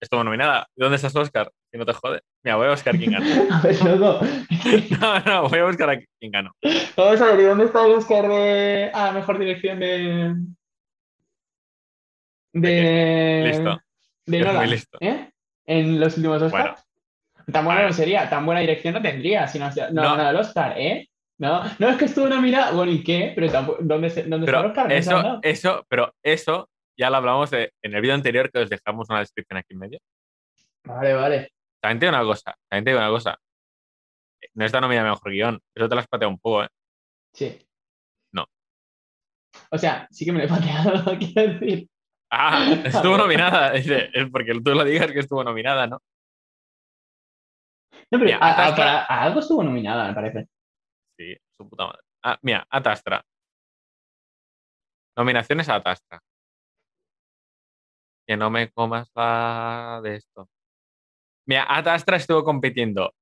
Estuvo 0.00 0.24
nominada. 0.24 0.66
¿Y 0.76 0.80
dónde 0.82 0.96
está 0.96 1.10
su 1.10 1.18
Oscar? 1.18 1.50
Si 1.70 1.78
no 1.78 1.84
te 1.86 1.92
jode. 1.92 2.20
Mira, 2.42 2.56
voy 2.56 2.66
a 2.68 2.70
buscar 2.70 2.96
quién 2.96 3.12
ganó. 3.12 3.26
A 3.54 3.60
ver, 3.62 3.82
loco. 3.84 4.20
No, 5.00 5.20
no, 5.20 5.48
voy 5.48 5.58
a 5.58 5.64
buscar 5.64 5.90
a 5.90 5.96
quién 6.18 6.32
ganó. 6.32 6.52
Vamos 6.96 7.20
a 7.20 7.26
ver, 7.26 7.40
¿y 7.40 7.44
dónde 7.44 7.64
está 7.66 7.84
el 7.86 7.92
Oscar 7.92 8.28
de. 8.28 8.90
Ah, 8.94 9.12
mejor 9.12 9.38
dirección 9.38 9.78
de. 9.80 10.34
De. 12.52 13.42
Listo. 13.48 13.80
De 14.26 14.38
Yo 14.38 14.44
Nolan. 14.46 14.70
listo. 14.70 14.98
¿Eh? 15.00 15.30
En 15.66 16.00
los 16.00 16.16
últimos 16.16 16.42
Oscars. 16.42 16.64
Bueno. 16.64 16.76
Tan 17.52 17.64
buena 17.64 17.82
no 17.86 17.92
sería, 17.92 18.28
tan 18.30 18.46
buena 18.46 18.60
dirección 18.60 18.94
no 18.94 19.02
tendría 19.02 19.48
si 19.48 19.58
no, 19.58 19.70
no, 19.70 19.90
No. 19.90 20.02
ganado 20.02 20.30
el 20.30 20.36
Oscar, 20.36 20.74
¿eh? 20.78 21.08
No, 21.40 21.62
no 21.78 21.88
es 21.88 21.96
que 21.96 22.04
estuvo 22.04 22.28
nominada, 22.28 22.70
bueno, 22.72 22.92
¿y 22.92 23.02
qué? 23.02 23.32
Pero 23.34 23.50
tampoco, 23.50 23.78
¿dónde, 23.80 24.10
se- 24.10 24.24
dónde 24.24 24.44
está 24.46 24.72
Pero 24.74 24.82
ha 24.82 24.94
eso, 24.94 25.40
eso, 25.42 25.86
pero 25.88 26.14
eso 26.22 26.68
ya 26.98 27.08
lo 27.08 27.16
hablamos 27.16 27.50
de- 27.50 27.72
en 27.82 27.94
el 27.94 28.02
vídeo 28.02 28.14
anterior 28.14 28.50
que 28.52 28.58
os 28.58 28.68
dejamos 28.68 29.08
una 29.08 29.20
descripción 29.20 29.56
aquí 29.56 29.72
en 29.72 29.78
medio. 29.78 29.98
Vale, 30.84 31.14
vale. 31.14 31.48
También 31.82 31.98
te 31.98 32.06
digo 32.06 32.16
una 32.18 32.26
cosa, 32.26 32.54
también 32.68 32.84
te 32.84 32.90
digo 32.90 33.00
una 33.00 33.08
cosa. 33.10 33.38
No 34.54 34.64
está 34.66 34.80
nominada 34.82 35.10
mejor 35.10 35.32
guion. 35.32 35.58
Eso 35.74 35.88
te 35.88 35.94
lo 35.94 36.00
has 36.02 36.08
pateado 36.08 36.30
un 36.30 36.38
poco, 36.38 36.64
¿eh? 36.64 36.68
Sí. 37.34 37.66
No. 38.32 38.44
O 39.70 39.78
sea, 39.78 40.06
sí 40.10 40.26
que 40.26 40.32
me 40.32 40.40
lo 40.40 40.44
he 40.44 40.48
pateado, 40.48 41.04
quiero 41.18 41.54
decir. 41.54 41.88
Ah, 42.30 42.82
estuvo 42.84 43.16
nominada. 43.16 43.72
Es 43.74 43.86
porque 44.30 44.52
tú 44.62 44.74
lo 44.74 44.84
digas 44.84 45.10
que 45.10 45.20
estuvo 45.20 45.42
nominada, 45.42 45.86
¿no? 45.86 45.98
No, 48.12 48.18
pero 48.18 48.24
Mira, 48.24 48.38
a, 48.38 48.48
a- 48.48 48.52
Atastra- 48.68 48.76
para- 48.76 49.04
a 49.06 49.22
algo 49.22 49.40
estuvo 49.40 49.62
nominada, 49.64 50.08
me 50.08 50.14
parece. 50.14 50.48
Su 51.60 51.68
puta 51.68 51.84
madre. 51.88 52.00
Ah, 52.24 52.38
mira, 52.40 52.66
Atastra. 52.70 53.22
Nominaciones 55.14 55.68
a 55.68 55.74
Atastra. 55.74 56.18
Que 58.26 58.34
no 58.38 58.48
me 58.48 58.70
comas 58.70 59.10
la 59.14 60.00
de 60.02 60.14
esto. 60.16 60.48
Mira, 61.46 61.66
Atastra 61.68 62.16
estuvo 62.16 62.42
compitiendo 62.44 63.12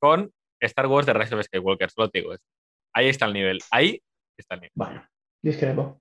con 0.00 0.32
Star 0.62 0.86
Wars 0.86 1.04
de 1.06 1.12
Rise 1.12 1.34
of 1.34 1.44
Skywalker, 1.44 1.90
solo 1.90 2.08
te 2.08 2.20
digo 2.20 2.32
esto. 2.32 2.46
Ahí 2.94 3.08
está 3.08 3.26
el 3.26 3.34
nivel. 3.34 3.58
Ahí 3.70 4.00
está 4.38 4.54
el 4.54 4.60
nivel. 4.62 4.72
Bueno, 4.74 5.06
discrepo. 5.42 6.00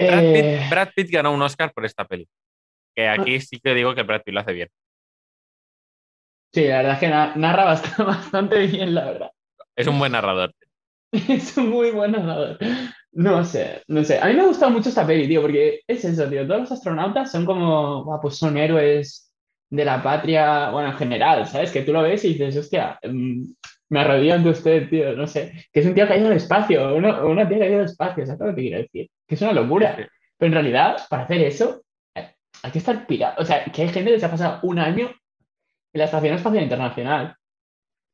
Brad 0.00 0.18
Pitt, 0.32 0.44
Eh, 0.44 0.66
Brad 0.68 0.88
Pitt 0.96 1.10
ganó 1.12 1.32
un 1.32 1.42
Oscar 1.42 1.72
por 1.72 1.84
esta 1.84 2.04
peli. 2.08 2.28
Que 2.96 3.08
aquí 3.08 3.40
sí 3.40 3.60
que 3.60 3.72
digo 3.72 3.94
que 3.94 4.02
Brad 4.02 4.22
Pitt 4.24 4.34
lo 4.34 4.40
hace 4.40 4.52
bien. 4.52 4.68
sí, 6.52 6.66
la 6.66 6.78
verdad 6.78 6.94
es 6.94 6.98
que 6.98 7.08
na- 7.08 7.36
narra 7.36 7.64
bast- 7.66 7.96
bastante 8.04 8.66
bien, 8.66 8.92
la 8.96 9.04
verdad. 9.04 9.30
Es 9.76 9.86
un 9.86 9.98
buen 9.98 10.12
narrador. 10.12 10.54
Es 11.12 11.56
un 11.56 11.70
muy 11.70 11.90
buen 11.90 12.12
narrador. 12.12 12.58
No 13.12 13.44
sé, 13.44 13.82
no 13.88 14.04
sé. 14.04 14.18
A 14.20 14.26
mí 14.26 14.34
me 14.34 14.42
ha 14.42 14.46
gustado 14.46 14.70
mucho 14.70 14.88
esta 14.90 15.04
peli, 15.06 15.26
tío, 15.26 15.42
porque 15.42 15.80
es 15.86 16.04
eso, 16.04 16.28
tío. 16.28 16.46
Todos 16.46 16.60
los 16.60 16.72
astronautas 16.72 17.32
son 17.32 17.44
como, 17.44 18.18
pues 18.22 18.36
son 18.36 18.56
héroes 18.56 19.32
de 19.68 19.84
la 19.84 20.00
patria, 20.02 20.70
bueno, 20.70 20.90
en 20.90 20.96
general, 20.96 21.46
¿sabes? 21.48 21.72
Que 21.72 21.82
tú 21.82 21.92
lo 21.92 22.02
ves 22.02 22.24
y 22.24 22.28
dices, 22.34 22.56
hostia, 22.56 22.98
mm, 23.02 23.42
me 23.88 24.00
arrodillo 24.00 24.34
ante 24.34 24.50
usted, 24.50 24.88
tío, 24.88 25.12
no 25.16 25.26
sé. 25.26 25.66
Que 25.72 25.80
es 25.80 25.86
un 25.86 25.94
tío 25.94 26.06
que 26.06 26.12
ha 26.12 26.18
ido 26.18 26.28
al 26.28 26.36
espacio, 26.36 26.94
una, 26.94 27.24
una 27.24 27.48
tía 27.48 27.58
que 27.58 27.64
ha 27.64 27.68
ido 27.70 27.78
al 27.80 27.84
espacio, 27.86 28.24
¿sabes 28.26 28.40
lo 28.40 28.46
que 28.46 28.52
te 28.54 28.60
quiero 28.62 28.78
decir? 28.78 29.10
Que 29.26 29.34
es 29.34 29.42
una 29.42 29.52
locura. 29.52 29.96
Sí. 29.96 30.02
Pero 30.38 30.46
en 30.48 30.52
realidad, 30.54 30.96
para 31.08 31.24
hacer 31.24 31.40
eso, 31.42 31.82
eh, 32.14 32.34
hay 32.62 32.70
que 32.70 32.78
estar 32.78 33.04
pirado. 33.08 33.34
O 33.38 33.44
sea, 33.44 33.64
que 33.64 33.82
hay 33.82 33.88
gente 33.88 34.12
que 34.12 34.20
se 34.20 34.26
ha 34.26 34.30
pasado 34.30 34.60
un 34.62 34.78
año 34.78 35.06
en 35.92 35.98
la 35.98 36.04
Estación 36.04 36.34
Espacial 36.36 36.62
Internacional. 36.62 37.34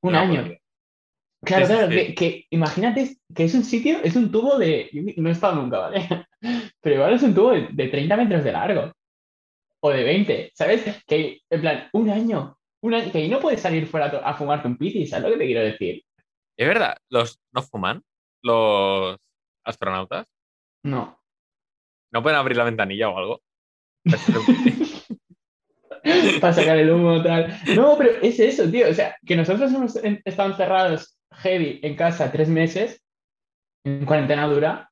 Un 0.02 0.12
No, 0.12 0.18
año. 0.20 0.40
porque- 0.42 0.60
Claro, 1.44 1.66
claro. 1.66 1.88
Que, 1.88 2.14
que 2.14 2.46
imagínate 2.50 3.16
que 3.34 3.44
es 3.44 3.54
un 3.54 3.64
sitio, 3.64 3.98
es 4.02 4.16
un 4.16 4.30
tubo 4.30 4.58
de. 4.58 4.90
No 5.16 5.28
he 5.28 5.32
estado 5.32 5.56
nunca, 5.56 5.78
¿vale? 5.78 6.08
Pero 6.80 6.94
igual 6.94 7.14
es 7.14 7.22
un 7.22 7.34
tubo 7.34 7.52
de, 7.52 7.68
de 7.70 7.88
30 7.88 8.16
metros 8.16 8.44
de 8.44 8.52
largo. 8.52 8.92
O 9.82 9.90
de 9.90 10.02
20, 10.02 10.52
¿sabes? 10.54 11.04
Que, 11.06 11.40
en 11.50 11.60
plan, 11.60 11.88
un 11.92 12.10
año. 12.10 12.58
Un 12.82 12.94
año 12.94 13.12
que 13.12 13.18
ahí 13.18 13.28
no 13.28 13.40
puedes 13.40 13.60
salir 13.60 13.86
fuera 13.86 14.06
a, 14.06 14.30
a 14.30 14.34
fumarte 14.34 14.68
un 14.68 14.76
piti, 14.76 15.06
¿sabes 15.06 15.24
lo 15.24 15.30
que 15.32 15.38
te 15.38 15.46
quiero 15.46 15.62
decir? 15.62 16.02
Es 16.58 16.68
verdad, 16.68 16.96
los 17.10 17.38
no 17.52 17.62
fuman, 17.62 18.02
los 18.42 19.16
astronautas. 19.64 20.26
No. 20.84 21.20
No 22.12 22.22
pueden 22.22 22.38
abrir 22.38 22.56
la 22.56 22.64
ventanilla 22.64 23.10
o 23.10 23.18
algo. 23.18 23.42
Para 26.40 26.52
sacar 26.52 26.78
el 26.78 26.90
humo, 26.90 27.22
tal. 27.22 27.58
No, 27.74 27.96
pero 27.98 28.10
es 28.22 28.38
eso, 28.40 28.70
tío. 28.70 28.88
O 28.90 28.94
sea, 28.94 29.16
que 29.24 29.36
nosotros 29.36 29.72
hemos 29.72 29.96
estado 30.24 30.50
encerrados 30.50 31.16
heavy 31.32 31.80
en 31.82 31.96
casa 31.96 32.30
tres 32.32 32.48
meses, 32.48 33.02
en 33.84 34.04
cuarentena 34.06 34.46
dura, 34.46 34.90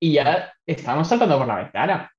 y 0.00 0.14
ya 0.14 0.52
estamos 0.66 1.08
saltando 1.08 1.38
por 1.38 1.46
la 1.46 1.56
ventana. 1.56 2.10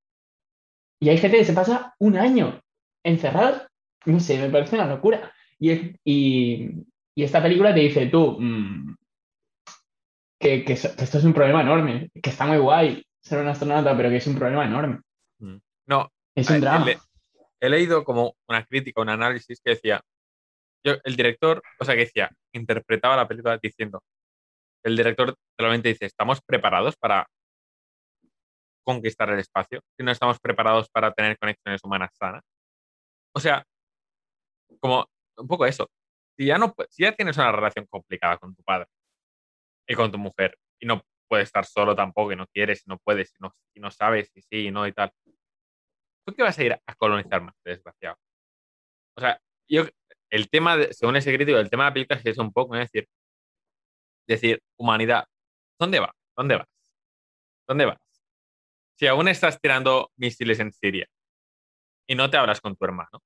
Y 1.01 1.09
hay 1.09 1.17
gente 1.17 1.37
que 1.37 1.45
se 1.45 1.53
pasa 1.53 1.93
un 1.99 2.17
año 2.17 2.61
encerrados. 3.03 3.63
No 4.05 4.19
sé, 4.19 4.37
me 4.39 4.49
parece 4.49 4.75
una 4.75 4.85
locura. 4.87 5.31
Y, 5.59 5.71
y, 6.03 6.69
y 7.15 7.23
esta 7.23 7.41
película 7.41 7.73
te 7.73 7.81
dice, 7.81 8.07
tú, 8.07 8.37
mm, 8.39 8.95
que, 10.39 10.63
que 10.65 10.73
eso- 10.73 10.95
que 10.95 11.03
esto 11.03 11.17
es 11.17 11.23
un 11.23 11.33
problema 11.33 11.61
enorme, 11.61 12.09
que 12.21 12.29
está 12.29 12.45
muy 12.45 12.57
guay 12.57 13.05
ser 13.21 13.39
un 13.39 13.47
astronauta, 13.47 13.95
pero 13.95 14.09
que 14.09 14.17
es 14.17 14.27
un 14.27 14.35
problema 14.35 14.65
enorme. 14.65 14.99
No, 15.87 16.09
Es 16.35 16.49
un 16.49 16.55
drama. 16.61 16.85
He 17.63 17.69
leído 17.69 18.03
como 18.03 18.35
una 18.49 18.65
crítica, 18.65 19.01
un 19.01 19.07
análisis 19.07 19.61
que 19.63 19.71
decía, 19.71 20.01
yo, 20.85 20.95
el 21.05 21.15
director, 21.15 21.63
o 21.79 21.85
sea, 21.85 21.95
que 21.95 22.01
decía, 22.01 22.29
interpretaba 22.51 23.15
la 23.15 23.25
película 23.25 23.57
diciendo, 23.57 24.03
el 24.83 24.97
director 24.97 25.33
realmente 25.57 25.87
dice, 25.87 26.05
¿estamos 26.05 26.41
preparados 26.41 26.97
para 26.97 27.25
conquistar 28.85 29.29
el 29.29 29.39
espacio? 29.39 29.79
Si 29.97 30.03
no 30.03 30.11
estamos 30.11 30.39
preparados 30.41 30.89
para 30.89 31.13
tener 31.13 31.37
conexiones 31.39 31.81
humanas 31.85 32.11
sanas. 32.19 32.43
O 33.33 33.39
sea, 33.39 33.63
como 34.81 35.07
un 35.37 35.47
poco 35.47 35.65
eso. 35.65 35.89
Si 36.37 36.45
ya, 36.45 36.57
no, 36.57 36.75
si 36.89 37.03
ya 37.03 37.13
tienes 37.15 37.37
una 37.37 37.53
relación 37.53 37.85
complicada 37.89 38.37
con 38.39 38.53
tu 38.53 38.61
padre 38.63 38.87
y 39.87 39.95
con 39.95 40.11
tu 40.11 40.17
mujer 40.17 40.57
y 40.81 40.85
no 40.85 41.01
puedes 41.29 41.47
estar 41.47 41.65
solo 41.65 41.95
tampoco 41.95 42.33
y 42.33 42.35
no 42.35 42.47
quieres 42.47 42.83
y 42.85 42.89
no 42.89 42.97
puedes 42.97 43.33
no, 43.39 43.53
y 43.73 43.79
no 43.79 43.89
sabes 43.89 44.31
y 44.35 44.41
sí 44.41 44.67
y 44.67 44.71
no 44.71 44.85
y 44.85 44.91
tal, 44.91 45.13
¿tú 46.25 46.33
qué 46.33 46.43
vas 46.43 46.57
a 46.57 46.63
ir 46.63 46.73
a 46.73 46.95
colonizar 46.95 47.41
más, 47.41 47.55
desgraciado? 47.63 48.17
O 49.15 49.21
sea, 49.21 49.39
yo, 49.67 49.85
el 50.29 50.49
tema, 50.49 50.77
según 50.91 51.15
ese 51.15 51.33
crítico, 51.33 51.57
el 51.57 51.69
tema 51.69 51.91
de 51.91 52.05
la 52.09 52.21
es 52.23 52.37
un 52.37 52.51
poco, 52.51 52.75
es 52.75 52.91
decir, 52.91 53.07
decir, 54.27 54.61
humanidad, 54.77 55.25
¿dónde 55.79 55.99
vas? 55.99 56.11
¿Dónde 56.35 56.55
vas? 56.55 56.67
¿Dónde 57.67 57.85
vas? 57.85 57.99
Si 58.97 59.07
aún 59.07 59.27
estás 59.27 59.59
tirando 59.59 60.11
misiles 60.17 60.59
en 60.59 60.71
Siria 60.71 61.07
y 62.07 62.15
no 62.15 62.29
te 62.29 62.37
hablas 62.37 62.61
con 62.61 62.75
tu 62.75 62.85
hermano, 62.85 63.21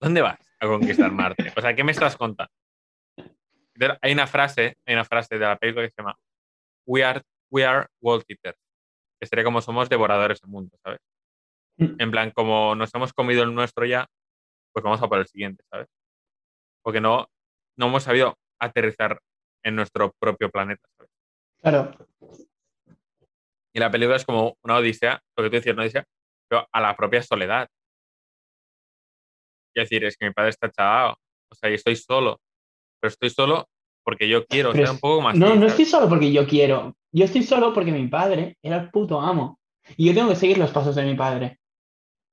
¿dónde 0.00 0.22
vas 0.22 0.38
a 0.60 0.66
conquistar 0.66 1.10
Marte? 1.10 1.52
O 1.56 1.60
sea, 1.60 1.74
¿qué 1.74 1.84
me 1.84 1.92
estás 1.92 2.16
contando? 2.16 2.52
Hay 4.00 4.12
una 4.12 4.26
frase, 4.26 4.76
hay 4.86 4.94
una 4.94 5.04
frase 5.04 5.38
de 5.38 5.46
la 5.46 5.56
película 5.56 5.86
que 5.86 5.90
se 5.90 6.02
llama 6.02 6.16
We 6.86 7.02
are, 7.02 7.22
we 7.50 7.64
are 7.64 7.86
world 8.00 8.24
eaters, 8.28 8.58
que 9.20 9.26
sería 9.26 9.44
como 9.44 9.60
somos 9.60 9.88
devoradores 9.88 10.40
del 10.40 10.50
mundo, 10.50 10.76
¿sabes? 10.82 11.00
En 11.78 12.10
plan, 12.10 12.30
como 12.30 12.74
nos 12.74 12.94
hemos 12.94 13.12
comido 13.12 13.42
el 13.42 13.54
nuestro 13.54 13.84
ya, 13.86 14.06
pues 14.72 14.82
vamos 14.84 15.02
a 15.02 15.08
por 15.08 15.18
el 15.18 15.26
siguiente, 15.26 15.64
¿sabes? 15.70 15.88
Porque 16.82 17.00
no, 17.00 17.26
no 17.76 17.86
hemos 17.86 18.02
sabido 18.02 18.36
aterrizar 18.60 19.18
en 19.64 19.76
nuestro 19.76 20.12
propio 20.18 20.50
planeta, 20.50 20.86
¿sabes? 20.96 21.10
Claro. 21.60 21.96
Y 23.74 23.80
la 23.80 23.90
película 23.90 24.16
es 24.16 24.24
como 24.24 24.56
una 24.62 24.76
odisea, 24.76 25.20
lo 25.36 25.44
que 25.44 25.50
tú 25.50 25.56
decías, 25.56 25.74
una 25.74 25.84
odisea, 25.84 26.04
pero 26.48 26.66
a 26.70 26.80
la 26.80 26.94
propia 26.96 27.22
soledad. 27.22 27.68
Y 29.74 29.80
decir, 29.80 30.04
es 30.04 30.16
que 30.16 30.26
mi 30.26 30.32
padre 30.32 30.50
está 30.50 30.66
echado, 30.66 31.14
o 31.50 31.54
sea, 31.54 31.70
y 31.70 31.74
estoy 31.74 31.96
solo, 31.96 32.38
pero 33.00 33.10
estoy 33.10 33.30
solo 33.30 33.68
porque 34.04 34.28
yo 34.28 34.44
quiero, 34.46 34.70
o 34.70 34.74
sea, 34.74 34.84
es- 34.84 34.90
un 34.90 34.98
poco 35.00 35.22
más. 35.22 35.36
No, 35.36 35.54
no 35.56 35.66
estoy 35.66 35.84
solo 35.86 36.08
porque 36.08 36.32
yo 36.32 36.46
quiero. 36.46 36.94
Yo 37.12 37.24
estoy 37.24 37.42
solo 37.42 37.72
porque 37.72 37.92
mi 37.92 38.06
padre 38.08 38.58
era 38.62 38.76
el 38.76 38.90
puto 38.90 39.20
amo. 39.20 39.58
Y 39.96 40.06
yo 40.06 40.14
tengo 40.14 40.28
que 40.30 40.36
seguir 40.36 40.58
los 40.58 40.70
pasos 40.70 40.94
de 40.94 41.04
mi 41.04 41.14
padre. 41.14 41.58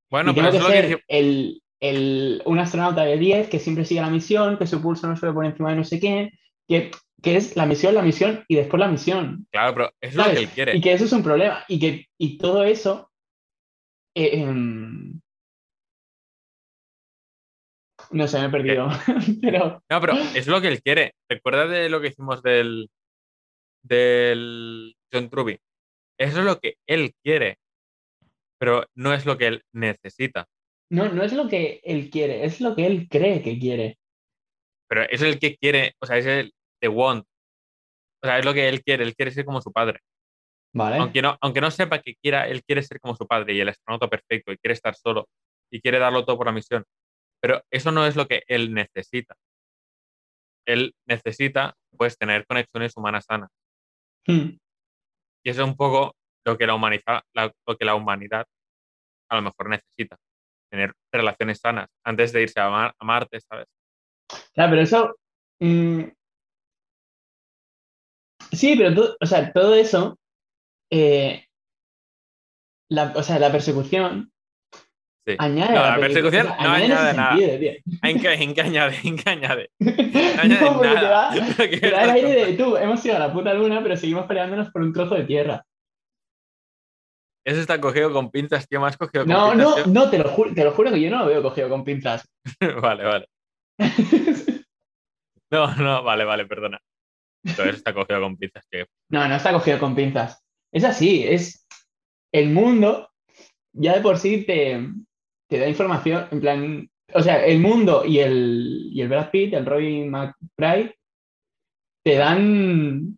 Bueno, 0.09 0.31
y 0.31 0.35
pero 0.35 0.51
tengo 0.51 0.67
que 0.67 0.73
ser 0.73 1.03
el, 1.07 1.61
el- 1.79 2.41
un 2.45 2.59
astronauta 2.59 3.03
de 3.05 3.17
10 3.17 3.49
que 3.49 3.59
siempre 3.59 3.85
sigue 3.85 4.01
la 4.01 4.09
misión, 4.09 4.57
que 4.57 4.67
su 4.67 4.81
pulso 4.81 5.07
no 5.07 5.15
sube 5.15 5.33
por 5.33 5.45
encima 5.45 5.69
de 5.71 5.75
no 5.77 5.83
sé 5.83 5.99
qué, 5.99 6.31
que, 6.67 6.91
que 7.21 7.35
es 7.37 7.55
la 7.55 7.65
misión, 7.65 7.93
la 7.95 8.01
misión 8.01 8.43
y 8.47 8.55
después 8.55 8.79
la 8.79 8.87
misión. 8.87 9.47
Claro, 9.51 9.73
pero 9.75 9.91
es 10.01 10.15
lo 10.15 10.23
que 10.25 10.39
él 10.39 10.49
quiere. 10.49 10.75
Y 10.77 10.81
que 10.81 10.93
eso 10.93 11.05
es 11.05 11.13
un 11.13 11.23
problema. 11.23 11.63
Y 11.67 11.79
que 11.79 12.05
y 12.17 12.37
todo 12.37 12.63
eso. 12.63 13.11
eh, 14.15 14.41
em, 14.41 15.19
no 18.11 18.27
sé, 18.27 18.39
me 18.39 18.45
he 18.47 18.49
perdido. 18.49 18.87
Pero. 19.41 19.83
No, 19.89 20.01
pero 20.01 20.13
es 20.35 20.47
lo 20.47 20.59
que 20.61 20.67
él 20.69 20.81
quiere. 20.81 21.13
Recuerda 21.29 21.67
de 21.67 21.89
lo 21.89 22.01
que 22.01 22.07
hicimos 22.07 22.41
del, 22.41 22.89
del 23.83 24.95
John 25.13 25.29
Truby. 25.29 25.59
Eso 26.17 26.39
es 26.39 26.45
lo 26.45 26.59
que 26.59 26.75
él 26.87 27.13
quiere, 27.23 27.59
pero 28.59 28.85
no 28.95 29.13
es 29.13 29.25
lo 29.25 29.37
que 29.37 29.47
él 29.47 29.63
necesita. 29.73 30.47
No, 30.91 31.09
no 31.09 31.23
es 31.23 31.33
lo 31.33 31.47
que 31.47 31.81
él 31.83 32.09
quiere, 32.09 32.45
es 32.45 32.61
lo 32.61 32.75
que 32.75 32.85
él 32.85 33.07
cree 33.09 33.41
que 33.41 33.57
quiere. 33.57 33.97
Pero 34.87 35.03
es 35.03 35.21
el 35.21 35.39
que 35.39 35.55
quiere, 35.55 35.93
o 36.01 36.05
sea, 36.05 36.17
es 36.17 36.25
el 36.25 36.53
the 36.81 36.87
want. 36.87 37.25
O 38.21 38.27
sea, 38.27 38.39
es 38.39 38.45
lo 38.45 38.53
que 38.53 38.67
él 38.67 38.83
quiere. 38.83 39.03
Él 39.03 39.15
quiere 39.15 39.31
ser 39.31 39.45
como 39.45 39.61
su 39.61 39.71
padre. 39.71 39.99
¿Vale? 40.73 40.97
Aunque 40.97 41.21
no, 41.21 41.37
aunque 41.41 41.61
no 41.61 41.71
sepa 41.71 42.01
que 42.01 42.15
quiera, 42.15 42.47
él 42.47 42.63
quiere 42.63 42.83
ser 42.83 42.99
como 42.99 43.15
su 43.15 43.25
padre 43.25 43.53
y 43.53 43.59
el 43.59 43.69
astronauta 43.69 44.07
perfecto 44.07 44.51
y 44.51 44.57
quiere 44.57 44.73
estar 44.73 44.95
solo 44.95 45.27
y 45.71 45.79
quiere 45.81 45.99
darlo 45.99 46.25
todo 46.25 46.37
por 46.37 46.47
la 46.47 46.51
misión. 46.51 46.83
Pero 47.41 47.61
eso 47.71 47.91
no 47.91 48.05
es 48.05 48.15
lo 48.15 48.27
que 48.27 48.43
él 48.47 48.73
necesita. 48.73 49.35
Él 50.67 50.93
necesita, 51.07 51.75
pues, 51.97 52.17
tener 52.17 52.45
conexiones 52.45 52.95
humanas 52.97 53.25
sanas. 53.25 53.49
Hmm. 54.27 54.57
Y 55.43 55.49
eso 55.49 55.63
es 55.63 55.67
un 55.67 55.75
poco 55.75 56.15
lo 56.51 56.57
que 56.57 56.67
la, 56.67 57.53
lo 57.67 57.77
que 57.77 57.85
la 57.85 57.95
humanidad 57.95 58.45
a 59.31 59.35
lo 59.35 59.41
mejor 59.43 59.69
necesita. 59.69 60.17
Tener 60.71 60.93
relaciones 61.11 61.59
sanas 61.59 61.87
antes 62.05 62.31
de 62.31 62.43
irse 62.43 62.59
a, 62.59 62.69
Mar- 62.69 62.93
a 62.97 63.05
Marte, 63.05 63.39
¿sabes? 63.41 63.67
Claro, 64.53 64.69
pero 64.71 64.81
eso. 64.81 65.15
mm, 65.59 66.03
sí, 68.51 68.75
pero 68.77 68.93
todo, 68.93 69.17
o 69.19 69.25
sea, 69.25 69.51
todo 69.51 69.75
eso. 69.75 70.17
eh, 70.91 71.45
la, 72.91 73.13
o 73.15 73.21
sea, 73.23 73.37
la 73.39 73.51
persecución 73.51 74.31
Sí. 75.27 75.35
añade. 75.37 75.75
No, 75.75 75.81
la 75.83 75.99
persecución 75.99 76.47
o 76.47 76.49
sea, 76.49 76.63
no 76.63 76.69
añade 76.71 76.85
añade 76.85 77.13
nada. 77.13 77.37
sentido. 77.37 77.73
¿En 78.03 78.19
qué, 78.19 78.33
en 78.33 78.53
qué 78.55 78.61
añade? 78.61 78.95
¿En 79.03 79.15
qué 79.17 79.29
añade? 79.29 79.69
no, 79.79 80.41
añade 80.41 80.79
te 80.81 80.87
nada. 80.95 81.29
da, 81.29 81.29
¿Qué 81.69 81.77
te 81.77 81.89
da 81.91 82.03
el 82.05 82.09
aire 82.09 82.45
de 82.45 82.53
tú. 82.53 82.75
Hemos 82.77 83.05
ido 83.05 83.15
a 83.15 83.19
la 83.19 83.31
puta 83.33 83.53
luna, 83.53 83.81
pero 83.83 83.95
seguimos 83.95 84.25
peleándonos 84.25 84.71
por 84.71 84.81
un 84.81 84.91
trozo 84.93 85.13
de 85.15 85.25
tierra. 85.25 85.63
Eso 87.49 87.61
está 87.61 87.81
cogido 87.81 88.13
con 88.13 88.29
pinzas, 88.29 88.67
tío. 88.67 88.79
Más 88.79 88.95
cogido 88.95 89.25
con 89.25 89.33
No, 89.33 89.51
pinzas, 89.51 89.87
no, 89.87 89.93
no, 89.93 90.09
te 90.11 90.19
lo, 90.19 90.29
juro, 90.29 90.53
te 90.53 90.63
lo 90.63 90.71
juro 90.71 90.91
que 90.91 91.01
yo 91.01 91.09
no 91.09 91.19
lo 91.19 91.25
veo 91.25 91.41
cogido 91.41 91.67
con 91.67 91.83
pinzas. 91.83 92.27
Vale, 92.81 93.03
vale. 93.03 93.27
No, 95.51 95.73
no, 95.77 96.03
vale, 96.03 96.25
vale, 96.25 96.45
perdona. 96.45 96.79
Pero 97.41 97.63
eso 97.63 97.77
está 97.77 97.91
cogido 97.91 98.21
con 98.21 98.37
pinzas, 98.37 98.63
tío. 98.69 98.85
No, 99.09 99.27
no 99.27 99.35
está 99.35 99.51
cogido 99.51 99.79
con 99.79 99.95
pinzas. 99.95 100.43
Es 100.71 100.83
así, 100.83 101.25
es 101.27 101.65
el 102.31 102.51
mundo 102.51 103.09
ya 103.73 103.95
de 103.95 104.01
por 104.01 104.19
sí 104.19 104.45
te, 104.45 104.87
te 105.47 105.57
da 105.57 105.67
información, 105.67 106.27
en 106.29 106.39
plan, 106.39 106.89
o 107.15 107.21
sea, 107.23 107.43
el 107.43 107.59
mundo 107.59 108.05
y 108.05 108.19
el, 108.19 108.89
y 108.91 109.01
el 109.01 109.09
Brad 109.09 109.31
Pitt, 109.31 109.55
el 109.55 109.65
Robin 109.65 110.11
McBride, 110.11 110.95
te 112.03 112.15
dan 112.15 113.17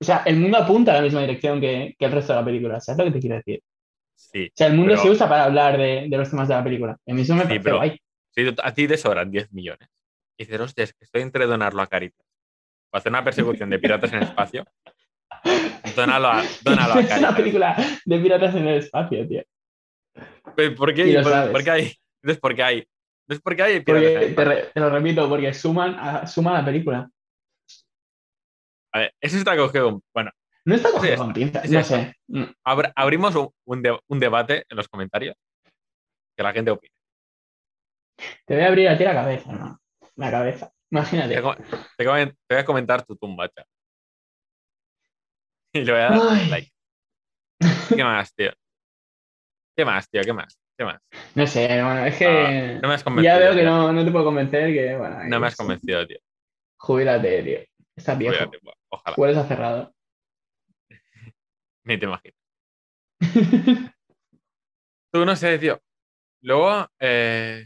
O 0.00 0.04
sea, 0.04 0.22
el 0.26 0.36
mundo 0.36 0.58
apunta 0.58 0.92
a 0.92 0.96
la 0.96 1.02
misma 1.02 1.20
dirección 1.22 1.60
que, 1.60 1.94
que 1.98 2.04
el 2.04 2.12
resto 2.12 2.32
de 2.34 2.38
la 2.40 2.44
película. 2.44 2.80
¿Sabes 2.80 2.98
lo 2.98 3.04
que 3.06 3.10
te 3.12 3.20
quiero 3.20 3.36
decir? 3.36 3.62
Sí. 4.14 4.46
O 4.46 4.52
sea, 4.54 4.66
el 4.68 4.74
mundo 4.74 4.92
Pero- 4.92 5.02
se 5.02 5.10
usa 5.10 5.28
para 5.28 5.44
hablar 5.44 5.78
de, 5.78 6.06
de 6.08 6.16
los 6.18 6.28
temas 6.30 6.48
de 6.48 6.54
la 6.54 6.64
película. 6.64 6.92
A 7.06 7.12
mí 7.14 7.22
eso 7.22 7.34
me 7.34 7.42
Sí, 7.42 7.46
parece 7.48 7.64
pero- 7.64 7.76
guay. 7.76 7.98
Si 8.34 8.54
a 8.62 8.74
ti 8.74 8.86
te 8.86 8.98
sobran 8.98 9.30
10 9.30 9.50
millones 9.52 9.88
y 10.36 10.44
dices, 10.44 10.60
hostia, 10.60 10.84
es 10.84 10.92
que 10.92 11.04
estoy 11.04 11.22
entre 11.22 11.46
donarlo 11.46 11.80
a 11.80 11.86
Caritas 11.86 12.26
o 12.92 12.96
hacer 12.98 13.10
una 13.10 13.24
persecución 13.24 13.70
de 13.70 13.78
piratas 13.78 14.12
en 14.12 14.18
el 14.18 14.24
espacio, 14.24 14.64
dónalo 15.96 16.28
a, 16.28 16.42
dónalo 16.62 16.94
a 16.94 17.00
es 17.00 17.04
una 17.06 17.08
Caritas. 17.08 17.34
película 17.36 17.76
de 18.04 18.18
piratas 18.18 18.54
en 18.54 18.68
el 18.68 18.78
espacio, 18.78 19.26
tío. 19.26 19.42
¿Por 20.44 20.54
qué? 20.54 20.70
¿Por, 20.70 20.94
qué 20.94 21.02
hay? 21.02 21.16
Entonces, 21.16 21.50
¿por 22.40 22.54
qué 22.54 22.62
hay? 22.62 22.86
Entonces, 23.26 23.42
¿por 23.42 23.56
qué 23.56 23.62
hay 23.62 23.80
piratas 23.80 24.04
en 24.04 24.08
el 24.08 24.14
Porque, 24.14 24.18
te, 24.18 24.26
espacio? 24.30 24.50
re- 24.50 24.70
te 24.74 24.80
lo 24.80 24.90
repito, 24.90 25.28
porque 25.28 25.54
suman 25.54 25.94
a, 25.98 26.26
suma 26.26 26.50
a 26.50 26.60
la 26.60 26.64
película. 26.64 27.10
A 28.96 28.98
ver, 29.00 29.14
eso 29.20 29.36
está 29.36 29.54
cogido. 29.56 29.90
con- 29.90 30.02
Bueno, 30.14 30.30
No 30.64 30.74
está 30.74 30.88
Sí, 30.88 30.94
cogido 30.94 31.12
está. 31.12 31.24
con 31.24 31.32
pinzas, 31.34 31.62
Sí, 31.68 31.70
no 31.74 31.84
sé. 31.84 32.14
Mm. 32.28 32.44
abrimos 32.96 33.34
un, 33.36 33.50
un 33.66 33.82
de- 33.82 34.00
un 34.08 34.18
debate 34.18 34.64
en 34.68 34.76
los 34.76 34.88
comentarios 34.88 35.36
que 36.36 36.42
la 36.42 36.52
gente 36.52 36.70
opine. 36.70 36.92
Te 38.46 38.54
voy 38.54 38.64
a 38.64 38.68
abrir 38.68 38.88
a 38.88 38.96
ti 38.98 39.04
la 39.04 39.12
cabeza, 39.14 39.52
hermano. 39.52 39.78
La 40.16 40.30
cabeza. 40.30 40.66
Te 40.68 40.74
Imagínate. 40.90 41.34
te 41.34 41.40
voy 41.40 42.20
a- 42.22 42.26
te 42.26 42.34
voy 42.54 42.58
a 42.58 42.64
comentar 42.64 43.04
tu 43.04 43.14
tumba, 43.16 43.48
chaval. 43.50 43.68
Y 45.74 45.80
le 45.84 45.92
voy 45.92 46.00
a 46.00 46.04
dar 46.10 46.20
Ay. 46.30 46.48
like. 46.48 46.72
¿Qué 47.94 48.02
más, 48.02 48.34
tío? 48.34 48.50
¿Qué 49.76 49.84
más, 49.84 50.08
tío? 50.10 50.22
¿Qué 50.22 50.32
más? 50.32 50.58
¿Qué 50.78 50.84
más? 50.84 51.00
No 51.34 51.46
sé, 51.46 51.64
hermano. 51.66 52.06
Es 52.06 52.16
que 52.16 52.26
Ah, 52.26 52.78
no 52.82 52.88
me 52.88 52.94
has 52.94 53.04
convencido. 53.04 53.34
ya 53.34 53.38
veo 53.44 53.54
que 53.54 53.62
no, 53.62 53.92
no 53.92 54.04
te 54.04 54.10
puedo 54.10 54.24
convencer. 54.24 54.72
Que, 54.72 54.96
bueno, 54.96 55.22
No 55.24 55.38
me 55.40 55.46
has 55.46 55.56
convencido, 55.56 56.06
tío. 56.06 56.18
Jubílate, 56.78 57.42
tío. 57.42 57.58
Estás 57.94 58.18
viejo. 58.18 58.50
Ojalá. 58.90 59.14
Hueles 59.16 59.36
a 59.36 59.46
cerrado. 59.46 59.94
Ni 61.84 61.98
te 61.98 62.06
imaginas. 62.06 62.38
Tú 65.12 65.24
no 65.24 65.36
sé, 65.36 65.58
tío. 65.58 65.80
Luego, 66.42 66.86
eh, 67.00 67.64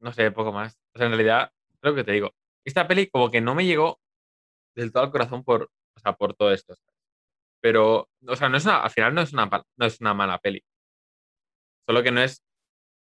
no 0.00 0.12
sé, 0.12 0.30
poco 0.30 0.52
más. 0.52 0.78
O 0.94 0.98
sea, 0.98 1.06
en 1.06 1.12
realidad, 1.12 1.52
lo 1.82 1.94
que 1.94 2.04
te 2.04 2.12
digo. 2.12 2.34
Esta 2.64 2.86
peli 2.88 3.08
como 3.08 3.30
que 3.30 3.40
no 3.40 3.54
me 3.54 3.66
llegó 3.66 4.00
del 4.74 4.92
todo 4.92 5.04
al 5.04 5.10
corazón 5.10 5.44
por, 5.44 5.70
o 5.96 6.00
sea, 6.00 6.14
por 6.14 6.34
todo 6.34 6.52
esto. 6.52 6.74
Pero, 7.60 8.08
o 8.26 8.36
sea, 8.36 8.48
no 8.48 8.56
es 8.56 8.64
una, 8.64 8.82
al 8.82 8.90
final 8.90 9.14
no 9.14 9.20
es 9.22 9.32
una, 9.32 9.48
no 9.76 9.86
es 9.86 10.00
una 10.00 10.14
mala 10.14 10.38
peli. 10.38 10.64
Solo 11.86 12.02
que 12.02 12.10
no 12.10 12.22
es 12.22 12.42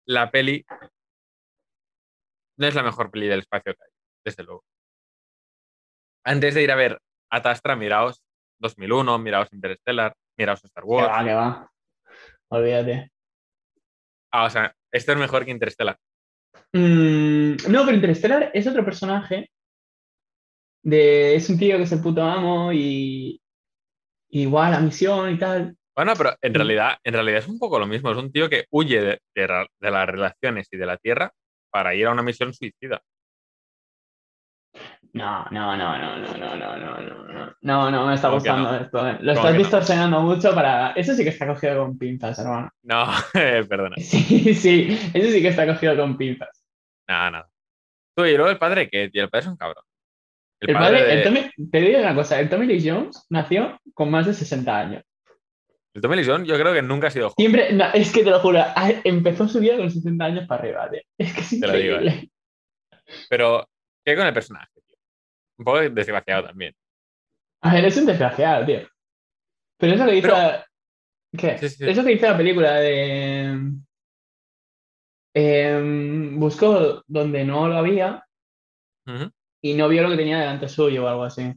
la 0.06 0.30
peli, 0.30 0.64
no 2.56 2.66
es 2.66 2.74
la 2.74 2.82
mejor 2.82 3.10
peli 3.10 3.26
del 3.28 3.40
espacio 3.40 3.74
que 3.74 3.82
hay, 3.82 3.90
desde 4.24 4.44
luego. 4.44 4.64
Antes 6.26 6.54
de 6.54 6.62
ir 6.62 6.70
a 6.72 6.76
ver 6.76 6.98
Atastra, 7.30 7.76
miraos 7.76 8.20
2001, 8.58 9.18
miraos 9.18 9.52
Interstellar, 9.52 10.12
miraos 10.36 10.64
Star 10.64 10.82
Que 10.82 10.88
Wars. 10.90 11.08
va, 11.08 11.24
que 11.24 11.34
va. 11.34 11.70
Olvídate. 12.48 13.10
Ah, 14.32 14.44
o 14.44 14.50
sea, 14.50 14.74
esto 14.92 15.12
es 15.12 15.18
mejor 15.18 15.44
que 15.44 15.50
Interstellar. 15.52 15.96
Mm, 16.72 17.56
no, 17.70 17.84
pero 17.84 17.92
Interstellar 17.94 18.50
es 18.52 18.66
otro 18.66 18.84
personaje. 18.84 19.50
De, 20.82 21.34
es 21.36 21.48
un 21.50 21.58
tío 21.58 21.76
que 21.76 21.84
es 21.84 21.92
el 21.92 22.00
puto 22.02 22.22
amo 22.22 22.72
y. 22.72 23.40
Igual 24.30 24.72
la 24.72 24.80
misión 24.80 25.30
y 25.32 25.38
tal. 25.38 25.76
Bueno, 25.94 26.12
pero 26.18 26.34
en 26.42 26.52
Mm. 26.52 26.54
realidad, 26.56 26.98
en 27.04 27.14
realidad 27.14 27.38
es 27.38 27.46
un 27.48 27.58
poco 27.60 27.78
lo 27.78 27.86
mismo. 27.86 28.10
Es 28.10 28.18
un 28.18 28.32
tío 28.32 28.48
que 28.50 28.66
huye 28.70 29.00
de, 29.00 29.20
de 29.34 29.46
ra- 29.46 29.66
de 29.80 29.90
las 29.90 30.06
relaciones 30.08 30.68
y 30.72 30.76
de 30.76 30.86
la 30.86 30.96
Tierra 30.96 31.32
para 31.70 31.94
ir 31.94 32.06
a 32.06 32.12
una 32.12 32.22
misión 32.22 32.52
suicida. 32.52 33.00
No, 35.16 35.46
no, 35.50 35.76
no, 35.76 35.98
no, 35.98 36.18
no, 36.18 36.36
no, 36.36 36.56
no, 36.56 36.76
no, 36.76 37.00
no, 37.00 37.24
no. 37.32 37.52
No, 37.62 37.90
no 37.90 38.06
me 38.06 38.14
está 38.14 38.28
¿Cómo 38.28 38.42
que 38.42 38.50
gustando 38.50 38.72
no? 38.72 38.78
esto. 38.84 39.08
eh. 39.08 39.16
Lo 39.20 39.34
¿Cómo 39.34 39.46
estás 39.46 39.52
no? 39.52 39.58
distorsionando 39.58 40.20
mucho 40.20 40.54
para. 40.54 40.92
Eso 40.92 41.14
sí 41.14 41.22
que 41.24 41.30
está 41.30 41.46
cogido 41.46 41.78
con 41.82 41.96
pinzas, 41.98 42.38
hermano. 42.38 42.70
No, 42.82 43.06
eh, 43.34 43.64
perdona. 43.68 43.96
Sí, 43.96 44.54
sí, 44.54 44.88
eso 45.14 45.30
sí 45.30 45.40
que 45.42 45.48
está 45.48 45.66
cogido 45.66 45.96
con 45.96 46.16
pinzas. 46.18 46.62
Nada, 47.08 47.30
nada. 47.30 47.48
Tú, 48.14 48.24
y 48.26 48.34
luego 48.36 48.50
el 48.50 48.58
padre, 48.58 48.88
que 48.90 49.04
el 49.12 49.30
padre 49.30 49.40
es 49.40 49.46
un 49.46 49.56
cabrón. 49.56 49.84
El 50.60 50.74
padre, 50.74 51.04
de- 51.04 51.12
el 51.14 51.24
Tommy- 51.24 51.70
te 51.70 51.80
digo 51.80 51.98
una 52.00 52.14
cosa, 52.14 52.38
el 52.40 52.48
Tommy 52.48 52.66
Lee 52.66 52.82
Jones 52.88 53.26
nació 53.30 53.78
con 53.94 54.10
más 54.10 54.26
de 54.26 54.34
60 54.34 54.78
años. 54.78 55.02
el 55.94 56.00
Tommy 56.02 56.16
Lee 56.16 56.24
Jones 56.26 56.46
yo 56.48 56.58
creo 56.58 56.72
que 56.74 56.82
nunca 56.82 57.06
ha 57.08 57.10
sido 57.10 57.30
joven. 57.30 57.34
Siempre, 57.52 57.72
no, 57.74 57.86
es 57.94 58.12
que 58.12 58.22
te 58.24 58.30
lo 58.30 58.40
juro, 58.40 58.62
empezó 59.04 59.48
su 59.48 59.60
vida 59.60 59.76
con 59.76 59.90
60 59.90 60.24
años 60.24 60.46
para 60.46 60.62
arriba, 60.62 60.90
tío. 60.90 61.00
Es 61.18 61.32
que 61.34 61.40
es 61.40 61.60
Te 61.60 61.66
lo 61.66 61.72
digo, 61.72 61.94
increíble. 61.96 62.30
Pero, 63.30 63.68
¿qué 64.04 64.16
con 64.16 64.26
el 64.26 64.32
personaje? 64.34 64.68
Un 65.58 65.64
poco 65.64 65.78
desgraciado 65.80 66.44
también. 66.48 66.74
A 67.62 67.74
ver, 67.74 67.84
es 67.86 67.96
un 67.96 68.06
desgraciado, 68.06 68.66
tío. 68.66 68.88
Pero 69.78 69.94
eso 69.94 70.04
que 70.06 70.12
dice 70.12 70.28
Pero- 70.28 70.36
la... 70.38 70.66
¿Qué? 71.36 71.58
Sí, 71.58 71.68
sí. 71.68 71.88
Eso 71.88 72.02
que 72.02 72.10
dice 72.10 72.28
la 72.28 72.36
película 72.36 72.74
de... 72.76 73.72
em, 75.34 76.38
buscó 76.38 77.02
donde 77.06 77.44
no 77.44 77.68
lo 77.68 77.76
había 77.76 78.24
y 79.62 79.74
no 79.74 79.88
vio 79.88 80.02
lo 80.02 80.10
que 80.10 80.16
tenía 80.16 80.38
delante 80.40 80.68
suyo 80.68 81.04
o 81.04 81.08
algo 81.08 81.24
así. 81.24 81.52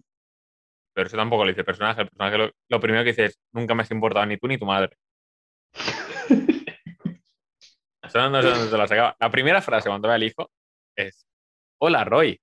Pero 0.93 1.08
eso 1.08 1.18
tampoco 1.18 1.43
lo 1.45 1.50
dice 1.50 1.62
el 1.62 1.66
personaje. 1.66 2.02
El 2.02 2.08
personaje 2.10 2.38
lo, 2.38 2.52
lo 2.70 2.80
primero 2.80 3.04
que 3.04 3.12
dice 3.12 3.26
es, 3.26 3.39
nunca 3.54 3.74
me 3.74 3.84
has 3.84 3.91
importado 3.91 4.26
ni 4.26 4.38
tú 4.38 4.47
ni 4.47 4.58
tu 4.58 4.66
madre. 4.66 4.95
Eso 8.04 8.30
no 8.30 8.41
sé 8.41 8.50
dónde 8.50 8.70
se 8.70 8.78
la 8.78 8.88
sacaba. 8.88 9.16
La 9.20 9.30
primera 9.30 9.62
frase 9.62 9.88
cuando 9.88 10.08
ve 10.08 10.16
al 10.16 10.24
hijo 10.24 10.50
es, 10.97 11.28
hola 11.80 12.04
Roy, 12.04 12.39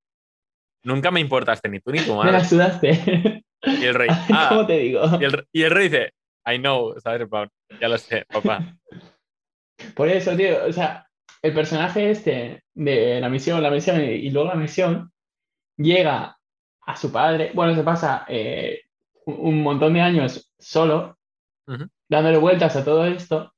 nunca 0.87 1.11
me 1.11 1.21
importaste 1.21 1.69
ni 1.69 1.81
tú 1.81 1.91
ni 1.91 1.99
tu 1.99 2.17
Me 2.17 2.27
la 2.27 2.33
madre. 2.33 2.45
sudaste. 2.45 3.43
Y 3.63 3.85
el 3.85 3.95
rey, 3.95 4.09
ah, 4.33 4.47
¿Cómo 4.49 4.67
te 4.67 4.79
digo? 4.79 5.03
y 5.21 5.25
el, 5.25 5.47
y 5.53 5.63
el 5.63 5.71
rey 5.71 5.89
dice, 5.89 6.13
I 6.47 6.59
know, 6.59 6.99
¿sabes? 7.01 7.29
Ya 7.81 7.89
lo 7.89 7.99
sé, 7.99 8.25
papá. 8.33 8.77
Por 9.95 10.09
eso, 10.09 10.37
tío, 10.37 10.67
o 10.67 10.73
sea, 10.73 11.07
el 11.43 11.53
personaje 11.53 12.11
este 12.11 12.63
de 12.75 13.21
la 13.21 13.29
misión, 13.29 13.63
la 13.63 13.71
misión 13.71 14.01
y, 14.01 14.31
luego 14.31 14.49
la 14.49 14.55
misión 14.55 15.13
llega 15.77 16.39
a 16.87 16.97
su 16.97 17.13
padre, 17.13 17.51
bueno, 17.53 17.75
se 17.75 17.83
pasa 17.83 18.25
eh, 18.29 18.83
un, 19.27 19.63
montón 19.63 19.93
de 19.95 20.01
años 20.01 20.53
solo, 20.59 21.19
dándole 22.09 22.39
vueltas 22.39 22.77
a 22.77 22.85
todo 22.85 23.05
esto, 23.07 23.53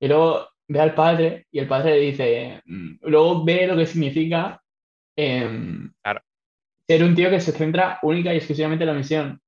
y 0.00 0.08
luego 0.08 0.48
ve 0.66 0.80
al 0.80 0.94
padre 0.94 1.46
y 1.50 1.58
el 1.58 1.68
padre 1.68 1.92
le 1.92 2.00
dice, 2.00 2.62
mm, 2.64 2.98
luego 3.02 3.44
ve 3.44 3.66
lo 3.66 3.76
que 3.76 3.86
significa 3.86 4.62
em, 5.14 5.92
Claro. 6.02 6.22
Ser 6.90 7.04
un 7.04 7.14
tío 7.14 7.30
que 7.30 7.38
se 7.40 7.52
centra 7.52 8.00
única 8.02 8.34
y 8.34 8.38
exclusivamente 8.38 8.82
en 8.82 8.88
la 8.88 8.94
misión. 8.96 9.40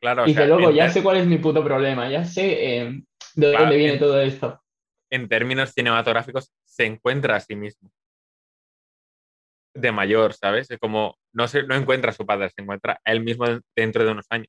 Claro, 0.00 0.26
y 0.26 0.34
sea, 0.34 0.46
loco, 0.46 0.70
en, 0.70 0.74
ya 0.76 0.90
sé 0.90 1.00
cuál 1.00 1.18
es 1.18 1.26
mi 1.28 1.38
puto 1.38 1.62
problema, 1.62 2.10
ya 2.10 2.24
sé 2.24 2.76
em, 2.78 3.04
de 3.36 3.50
Claro, 3.50 3.58
dónde 3.60 3.76
viene 3.76 3.92
en- 3.94 3.98
todo 4.00 4.20
esto. 4.20 4.60
en 5.10 5.28
términos 5.28 5.70
cinematográficos 5.70 6.52
se 6.64 6.86
encuentra 6.86 7.36
a 7.36 7.40
sí 7.40 7.54
mismo. 7.54 7.88
De 9.74 9.92
mayor, 9.92 10.34
¿sabes? 10.34 10.68
Es 10.72 10.78
como 10.80 11.16
no, 11.32 11.46
se, 11.46 11.62
no 11.62 11.76
encuentra 11.76 12.10
a 12.10 12.14
su 12.14 12.26
padre, 12.26 12.50
se 12.50 12.62
encuentra 12.62 13.00
a 13.04 13.12
él 13.12 13.20
mismo 13.20 13.44
dentro 13.76 14.04
de 14.04 14.10
unos 14.10 14.26
años. 14.30 14.48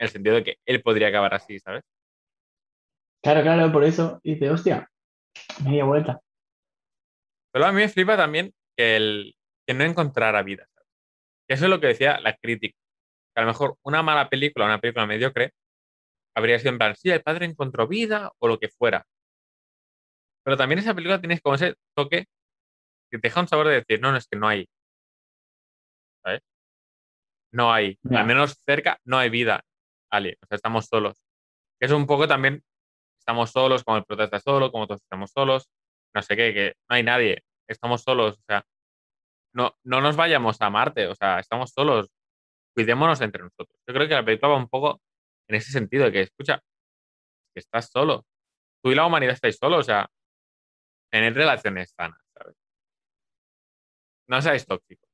En 0.00 0.06
el 0.06 0.10
sentido 0.10 0.34
de 0.34 0.42
que 0.44 0.56
él 0.66 0.82
podría 0.82 1.08
acabar 1.08 1.32
así, 1.32 1.60
¿sabes? 1.60 1.84
Claro, 3.22 3.42
claro, 3.42 3.72
por 3.72 3.84
eso. 3.84 4.20
Dice, 4.24 4.50
hostia, 4.50 4.90
media 5.64 5.84
vuelta. 5.84 6.20
Pero 7.52 7.66
a 7.66 7.72
mí 7.72 7.82
me 7.82 7.88
flipa 7.88 8.16
también 8.16 8.52
que, 8.76 8.96
el, 8.96 9.34
que 9.66 9.74
no 9.74 9.84
encontrara 9.84 10.42
vida. 10.42 10.66
Eso 11.48 11.64
es 11.64 11.70
lo 11.70 11.80
que 11.80 11.88
decía 11.88 12.20
la 12.20 12.34
crítica. 12.36 12.76
Que 13.34 13.40
a 13.40 13.44
lo 13.44 13.48
mejor 13.48 13.76
una 13.82 14.02
mala 14.02 14.28
película, 14.28 14.66
una 14.66 14.80
película 14.80 15.06
mediocre, 15.06 15.52
habría 16.36 16.58
sido 16.58 16.72
en 16.72 16.78
plan, 16.78 16.96
sí, 16.96 17.10
el 17.10 17.22
padre 17.22 17.46
encontró 17.46 17.86
vida 17.88 18.32
o 18.38 18.48
lo 18.48 18.58
que 18.58 18.68
fuera. 18.68 19.06
Pero 20.44 20.56
también 20.56 20.78
esa 20.78 20.94
película 20.94 21.20
tiene 21.20 21.40
como 21.40 21.56
ese 21.56 21.74
toque 21.94 22.26
que 23.10 23.18
te 23.18 23.28
deja 23.28 23.40
un 23.40 23.48
sabor 23.48 23.68
de 23.68 23.74
decir, 23.74 24.00
no, 24.00 24.12
no, 24.12 24.18
es 24.18 24.26
que 24.28 24.38
no 24.38 24.48
hay. 24.48 24.68
¿Sabes? 26.22 26.42
No 27.52 27.72
hay. 27.72 27.98
Al 28.10 28.26
menos 28.26 28.60
cerca 28.66 28.98
no 29.04 29.18
hay 29.18 29.30
vida, 29.30 29.64
Ali. 30.10 30.36
O 30.42 30.46
sea, 30.46 30.56
estamos 30.56 30.86
solos. 30.86 31.22
Que 31.80 31.86
es 31.86 31.92
un 31.92 32.06
poco 32.06 32.28
también, 32.28 32.62
estamos 33.18 33.50
solos, 33.50 33.84
como 33.84 33.98
el 33.98 34.04
prota 34.04 34.24
está 34.24 34.40
solo, 34.40 34.70
como 34.72 34.86
todos 34.86 35.02
estamos 35.02 35.30
solos, 35.30 35.68
no 36.14 36.22
sé 36.22 36.36
qué, 36.36 36.54
que 36.54 36.74
no 36.88 36.96
hay 36.96 37.02
nadie, 37.02 37.44
estamos 37.68 38.02
solos, 38.02 38.38
o 38.38 38.42
sea, 38.46 38.64
no, 39.58 39.76
no 39.82 40.00
nos 40.00 40.14
vayamos 40.14 40.60
a 40.62 40.70
Marte, 40.70 41.08
o 41.08 41.14
sea, 41.16 41.40
estamos 41.40 41.72
solos, 41.72 42.08
cuidémonos 42.76 43.20
entre 43.20 43.42
nosotros. 43.42 43.76
Yo 43.88 43.92
creo 43.92 44.06
que 44.06 44.14
la 44.14 44.24
película 44.24 44.52
va 44.52 44.56
un 44.56 44.68
poco 44.68 45.00
en 45.48 45.56
ese 45.56 45.72
sentido, 45.72 46.04
de 46.04 46.12
que, 46.12 46.20
escucha, 46.20 46.60
que 47.52 47.58
estás 47.58 47.90
solo, 47.90 48.24
tú 48.82 48.92
y 48.92 48.94
la 48.94 49.04
humanidad 49.04 49.34
estáis 49.34 49.56
solos, 49.56 49.80
o 49.80 49.82
sea, 49.82 50.08
tener 51.10 51.34
relaciones 51.34 51.90
sanas, 51.90 52.20
¿sabes? 52.32 52.56
No 54.28 54.40
seáis 54.40 54.64
tóxicos. 54.64 55.08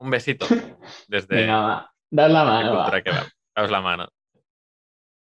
Un 0.00 0.10
besito 0.10 0.46
desde 1.08 1.36
Venga, 1.36 1.60
va. 1.60 1.94
Dar 2.10 2.30
la 2.30 2.44
mano, 2.44 2.76
va. 2.76 3.00
que. 3.00 3.10
Daos 3.56 3.70
la 3.70 3.80
mano. 3.80 4.08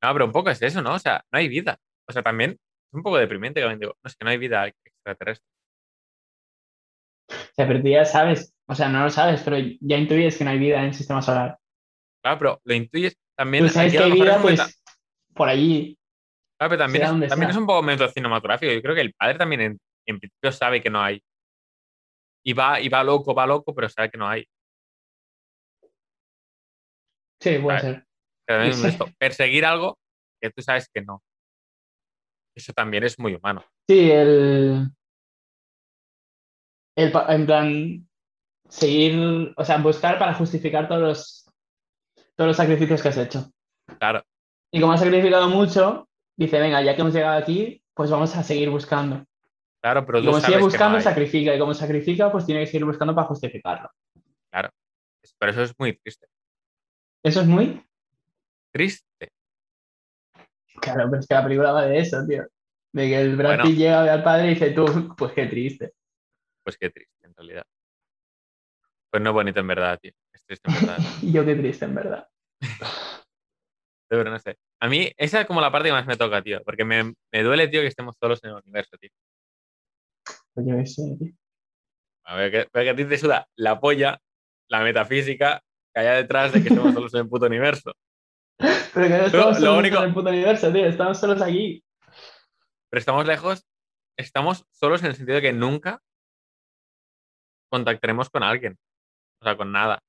No, 0.01 0.13
pero 0.13 0.25
un 0.25 0.31
poco 0.31 0.51
es 0.51 0.61
eso, 0.61 0.81
¿no? 0.83 0.93
O 0.93 0.99
sea, 0.99 1.25
no 1.31 1.39
hay 1.39 1.47
vida. 1.47 1.79
O 2.07 2.13
sea, 2.13 2.21
también 2.21 2.51
es 2.51 2.93
un 2.93 3.01
poco 3.01 3.17
deprimente 3.17 3.61
que 3.61 3.75
digo, 3.77 3.97
no 4.03 4.07
es 4.07 4.15
que 4.15 4.25
no 4.25 4.29
hay 4.29 4.37
vida 4.37 4.67
extraterrestre. 4.67 5.58
Sea, 7.59 7.67
pero 7.67 7.81
tú 7.81 7.89
ya 7.89 8.05
sabes, 8.05 8.55
o 8.67 8.73
sea, 8.73 8.87
no 8.87 9.03
lo 9.03 9.09
sabes, 9.09 9.41
pero 9.43 9.57
ya 9.81 9.97
intuyes 9.97 10.37
que 10.37 10.45
no 10.45 10.51
hay 10.51 10.59
vida 10.59 10.79
en 10.79 10.85
el 10.85 10.93
sistema 10.93 11.21
solar. 11.21 11.59
Claro, 12.23 12.39
pero 12.39 12.61
lo 12.63 12.73
intuyes 12.73 13.17
también. 13.35 13.65
Tú 13.65 13.69
sabes 13.69 13.91
que 13.91 13.99
hay 13.99 14.13
vida, 14.13 14.41
pues, 14.41 14.81
por 15.35 15.49
allí. 15.49 15.99
claro, 16.57 16.69
pero 16.69 16.83
también, 16.83 17.23
es, 17.23 17.29
también 17.29 17.57
un 17.57 17.65
poco 17.65 17.83
método 17.83 18.07
cinematográfico. 18.07 18.71
Yo 18.71 18.81
creo 18.81 18.95
que 18.95 19.01
el 19.01 19.13
padre 19.13 19.37
también 19.37 19.59
en, 19.59 19.79
en 20.05 20.19
principio 20.19 20.53
sabe 20.53 20.81
que 20.81 20.89
no 20.89 21.01
hay. 21.01 21.21
Y 22.45 22.53
va, 22.53 22.79
y 22.79 22.87
va 22.87 23.03
loco, 23.03 23.35
va 23.35 23.45
loco, 23.45 23.75
pero 23.75 23.89
sabe 23.89 24.09
que 24.09 24.17
no 24.17 24.29
hay. 24.29 24.47
Sí, 27.41 27.57
puede 27.57 27.79
ser. 27.81 28.05
Pero 28.47 28.63
Sí. 28.73 28.87
esto, 28.87 29.05
perseguir 29.17 29.65
algo 29.65 29.99
que 30.41 30.49
tú 30.49 30.61
sabes 30.61 30.87
que 30.87 31.01
no. 31.01 31.21
Eso 32.55 32.71
también 32.71 33.03
es 33.03 33.19
muy 33.19 33.35
humano. 33.35 33.65
Sí, 33.85 34.09
el. 34.09 34.89
El 36.99 37.13
en 37.29 37.45
plan. 37.45 38.07
Seguir. 38.67 39.53
O 39.57 39.65
sea, 39.65 39.77
buscar 39.77 40.19
para 40.19 40.33
justificar 40.33 40.87
todos 40.87 41.01
los. 41.01 41.45
Todos 42.35 42.49
los 42.49 42.57
sacrificios 42.57 43.01
que 43.01 43.09
has 43.09 43.17
hecho. 43.17 43.51
Claro, 43.97 44.23
Y 44.71 44.79
como 44.79 44.93
has 44.93 45.01
sacrificado 45.01 45.49
mucho, 45.49 46.07
dice, 46.37 46.59
venga, 46.59 46.81
ya 46.81 46.95
que 46.95 47.01
hemos 47.01 47.13
llegado 47.13 47.37
aquí, 47.37 47.83
pues 47.93 48.09
vamos 48.11 48.35
a 48.35 48.43
seguir 48.43 48.69
buscando. 48.69 49.25
claro, 49.81 50.05
pero 50.05 50.19
Y 50.19 50.25
como 50.25 50.39
sigue 50.39 50.59
buscando, 50.59 50.97
no 50.97 51.03
sacrifica. 51.03 51.53
Y 51.53 51.59
como 51.59 51.73
sacrifica, 51.73 52.31
pues 52.31 52.45
tiene 52.45 52.61
que 52.61 52.67
seguir 52.67 52.85
buscando 52.85 53.13
para 53.15 53.27
justificarlo. 53.27 53.89
Pero 55.37 55.51
eso 55.51 55.63
es 55.63 55.73
muy 55.77 55.97
triste. 55.97 56.27
Eso 57.23 57.41
es 57.41 57.47
muy. 57.47 57.83
Triste. 58.71 59.31
Claro, 60.81 61.09
pero 61.09 61.19
es 61.19 61.27
que 61.27 61.33
la 61.33 61.43
película 61.43 61.71
va 61.71 61.85
de 61.85 61.99
eso, 61.99 62.25
tío. 62.27 62.45
De 62.91 63.07
que 63.07 63.21
el 63.21 63.35
Brad 63.35 63.59
Bueno. 63.59 63.75
Llega 63.75 63.99
a 63.99 64.03
ver 64.03 64.11
al 64.11 64.23
padre 64.23 64.47
y 64.47 64.49
dice, 64.53 64.71
tú, 64.71 65.13
pues 65.17 65.33
qué 65.33 65.45
triste. 65.47 65.93
Pues 66.69 66.77
qué 66.77 66.91
triste, 66.91 67.25
en 67.25 67.33
realidad. 67.33 67.63
Pues 69.09 69.23
no 69.23 69.31
es 69.31 69.33
bonito 69.33 69.59
en 69.59 69.65
verdad, 69.67 69.97
tío. 69.99 70.11
Es 70.31 70.43
triste 70.45 70.69
en 70.69 70.75
verdad. 70.85 70.99
Y 71.23 71.31
yo 71.33 71.43
qué 71.43 71.55
triste, 71.55 71.85
en 71.85 71.95
verdad. 71.95 72.29
Pero 74.07 74.23
no 74.29 74.37
sé. 74.37 74.55
A 74.79 74.87
mí, 74.87 75.11
esa 75.17 75.41
es 75.41 75.47
como 75.47 75.61
la 75.61 75.71
parte 75.71 75.87
que 75.89 75.93
más 75.93 76.05
me 76.05 76.15
toca, 76.15 76.43
tío. 76.43 76.61
Porque 76.63 76.85
me, 76.85 77.15
me 77.33 77.41
duele, 77.43 77.67
tío, 77.69 77.81
que 77.81 77.87
estemos 77.87 78.15
solos 78.19 78.39
en 78.43 78.51
el 78.51 78.57
universo, 78.57 78.97
tío. 78.99 79.09
Pues 80.53 80.67
yo 80.67 80.85
sé, 80.85 81.15
tío. 81.19 81.33
A 82.25 82.35
ver, 82.35 82.51
que, 82.51 82.67
que 82.71 82.89
a 82.91 82.95
ti 82.95 83.05
te 83.05 83.17
suda 83.17 83.47
la 83.55 83.79
polla, 83.79 84.19
la 84.69 84.81
metafísica, 84.83 85.63
que 85.91 86.01
haya 86.01 86.13
detrás 86.13 86.53
de 86.53 86.61
que 86.61 86.69
estemos 86.69 86.93
solos 86.93 87.11
en 87.15 87.21
el 87.21 87.29
puto 87.29 87.47
universo. 87.47 87.93
Pero 88.59 89.07
que 89.07 89.09
no 89.17 89.25
estamos 89.25 89.59
lo 89.59 89.65
solos 89.65 89.77
único- 89.79 89.97
en 89.97 90.03
el 90.03 90.13
puto 90.13 90.29
universo, 90.29 90.71
tío. 90.71 90.85
Estamos 90.85 91.19
solos 91.19 91.41
aquí. 91.41 91.83
Pero 92.91 92.99
estamos 92.99 93.25
lejos, 93.25 93.65
estamos 94.17 94.65
solos 94.69 95.01
en 95.01 95.07
el 95.07 95.15
sentido 95.15 95.37
de 95.37 95.41
que 95.41 95.53
nunca 95.53 95.99
contactaremos 97.69 98.29
con 98.29 98.43
alguien. 98.43 98.77
O 99.41 99.45
sea, 99.45 99.55
con 99.55 99.71
nada. 99.71 99.99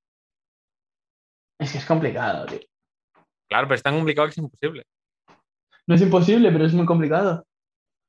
Es 1.58 1.72
que 1.72 1.78
es 1.78 1.86
complicado, 1.86 2.46
tío. 2.46 2.60
Claro, 3.48 3.66
pero 3.68 3.74
es 3.76 3.82
tan 3.82 3.96
complicado 3.96 4.26
que 4.28 4.32
es 4.32 4.38
imposible. 4.38 4.82
No 5.86 5.94
es 5.94 6.02
imposible, 6.02 6.50
pero 6.52 6.64
es 6.66 6.72
muy 6.72 6.86
complicado. 6.86 7.44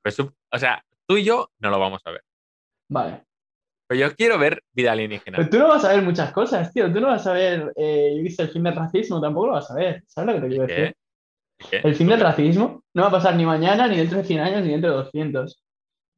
Pues, 0.03 0.19
o 0.19 0.57
sea, 0.57 0.83
tú 1.07 1.17
y 1.17 1.23
yo 1.23 1.49
no 1.59 1.69
lo 1.69 1.79
vamos 1.79 2.01
a 2.05 2.11
ver. 2.11 2.23
Vale. 2.89 3.23
Pero 3.87 4.07
yo 4.09 4.15
quiero 4.15 4.39
ver 4.39 4.63
vida 4.71 4.93
alienígena. 4.93 5.37
Pero 5.37 5.49
tú 5.49 5.59
no 5.59 5.67
vas 5.67 5.83
a 5.83 5.89
ver 5.89 6.01
muchas 6.01 6.31
cosas, 6.31 6.71
tío. 6.71 6.91
Tú 6.93 7.01
no 7.01 7.07
vas 7.07 7.27
a 7.27 7.33
ver, 7.33 7.73
eh, 7.75 8.21
yo 8.23 8.43
el 8.43 8.49
fin 8.49 8.63
del 8.63 8.75
racismo, 8.75 9.19
tampoco 9.19 9.47
lo 9.47 9.53
vas 9.53 9.69
a 9.69 9.75
ver. 9.75 10.03
¿Sabes 10.07 10.27
lo 10.27 10.35
que 10.35 10.41
te 10.41 10.47
quiero 10.47 10.67
decir? 10.67 10.95
¿Qué? 11.69 11.77
El 11.83 11.95
fin 11.95 12.07
del 12.07 12.19
racismo 12.19 12.83
no 12.93 13.01
va 13.03 13.09
a 13.09 13.11
pasar 13.11 13.35
ni 13.35 13.45
mañana, 13.45 13.87
ni 13.87 13.97
dentro 13.97 14.19
de 14.19 14.23
100 14.23 14.39
años, 14.39 14.63
ni 14.63 14.69
dentro 14.71 14.91
de 14.91 14.95
200. 14.97 15.61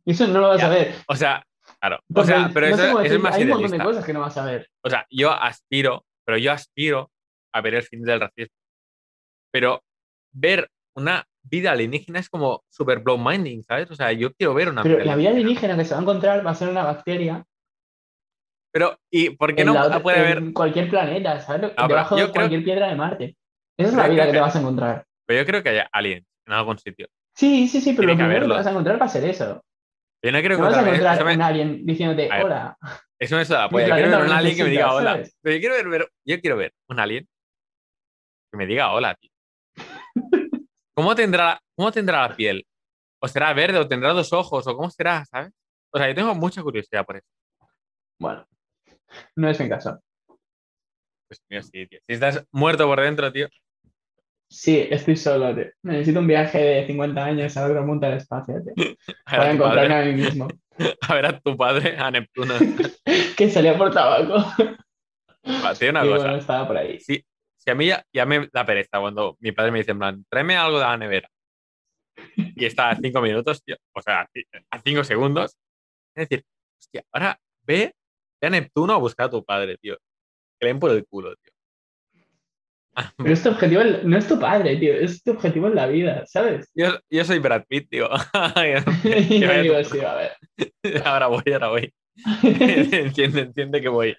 Y 0.06 0.12
eso 0.12 0.28
no 0.28 0.40
lo 0.40 0.50
vas 0.50 0.60
Ya. 0.62 0.68
a 0.68 0.70
ver. 0.70 0.94
O 1.08 1.16
sea, 1.16 1.44
claro. 1.90 2.00
O 2.16 2.24
sea, 2.24 2.50
pero 2.54 2.70
no 2.70 2.76
eso, 2.76 2.84
eso 2.84 2.98
es 2.98 3.04
decirte, 3.04 3.18
más 3.24 3.36
Hay 3.36 3.44
un 3.44 3.50
montón 3.50 3.72
de 3.72 3.84
cosas 3.84 4.06
que 4.06 4.14
no 4.14 4.20
vas 4.22 4.38
a 4.38 4.46
ver. 4.46 4.70
O 4.84 4.90
sea, 4.90 5.06
yo 5.10 5.32
aspiro, 5.32 6.06
pero 6.26 6.38
yo 6.38 6.52
aspiro 6.52 7.12
a 7.54 7.62
ver 7.62 7.76
el 7.76 7.84
fin 7.84 8.02
del 8.04 8.20
racismo. 8.22 8.56
Pero 9.52 9.82
ver 10.34 10.70
una 10.96 11.26
vida 11.44 11.72
alienígena 11.72 12.20
es 12.20 12.30
como 12.30 12.64
super 12.70 13.00
blow 13.00 13.18
minding, 13.18 13.64
¿sabes? 13.64 13.92
O 13.92 13.96
sea, 13.96 14.12
yo 14.14 14.34
quiero 14.34 14.54
ver 14.54 14.70
una 14.70 14.84
Pero 14.84 15.04
la 15.04 15.16
vida 15.16 15.30
alienígena 15.30 15.76
que 15.78 15.86
se 15.86 15.94
va 15.94 16.00
a 16.00 16.04
encontrar 16.04 16.46
va 16.46 16.52
a 16.52 16.56
ser 16.56 16.70
una 16.70 16.84
bacteria 16.84 17.44
Pero, 18.72 18.98
¿y 19.12 19.32
por 19.32 19.54
qué 19.54 19.66
no 19.66 19.74
la 19.74 19.86
otra- 19.86 20.00
puede 20.02 20.20
haber? 20.20 20.38
en 20.40 20.54
cualquier 20.54 20.90
planeta, 20.90 21.40
¿sabes? 21.42 21.72
pero 21.76 21.88
Debajo 21.88 22.18
yo 22.18 22.26
de 22.28 22.32
creo- 22.32 22.42
cualquier 22.42 22.64
piedra 22.64 22.88
de 22.88 22.96
Marte. 22.96 23.36
Esa 23.78 23.90
es 23.90 23.96
la 23.96 24.08
vida 24.08 24.14
creo 24.14 24.26
que 24.26 24.32
te 24.32 24.38
que- 24.38 24.42
vas 24.42 24.56
a 24.56 24.60
encontrar. 24.60 25.06
Pero 25.28 25.40
yo 25.42 25.46
creo 25.46 25.64
que 25.64 25.70
haya 25.70 25.90
aliens 25.92 26.26
en 26.48 26.54
algún 26.54 26.78
sitio. 26.80 27.08
Sí, 27.36 27.68
sí, 27.68 27.82
sí, 27.82 27.94
pero 27.94 28.08
Tiene 28.08 28.14
lo 28.14 28.18
que 28.18 28.24
primero 28.24 28.46
que 28.48 28.54
vas 28.58 28.68
a 28.68 28.72
encontrar 28.72 29.02
va 29.02 29.06
a 29.06 29.10
ser 29.10 29.26
eso. 29.26 29.62
Yo 30.24 30.32
no 30.32 30.39
quiero 30.39 30.57
No 30.57 30.63
vas 30.63 30.78
a 30.78 30.82
encontrar 30.82 31.36
un 31.36 31.41
alien 31.41 31.86
diciéndote, 31.86 32.30
ver. 32.30 32.43
hola. 32.45 32.78
Eso 33.19 33.36
me 33.36 33.43
suda 33.45 33.59
la 33.59 33.67
Mi 33.67 33.71
polla. 33.71 33.95
Quiero 33.95 34.09
ver 34.11 34.21
un 34.21 34.32
alien 34.32 34.55
que 34.55 34.63
me 34.63 34.69
diga 34.69 34.93
hola. 34.93 35.11
¿sabes? 35.11 35.38
Pero 35.41 35.55
yo 35.55 35.59
quiero 35.59 35.76
ver, 35.76 35.89
ver- 35.89 36.11
yo 36.26 36.39
quiero 36.41 36.57
ver 36.57 36.74
un 36.88 36.99
alien 36.99 37.28
que 38.51 38.57
me 38.57 38.65
diga 38.65 38.93
hola, 38.93 39.15
tío. 39.15 39.32
¿Cómo 40.95 41.13
tendrá, 41.15 41.59
¿Cómo 41.76 41.91
tendrá 41.91 42.21
la 42.28 42.36
piel? 42.36 42.65
¿O 43.21 43.28
será 43.28 43.53
verde? 43.53 43.80
¿O 43.80 43.88
tendrá 43.88 44.13
dos 44.13 44.32
ojos? 44.32 44.65
¿O 44.67 44.76
cómo 44.78 44.89
será? 44.89 45.26
¿Sabes? 45.26 45.51
O 45.91 45.97
sea, 45.97 46.07
yo 46.07 46.15
tengo 46.15 46.34
mucha 46.36 46.61
curiosidad 46.63 47.05
por 47.05 47.17
eso. 47.17 47.28
Bueno, 48.19 48.47
no 49.36 49.49
es 49.49 49.59
mi 49.59 49.67
caso. 49.67 49.99
Pues 51.28 51.41
mío, 51.49 51.61
sí, 51.63 51.86
tío. 51.88 51.99
Si 52.07 52.13
estás 52.13 52.45
muerto 52.51 52.86
por 52.86 53.01
dentro, 53.01 53.32
tío. 53.32 53.47
Sí, 54.54 54.88
estoy 54.88 55.16
solo, 55.16 55.56
tío. 55.56 55.66
Necesito 55.82 56.20
un 56.20 56.28
viaje 56.28 56.60
de 56.60 56.86
50 56.86 57.26
años 57.26 57.58
a 57.58 57.66
otra 57.66 57.84
punta 57.84 58.08
del 58.08 58.18
espacio, 58.18 58.62
tío. 58.64 58.74
A 59.26 59.32
Para 59.32 59.43
a 59.45 59.51
encontrarme 59.51 59.89
padre, 59.89 60.12
a 60.12 60.14
mí 60.14 60.22
mismo. 60.22 60.47
a 61.01 61.16
ver 61.16 61.26
a 61.26 61.39
tu 61.39 61.58
padre, 61.58 61.97
a 61.97 62.12
Neptuno. 62.12 62.54
que 63.38 63.49
salía 63.49 63.76
por 63.76 63.91
tabaco. 63.91 64.45
Una 65.43 65.72
y 66.06 66.10
cosa. 66.10 66.24
bueno, 66.24 66.36
estaba 66.36 66.68
por 66.68 66.78
ahí. 66.78 66.99
Si, 66.99 67.26
si 67.58 67.72
a 67.72 67.74
mí 67.74 67.88
ya, 67.88 68.06
ya 68.14 68.28
me 68.28 68.47
da 68.54 68.64
pereza 68.64 68.99
cuando 68.99 69.38
mi 69.39 69.54
padre 69.54 69.72
me 69.72 69.80
dice, 69.80 69.91
en 69.91 69.99
plan, 69.99 70.26
tráeme 70.30 70.56
algo 70.56 70.78
de 70.78 70.86
la 70.86 70.97
nevera. 70.97 71.30
Y 72.36 72.66
está 72.66 72.91
a 72.91 72.95
cinco 72.95 73.22
minutos, 73.22 73.64
tío. 73.64 73.76
O 73.91 74.01
sea, 74.04 74.30
a 74.70 74.80
cinco 74.80 75.04
segundos. 75.04 75.58
Es 76.16 76.30
decir, 76.30 76.45
hostia, 76.80 77.04
ahora 77.12 77.39
ve, 77.64 77.95
ve 78.39 78.47
a 78.47 78.51
Neptuno 78.51 78.93
a 78.93 78.97
buscar 78.97 79.26
a 79.26 79.32
tu 79.32 79.43
padre, 79.43 79.78
tío. 79.80 79.97
Que 80.60 80.66
le 80.66 80.68
den 80.68 80.80
por 80.80 80.91
el 80.91 81.08
culo, 81.08 81.36
tío. 81.38 81.43
Pero 83.18 83.34
este 83.34 83.50
objetivo 83.50 83.84
no 84.04 84.18
es 84.18 84.28
tu 84.28 84.39
padre, 84.39 84.78
tío. 84.78 84.94
Es 84.94 85.24
tu 85.24 85.32
objetivo 85.32 85.68
en 85.68 85.76
la 85.76 85.88
vida, 85.88 86.24
¿sabes? 86.28 86.70
Yo, 86.76 87.00
yo 87.10 87.26
soy 87.26 87.39
Brad 87.39 87.64
Pitt, 87.68 87.89
tío. 87.89 88.10
yo 89.30 89.62
digo, 89.62 89.84
sí, 89.84 90.00
a 90.02 90.14
ver. 90.14 90.32
ahora 91.06 91.28
voy, 91.28 91.44
ahora 91.52 91.70
voy. 91.70 91.94
entiende, 92.44 93.41
entiende 93.41 93.82
que 93.82 93.89
voy. 93.89 94.16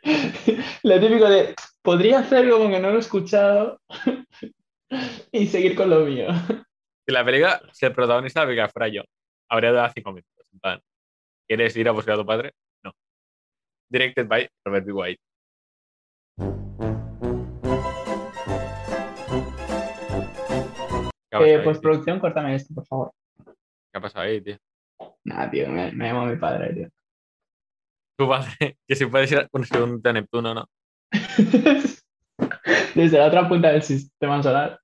Lo 0.83 1.01
típico 1.01 1.29
de, 1.29 1.55
podría 1.83 2.20
hacer 2.20 2.49
como 2.51 2.68
que 2.68 2.81
no 2.81 2.91
lo 2.91 2.97
he 2.97 3.01
escuchado 3.01 3.81
y 5.33 5.47
seguir 5.47 5.77
con 5.77 5.91
lo 5.91 6.01
mío. 6.01 6.29
Si 7.07 7.12
la 7.12 7.25
película, 7.25 7.61
si 7.72 7.87
el 7.87 7.93
protagonista 7.93 8.41
de 8.41 8.47
la 8.47 8.49
película 8.49 8.68
fuera 8.68 8.89
yo, 8.89 9.03
habría 9.49 9.72
dado 9.72 9.93
cinco 9.95 10.11
minutos. 10.12 10.49
En 10.53 10.59
plan, 10.59 10.81
¿quieres 11.47 11.77
ir 11.77 11.89
a 11.89 11.93
buscar 11.93 12.14
a 12.14 12.18
tu 12.18 12.27
padre? 12.27 12.53
No. 12.83 12.93
Directed 13.91 14.27
by 14.27 14.49
Robert 14.64 14.87
B. 14.87 14.93
White. 14.93 15.20
¿Qué 21.35 21.39
ha 21.39 21.41
pasado 21.41 21.47
Eh, 21.47 21.57
ahí, 21.59 21.64
pues 21.64 21.80
tío? 21.80 21.82
producción, 21.82 22.20
córtame 22.20 22.55
esto, 22.55 22.74
por 22.74 22.87
favor. 22.87 23.12
¿Qué 23.45 23.99
ha 23.99 24.01
pasado 24.01 24.24
ahí, 24.24 24.41
tío? 24.41 24.57
Nada, 25.24 25.51
tío, 25.51 25.68
me, 25.68 25.91
me 25.93 26.07
llama 26.07 26.26
mi 26.26 26.37
padre, 26.37 26.72
tío. 26.74 26.89
Tu 28.16 28.28
padre, 28.28 28.76
que 28.87 28.95
si 28.95 29.07
puedes 29.07 29.32
ir 29.32 29.39
a 29.39 29.49
un 29.53 29.64
segundo 29.66 30.09
a 30.09 30.12
Neptuno, 30.12 30.55
¿no? 30.55 30.68
Desde 32.95 33.18
la 33.18 33.26
otra 33.26 33.49
punta 33.49 33.72
del 33.72 33.82
sistema 33.82 34.41
solar. 34.43 34.78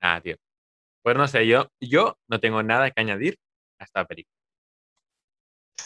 Ah, 0.00 0.20
tío. 0.20 0.34
Pues 1.04 1.16
no 1.16 1.28
sé, 1.28 1.46
yo, 1.46 1.68
yo 1.80 2.16
no 2.28 2.40
tengo 2.40 2.62
nada 2.64 2.90
que 2.90 3.00
añadir 3.00 3.38
a 3.78 3.84
esta 3.84 4.04
película. 4.04 4.34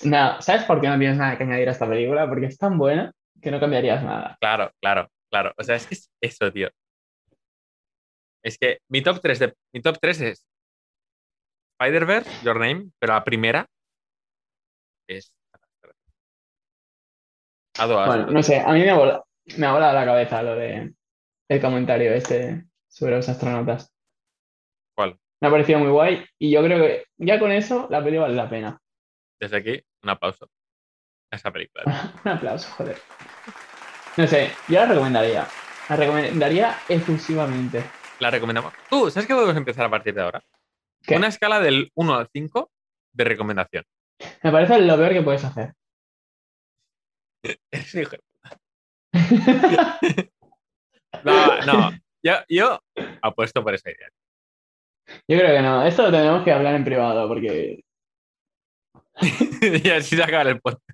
Nada, 0.04 0.40
¿sabes 0.40 0.64
por 0.64 0.80
qué 0.80 0.88
no 0.88 0.98
tienes 0.98 1.18
nada 1.18 1.36
que 1.36 1.44
añadir 1.44 1.68
a 1.68 1.72
esta 1.72 1.88
película? 1.88 2.26
Porque 2.28 2.46
es 2.46 2.56
tan 2.58 2.78
buena 2.78 3.12
que 3.40 3.50
no 3.50 3.60
cambiarías 3.60 4.02
nada. 4.02 4.36
Claro, 4.40 4.72
claro, 4.80 5.08
claro. 5.30 5.52
O 5.58 5.62
sea, 5.62 5.76
es 5.76 5.86
que 5.86 5.94
es 5.94 6.10
eso, 6.20 6.50
tío. 6.52 6.68
Es 8.44 8.58
que 8.58 8.80
mi 8.90 9.02
top 9.02 9.20
3 9.22 9.38
de, 9.38 9.54
mi 9.72 9.80
top 9.80 9.98
3 10.00 10.20
es 10.20 10.46
Spider-Verse, 11.80 12.44
Your 12.44 12.58
Name, 12.60 12.90
pero 12.98 13.14
la 13.14 13.24
primera 13.24 13.66
es. 15.08 15.32
Bueno, 17.76 18.26
no 18.26 18.42
sé, 18.42 18.60
a 18.60 18.72
mí 18.72 18.80
me 18.80 18.90
ha 18.90 18.96
volado, 18.96 19.26
me 19.56 19.66
ha 19.66 19.72
volado 19.72 19.94
la 19.94 20.04
cabeza 20.04 20.42
lo 20.42 20.54
de 20.54 20.94
el 21.48 21.60
comentario 21.60 22.12
este 22.12 22.64
sobre 22.88 23.16
los 23.16 23.28
astronautas. 23.28 23.92
¿Cuál? 24.94 25.18
Me 25.40 25.48
ha 25.48 25.50
parecido 25.50 25.80
muy 25.80 25.88
guay 25.88 26.24
y 26.38 26.52
yo 26.52 26.62
creo 26.62 26.78
que 26.78 27.06
ya 27.16 27.40
con 27.40 27.50
eso 27.50 27.88
la 27.90 27.98
película 27.98 28.28
vale 28.28 28.36
la 28.36 28.48
pena. 28.48 28.80
Desde 29.40 29.56
aquí, 29.56 29.82
un 30.02 30.10
aplauso 30.10 30.48
a 31.32 31.36
esa 31.36 31.50
película. 31.50 31.84
Un 32.24 32.30
aplauso, 32.30 32.70
joder. 32.72 32.98
No 34.16 34.26
sé, 34.26 34.50
yo 34.68 34.74
la 34.76 34.86
recomendaría. 34.86 35.46
La 35.88 35.96
recomendaría 35.96 36.78
efusivamente. 36.88 37.82
La 38.24 38.30
recomendamos. 38.30 38.72
Tú, 38.88 39.10
¿sabes 39.10 39.26
qué 39.26 39.34
podemos 39.34 39.54
empezar 39.54 39.84
a 39.84 39.90
partir 39.90 40.14
de 40.14 40.22
ahora? 40.22 40.42
¿Qué? 41.02 41.14
Una 41.14 41.26
escala 41.26 41.60
del 41.60 41.90
1 41.94 42.14
al 42.14 42.26
5 42.32 42.70
de 43.12 43.24
recomendación. 43.24 43.84
Me 44.42 44.50
parece 44.50 44.80
lo 44.80 44.96
peor 44.96 45.12
que 45.12 45.20
puedes 45.20 45.44
hacer. 45.44 45.74
No, 51.22 51.60
no. 51.66 51.90
Yo, 52.22 52.32
yo 52.48 52.80
apuesto 53.22 53.62
por 53.62 53.74
esa 53.74 53.90
idea. 53.90 54.08
Yo 55.28 55.38
creo 55.38 55.56
que 55.56 55.62
no. 55.62 55.86
Esto 55.86 56.02
lo 56.04 56.10
tenemos 56.10 56.44
que 56.44 56.52
hablar 56.52 56.74
en 56.74 56.84
privado 56.84 57.28
porque. 57.28 57.84
y 59.60 59.90
así 59.90 60.16
se 60.16 60.22
acaba 60.22 60.50
el 60.50 60.60
podcast. 60.60 60.88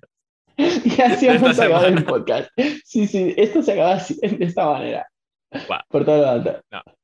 y 0.57 1.01
así 1.01 1.27
De 1.27 1.33
vamos 1.33 1.51
esta 1.51 1.63
a 1.63 1.65
acabar 1.65 1.85
el 1.85 2.03
podcast. 2.03 2.51
Sí, 2.85 3.07
sí, 3.07 3.33
esto 3.35 3.63
se 3.63 3.71
acaba 3.71 3.93
así, 3.93 4.19
de 4.21 4.45
esta 4.45 4.65
manera. 4.65 5.07
Por 5.89 6.05
todo 6.05 6.21
lo 6.21 6.29
alto. 6.29 6.61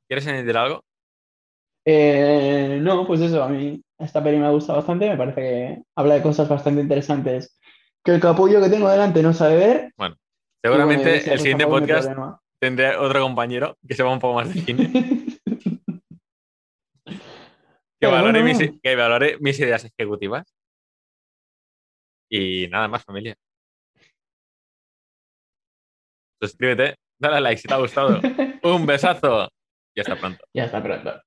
¿Quieres 0.08 0.28
añadir 0.28 0.58
algo? 0.58 0.84
Eh, 1.86 2.80
no, 2.82 3.05
pues 3.08 3.22
eso, 3.22 3.43
a 3.43 3.47
mí 3.49 3.82
esta 3.97 4.24
peli 4.24 4.38
me 4.38 4.51
gusta 4.51 4.74
bastante, 4.74 5.10
me 5.10 5.18
parece 5.18 5.41
que 5.41 5.84
habla 5.95 6.16
de 6.16 6.22
cosas 6.22 6.47
bastante 6.49 6.82
interesantes 6.82 7.58
que 8.03 8.12
el 8.12 8.22
capullo 8.22 8.62
que 8.62 8.70
tengo 8.70 8.89
delante 8.89 9.22
no 9.22 9.34
sabe 9.34 9.58
ver. 9.58 9.93
Seguramente 10.64 11.03
bueno, 11.03 11.18
ese, 11.18 11.34
el 11.34 11.39
siguiente 11.39 11.68
podcast 11.68 12.10
tendré 12.60 12.95
otro 12.95 13.22
compañero 13.22 13.78
que 13.88 13.95
sepa 13.95 14.10
un 14.10 14.20
poco 14.20 14.36
más 14.36 14.53
de 14.53 14.62
cine, 14.62 14.91
que 17.99 18.08
valore, 18.08 18.41
bueno, 18.41 18.60
mis, 18.60 18.80
que 18.82 18.95
valore 18.95 19.38
mis 19.39 19.60
ideas 19.60 19.86
ejecutivas. 19.86 20.53
Y 22.30 22.68
nada 22.70 22.88
más, 22.88 23.03
familia. 23.03 23.36
Suscríbete, 26.41 26.95
dale 27.18 27.38
a 27.38 27.41
like 27.41 27.62
si 27.62 27.68
te 27.68 27.74
ha 27.74 27.78
gustado. 27.78 28.20
Un 28.64 28.86
besazo 28.86 29.49
y 29.98 30.02
hasta 30.02 30.16
pronto. 30.16 30.45
Ya 30.54 30.66
está 30.66 30.82
pronto. 30.82 31.22